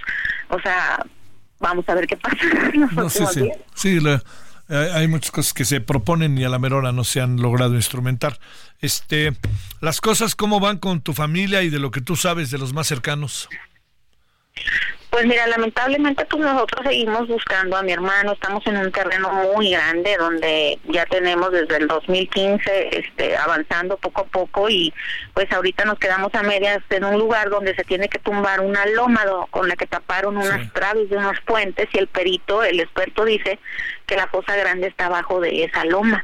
[0.50, 1.04] o sea,
[1.60, 2.38] vamos a ver qué pasa.
[2.96, 4.22] No, sí, sí, sí la,
[4.70, 8.40] hay muchas cosas que se proponen y a la merora no se han logrado instrumentar.
[8.80, 9.36] Este,
[9.82, 12.74] las cosas cómo van con tu familia y de lo que tú sabes de los
[12.74, 13.50] más cercanos.
[15.10, 19.72] Pues mira, lamentablemente pues nosotros seguimos buscando a mi hermano, estamos en un terreno muy
[19.72, 24.94] grande donde ya tenemos desde el 2015 este avanzando poco a poco y
[25.34, 28.86] pues ahorita nos quedamos a medias en un lugar donde se tiene que tumbar una
[28.86, 30.70] loma con la que taparon unas sí.
[30.74, 33.60] traves de unos puentes y el perito, el experto dice
[34.06, 36.24] que la fosa grande está abajo de esa loma.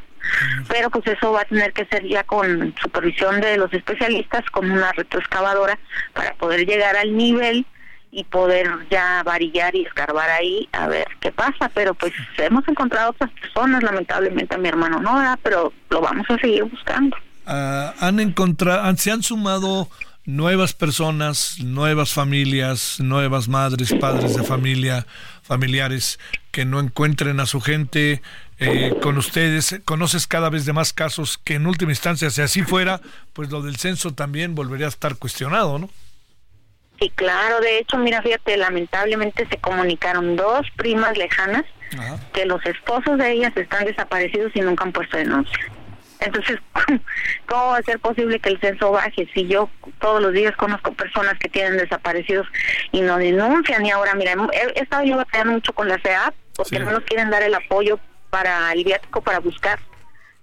[0.70, 4.70] Pero pues eso va a tener que ser ya con supervisión de los especialistas con
[4.72, 5.78] una retroexcavadora
[6.14, 7.66] para poder llegar al nivel
[8.16, 13.12] y poder ya varillar y escarbar ahí a ver qué pasa, pero pues hemos encontrado
[13.12, 15.38] otras personas, lamentablemente a mi hermano no, ¿verdad?
[15.44, 17.18] pero lo vamos a seguir buscando.
[17.46, 19.90] Uh, han encontrado, se han sumado
[20.24, 25.06] nuevas personas, nuevas familias, nuevas madres, padres de familia,
[25.44, 26.18] familiares
[26.52, 28.22] que no encuentren a su gente
[28.60, 29.82] eh, con ustedes.
[29.84, 33.02] Conoces cada vez de más casos que en última instancia, si así fuera,
[33.34, 35.90] pues lo del censo también volvería a estar cuestionado, ¿no?
[37.00, 37.60] Sí, claro.
[37.60, 41.64] De hecho, mira, fíjate, lamentablemente se comunicaron dos primas lejanas
[42.34, 45.72] que los esposos de ellas están desaparecidos y nunca han puesto denuncia.
[46.20, 46.60] Entonces,
[47.46, 49.70] ¿cómo va a ser posible que el censo baje si yo
[50.00, 52.48] todos los días conozco personas que tienen desaparecidos
[52.92, 53.86] y no denuncian?
[53.86, 57.30] Y ahora, mira, he, estado yo batallando mucho con la CEAP porque no nos quieren
[57.30, 58.00] dar el apoyo
[58.30, 59.80] para el viático para buscar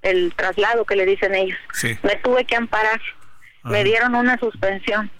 [0.03, 1.59] el traslado que le dicen ellos.
[2.03, 3.01] Me tuve que amparar,
[3.65, 5.11] me dieron una suspensión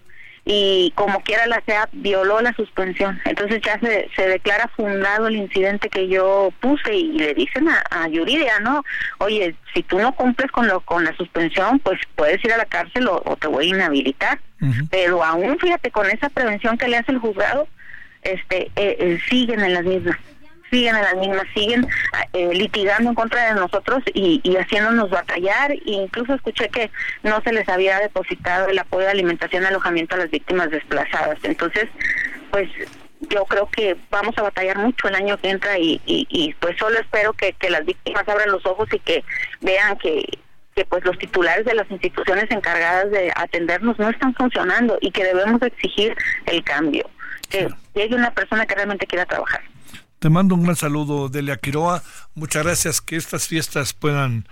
[0.45, 3.21] y como quiera la CEAP violó la suspensión.
[3.25, 7.83] Entonces ya se, se declara fundado el incidente que yo puse y le dicen a,
[7.91, 8.85] a Yuridia, ¿no?
[9.19, 12.67] Oye, si tú no cumples con lo con la suspensión, pues puedes ir a la
[12.67, 14.41] cárcel o, te voy a inhabilitar.
[14.91, 17.67] Pero aún, fíjate, con esa prevención que le hace el juzgado,
[18.23, 20.17] este eh, eh, siguen en las mismas
[20.73, 21.87] siguen en las mismas, siguen
[22.33, 25.73] eh, litigando en contra de nosotros y, y haciéndonos batallar.
[25.73, 26.91] E incluso escuché que
[27.23, 31.39] no se les había depositado el apoyo de alimentación y alojamiento a las víctimas desplazadas.
[31.43, 31.89] Entonces,
[32.51, 32.69] pues
[33.29, 36.99] yo creo que vamos a batallar mucho el año que entra y, y, pues solo
[36.99, 39.23] espero que, que las víctimas abran los ojos y que
[39.61, 40.25] vean que
[40.75, 45.23] que pues los titulares de las instituciones encargadas de atendernos no están funcionando y que
[45.23, 46.17] debemos exigir
[46.47, 47.11] el cambio,
[47.51, 49.63] que llegue una persona que realmente quiera trabajar.
[50.23, 52.01] Te mando un gran saludo, Delia Quiroa.
[52.37, 53.01] Muchas gracias.
[53.01, 54.47] Que estas fiestas puedan,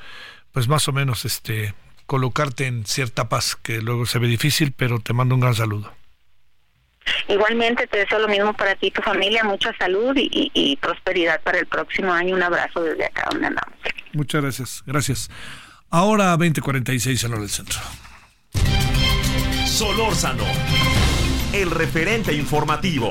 [0.51, 1.75] pues más o menos, este,
[2.07, 5.93] colocarte en cierta paz, que luego se ve difícil, pero te mando un gran saludo.
[7.29, 11.61] Igualmente te deseo lo mismo para ti y tu familia, mucha salud y, prosperidad para
[11.61, 12.35] el próximo año.
[12.35, 13.79] Un abrazo desde acá donde andamos.
[14.13, 15.31] Muchas gracias, gracias.
[15.89, 17.79] Ahora 2046 en hora del centro.
[19.67, 20.43] Solórzano,
[21.53, 23.11] el referente informativo.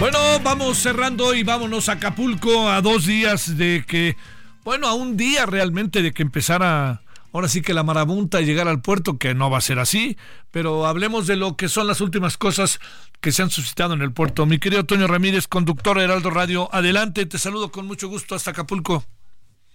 [0.00, 4.16] Bueno, vamos cerrando y vámonos a Acapulco a dos días de que,
[4.64, 7.02] bueno, a un día realmente de que empezara
[7.34, 10.16] ahora sí que la marabunta llegar al puerto, que no va a ser así,
[10.50, 12.80] pero hablemos de lo que son las últimas cosas
[13.20, 14.46] que se han suscitado en el puerto.
[14.46, 18.52] Mi querido Toño Ramírez, conductor de Heraldo Radio, adelante, te saludo con mucho gusto hasta
[18.52, 19.04] Acapulco.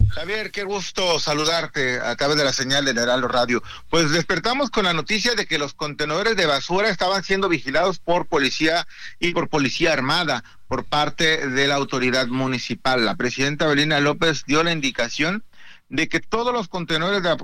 [0.10, 3.61] Javier, qué gusto saludarte a través de la señal de Heraldo Radio.
[3.90, 8.27] Pues despertamos con la noticia de que los contenedores de basura estaban siendo vigilados por
[8.27, 8.88] policía
[9.19, 13.06] y por policía armada por parte de la autoridad municipal.
[13.06, 15.44] La presidenta Belina López dio la indicación
[15.90, 17.38] de que todos los contenedores de,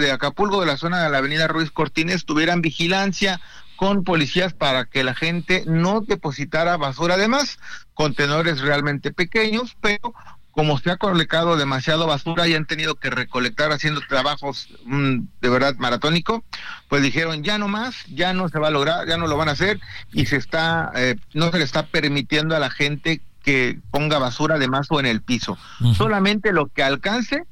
[0.00, 3.40] de Acapulco de la zona de la avenida Ruiz Cortines tuvieran vigilancia
[3.76, 7.14] con policías para que la gente no depositara basura.
[7.14, 7.58] Además,
[7.94, 10.14] contenedores realmente pequeños, pero
[10.58, 15.48] como se ha colectado demasiado basura y han tenido que recolectar haciendo trabajos mm, de
[15.48, 16.42] verdad maratónico,
[16.88, 19.48] pues dijeron ya no más, ya no se va a lograr, ya no lo van
[19.48, 19.78] a hacer
[20.12, 24.58] y se está, eh, no se le está permitiendo a la gente que ponga basura
[24.58, 25.56] de más o en el piso.
[25.96, 27.44] Solamente lo que alcance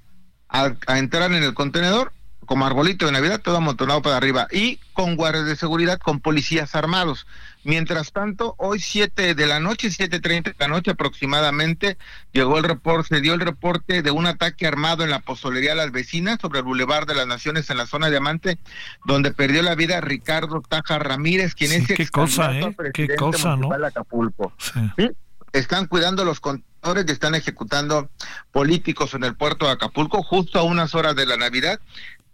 [0.49, 2.12] a, a entrar en el contenedor
[2.47, 6.74] como arbolito de Navidad, todo amontonado para arriba, y con guardias de seguridad, con policías
[6.74, 7.27] armados.
[7.64, 11.98] Mientras tanto, hoy 7 de la noche, 7.30 de la noche aproximadamente,
[12.32, 15.90] llegó el reporte, se dio el reporte de un ataque armado en la pozolería Las
[15.90, 18.59] Vecinas sobre el Boulevard de las Naciones en la zona Diamante,
[19.05, 22.74] donde perdió la vida Ricardo Taja Ramírez, quien es qué cosa, ¿eh?
[22.94, 23.68] Qué cosa, ¿no?
[23.73, 24.52] Acapulco.
[24.97, 25.10] ¿Sí?
[25.52, 28.10] Están cuidando los contenedores y están ejecutando
[28.52, 31.81] políticos en el puerto de Acapulco justo a unas horas de la Navidad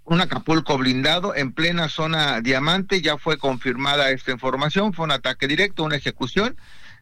[0.05, 5.47] un Acapulco blindado en plena zona diamante, ya fue confirmada esta información, fue un ataque
[5.47, 6.57] directo, una ejecución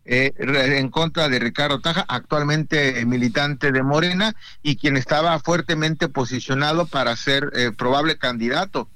[0.04, 6.86] eh, en contra de Ricardo Taja, actualmente militante de Morena y quien estaba fuertemente posicionado
[6.86, 8.88] para ser eh, probable candidato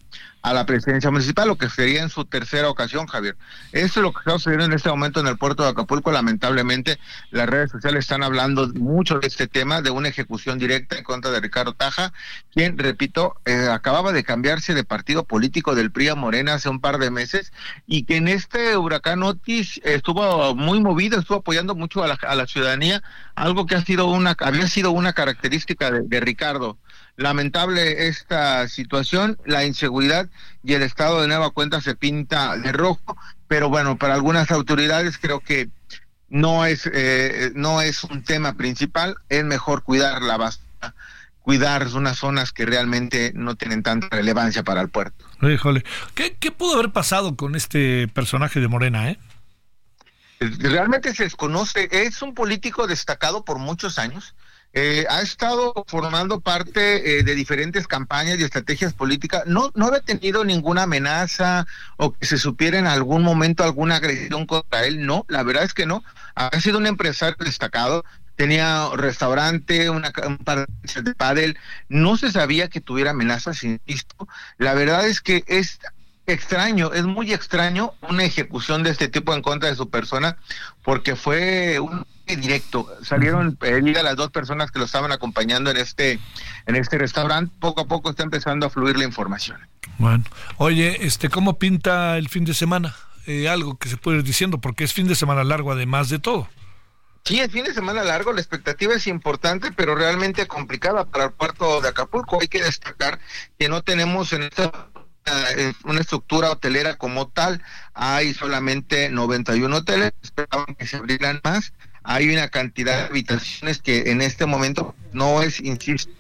[0.44, 3.34] a la presidencia municipal, lo que sería en su tercera ocasión, Javier.
[3.72, 6.12] Esto es lo que está sucediendo en este momento en el puerto de Acapulco.
[6.12, 6.98] Lamentablemente,
[7.30, 11.30] las redes sociales están hablando mucho de este tema, de una ejecución directa en contra
[11.30, 12.12] de Ricardo Taja,
[12.52, 16.78] quien, repito, eh, acababa de cambiarse de partido político del PRI a Morena hace un
[16.78, 17.50] par de meses
[17.86, 22.34] y que en este huracán Otis estuvo muy movido, estuvo apoyando mucho a la, a
[22.34, 23.02] la ciudadanía,
[23.34, 26.76] algo que ha sido una, había sido una característica de Ricardo
[27.16, 30.28] lamentable esta situación, la inseguridad
[30.62, 33.16] y el estado de nueva cuenta se pinta de rojo,
[33.48, 35.68] pero bueno, para algunas autoridades creo que
[36.28, 40.60] no es eh, no es un tema principal, es mejor cuidar la base
[41.44, 45.26] cuidar unas zonas que realmente no tienen tanta relevancia para el puerto.
[45.42, 45.84] Híjole,
[46.14, 49.18] ¿qué, qué pudo haber pasado con este personaje de Morena, eh?
[50.40, 54.34] Realmente se desconoce, es un político destacado por muchos años,
[54.76, 59.44] eh, ha estado formando parte eh, de diferentes campañas y estrategias políticas.
[59.46, 61.64] No, no había tenido ninguna amenaza
[61.96, 65.06] o que se supiera en algún momento alguna agresión contra él.
[65.06, 66.02] No, la verdad es que no.
[66.34, 68.04] Ha sido un empresario destacado.
[68.34, 71.56] Tenía restaurante, una, un par de pádel.
[71.88, 74.26] No se sabía que tuviera amenazas, insisto.
[74.58, 75.78] La verdad es que es
[76.26, 80.36] extraño, es muy extraño una ejecución de este tipo en contra de su persona,
[80.82, 82.88] porque fue un directo.
[83.02, 86.18] Salieron heridas las dos personas que lo estaban acompañando en este,
[86.66, 87.54] en este restaurante.
[87.60, 89.58] Poco a poco está empezando a fluir la información.
[89.98, 90.24] Bueno,
[90.56, 92.94] oye, este, ¿cómo pinta el fin de semana?
[93.26, 96.18] Eh, algo que se puede ir diciendo, porque es fin de semana largo además de
[96.18, 96.48] todo.
[97.24, 101.30] Sí, es fin de semana largo, la expectativa es importante, pero realmente complicada para el
[101.32, 102.38] puerto de Acapulco.
[102.40, 103.18] Hay que destacar
[103.58, 104.88] que no tenemos en esta
[105.24, 107.62] eh, una estructura hotelera como tal,
[107.94, 111.72] hay solamente 91 hoteles, esperaban que se abrieran más,
[112.04, 116.12] hay una cantidad de habitaciones que en este momento no es, insisto,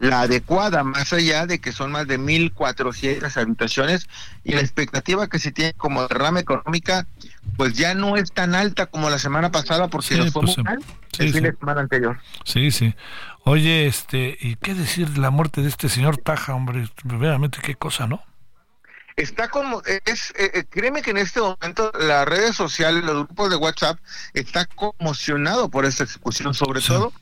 [0.00, 4.08] la adecuada, más allá de que son más de 1.400 habitaciones
[4.42, 7.06] y la expectativa que se tiene como derrama económica,
[7.56, 10.64] pues ya no es tan alta como la semana pasada porque nos fue pues, muy
[10.64, 10.82] mal
[11.12, 11.34] sí, el sí.
[11.34, 12.18] fin de semana anterior.
[12.44, 12.94] Sí, sí.
[13.44, 16.88] Oye, este, ¿y qué decir de la muerte de este señor Taja, hombre?
[17.04, 18.22] Verdaderamente qué cosa, ¿no?
[19.16, 23.50] Está como, es, eh, eh, créeme que en este momento las redes sociales, los grupos
[23.50, 23.98] de WhatsApp,
[24.32, 27.12] está conmocionado por esta ejecución, sobre todo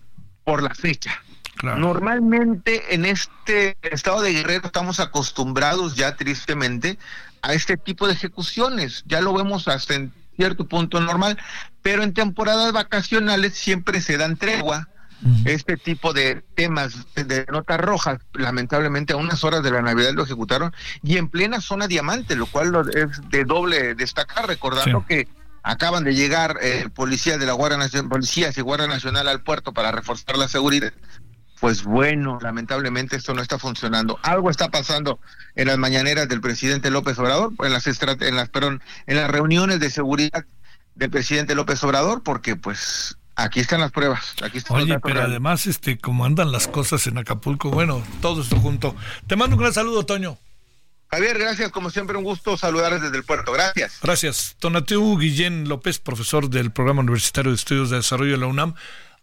[0.44, 1.22] por la fecha.
[1.62, 6.98] Normalmente en este estado de Guerrero estamos acostumbrados ya tristemente
[7.42, 11.38] a este tipo de ejecuciones, ya lo vemos hasta en cierto punto normal,
[11.82, 14.88] pero en temporadas vacacionales siempre se dan tregua
[15.44, 20.24] este tipo de temas de notas rojas, lamentablemente a unas horas de la Navidad lo
[20.24, 20.72] ejecutaron
[21.02, 25.28] y en plena zona diamante, lo cual lo- es de doble destacar, recordando que
[25.62, 29.72] acaban de llegar eh, policías de la Guardia Nacional, policías y Guardia Nacional al puerto
[29.72, 30.92] para reforzar la seguridad.
[31.60, 34.18] Pues bueno, lamentablemente esto no está funcionando.
[34.24, 35.20] Algo está pasando
[35.54, 39.78] en las mañaneras del presidente López Obrador, en las en las perdón, en las reuniones
[39.78, 40.44] de seguridad
[40.96, 45.66] del presidente López Obrador, porque pues aquí están las pruebas, aquí están Oye, pero además,
[45.66, 48.94] este, como andan las cosas en Acapulco, bueno, todo esto junto.
[49.26, 50.38] Te mando un gran saludo, Toño.
[51.10, 53.52] Javier, gracias, como siempre un gusto saludarles desde el puerto.
[53.52, 53.98] Gracias.
[54.02, 54.56] Gracias.
[54.58, 58.74] Tonatiuh Guillén López, profesor del Programa Universitario de Estudios de Desarrollo de la UNAM.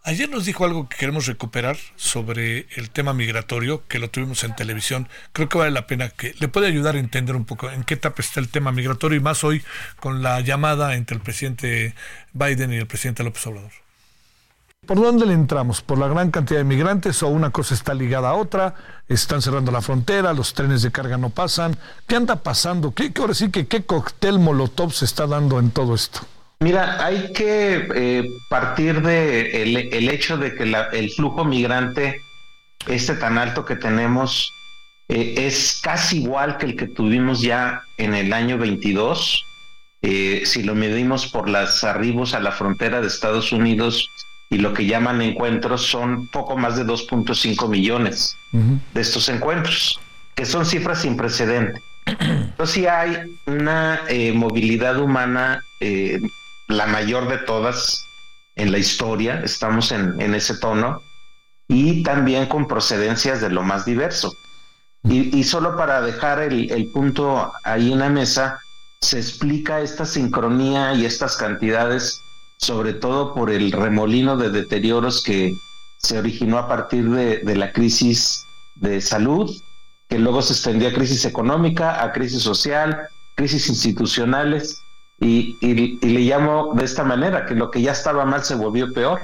[0.04, 4.56] Ayer nos dijo algo que queremos recuperar sobre el tema migratorio, que lo tuvimos en
[4.56, 5.10] televisión.
[5.34, 7.96] Creo que vale la pena que le puede ayudar a entender un poco en qué
[7.96, 9.64] etapa está el tema migratorio y más hoy
[10.00, 11.96] con la llamada entre el presidente
[12.34, 13.72] Biden y el presidente López Obrador.
[14.90, 15.84] ¿Por dónde le entramos?
[15.84, 18.74] ¿Por la gran cantidad de migrantes o una cosa está ligada a otra?
[19.08, 20.34] ¿Están cerrando la frontera?
[20.34, 21.78] ¿Los trenes de carga no pasan?
[22.08, 22.92] ¿Qué anda pasando?
[22.96, 26.22] ¿Qué, ahora sí que qué cóctel molotov se está dando en todo esto?
[26.62, 32.20] Mira, hay que eh, partir de el, el hecho de que la- el flujo migrante,
[32.88, 34.52] este tan alto que tenemos,
[35.08, 39.46] eh, es casi igual que el que tuvimos ya en el año 22.
[40.02, 44.10] Eh, si lo medimos por los arribos a la frontera de Estados Unidos
[44.50, 50.00] y lo que llaman encuentros, son poco más de 2.5 millones de estos encuentros,
[50.36, 51.82] que son cifras sin precedente.
[52.06, 56.20] Entonces sí hay una eh, movilidad humana, eh,
[56.68, 58.04] la mayor de todas
[58.56, 61.02] en la historia, estamos en, en ese tono,
[61.68, 64.34] y también con procedencias de lo más diverso.
[65.04, 68.60] Y, y solo para dejar el, el punto ahí en la mesa,
[69.02, 72.22] se explica esta sincronía y estas cantidades,
[72.60, 75.56] sobre todo por el remolino de deterioros que
[75.98, 78.44] se originó a partir de, de la crisis
[78.76, 79.50] de salud,
[80.10, 84.82] que luego se extendió a crisis económica, a crisis social, crisis institucionales,
[85.22, 88.56] y, y- y le llamo de esta manera, que lo que ya estaba mal se
[88.56, 89.22] volvió peor,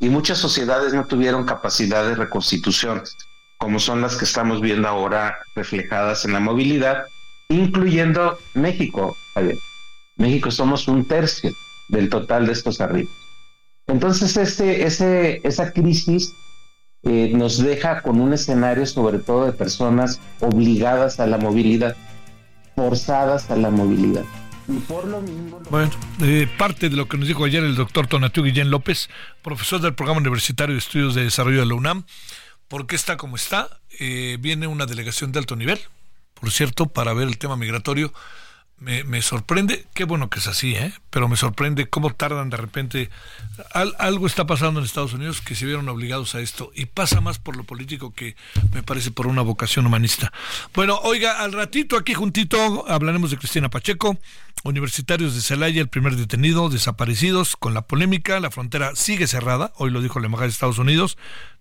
[0.00, 3.02] y muchas sociedades no tuvieron capacidad de reconstitución,
[3.58, 7.04] como son las que estamos viendo ahora reflejadas en la movilidad,
[7.48, 9.16] incluyendo México.
[10.16, 11.52] México somos un tercio
[11.88, 13.12] del total de estos arribos.
[13.86, 16.32] Entonces, este, ese, esa crisis
[17.02, 21.96] eh, nos deja con un escenario sobre todo de personas obligadas a la movilidad,
[22.74, 24.24] forzadas a la movilidad.
[24.68, 25.60] Y por lo mismo...
[25.70, 25.90] Bueno,
[26.22, 29.08] eh, parte de lo que nos dijo ayer el doctor Tonatiuh Guillén López,
[29.42, 32.04] profesor del Programa Universitario de Estudios de Desarrollo de la UNAM,
[32.66, 33.68] ¿por qué está como está?
[34.00, 35.78] Eh, viene una delegación de alto nivel,
[36.34, 38.12] por cierto, para ver el tema migratorio
[38.78, 40.92] me, sorprende, qué bueno que es así, ¿eh?
[41.08, 43.10] pero me sorprende cómo tardan de repente.
[43.72, 47.38] algo está pasando en Estados Unidos que se vieron obligados a esto y pasa más
[47.38, 48.36] por lo político que
[48.72, 50.32] me parece por una vocación humanista.
[50.74, 54.18] Bueno, oiga, al ratito aquí juntito hablaremos de Cristina Pacheco,
[54.62, 59.90] universitarios de Celaya, el primer detenido, desaparecidos con la polémica, la frontera sigue cerrada, hoy
[59.90, 61.16] lo dijo la embajada de Estados Unidos,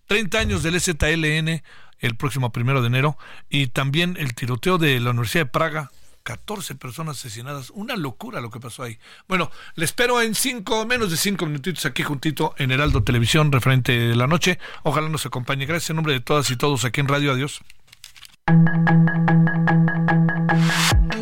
[0.07, 1.63] 30 años del ZLN
[1.99, 3.17] el próximo primero de enero
[3.49, 5.91] y también el tiroteo de la Universidad de Praga
[6.25, 7.69] 14 personas asesinadas.
[7.69, 8.97] Una locura lo que pasó ahí.
[9.27, 13.91] Bueno, le espero en cinco, menos de cinco minutitos aquí juntito en Heraldo Televisión, referente
[13.97, 14.57] de la noche.
[14.83, 15.67] Ojalá nos acompañe.
[15.67, 17.31] Gracias en nombre de todas y todos aquí en Radio.
[17.31, 17.61] Adiós.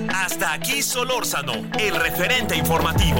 [0.10, 3.20] Hasta aquí Solórzano, el referente informativo.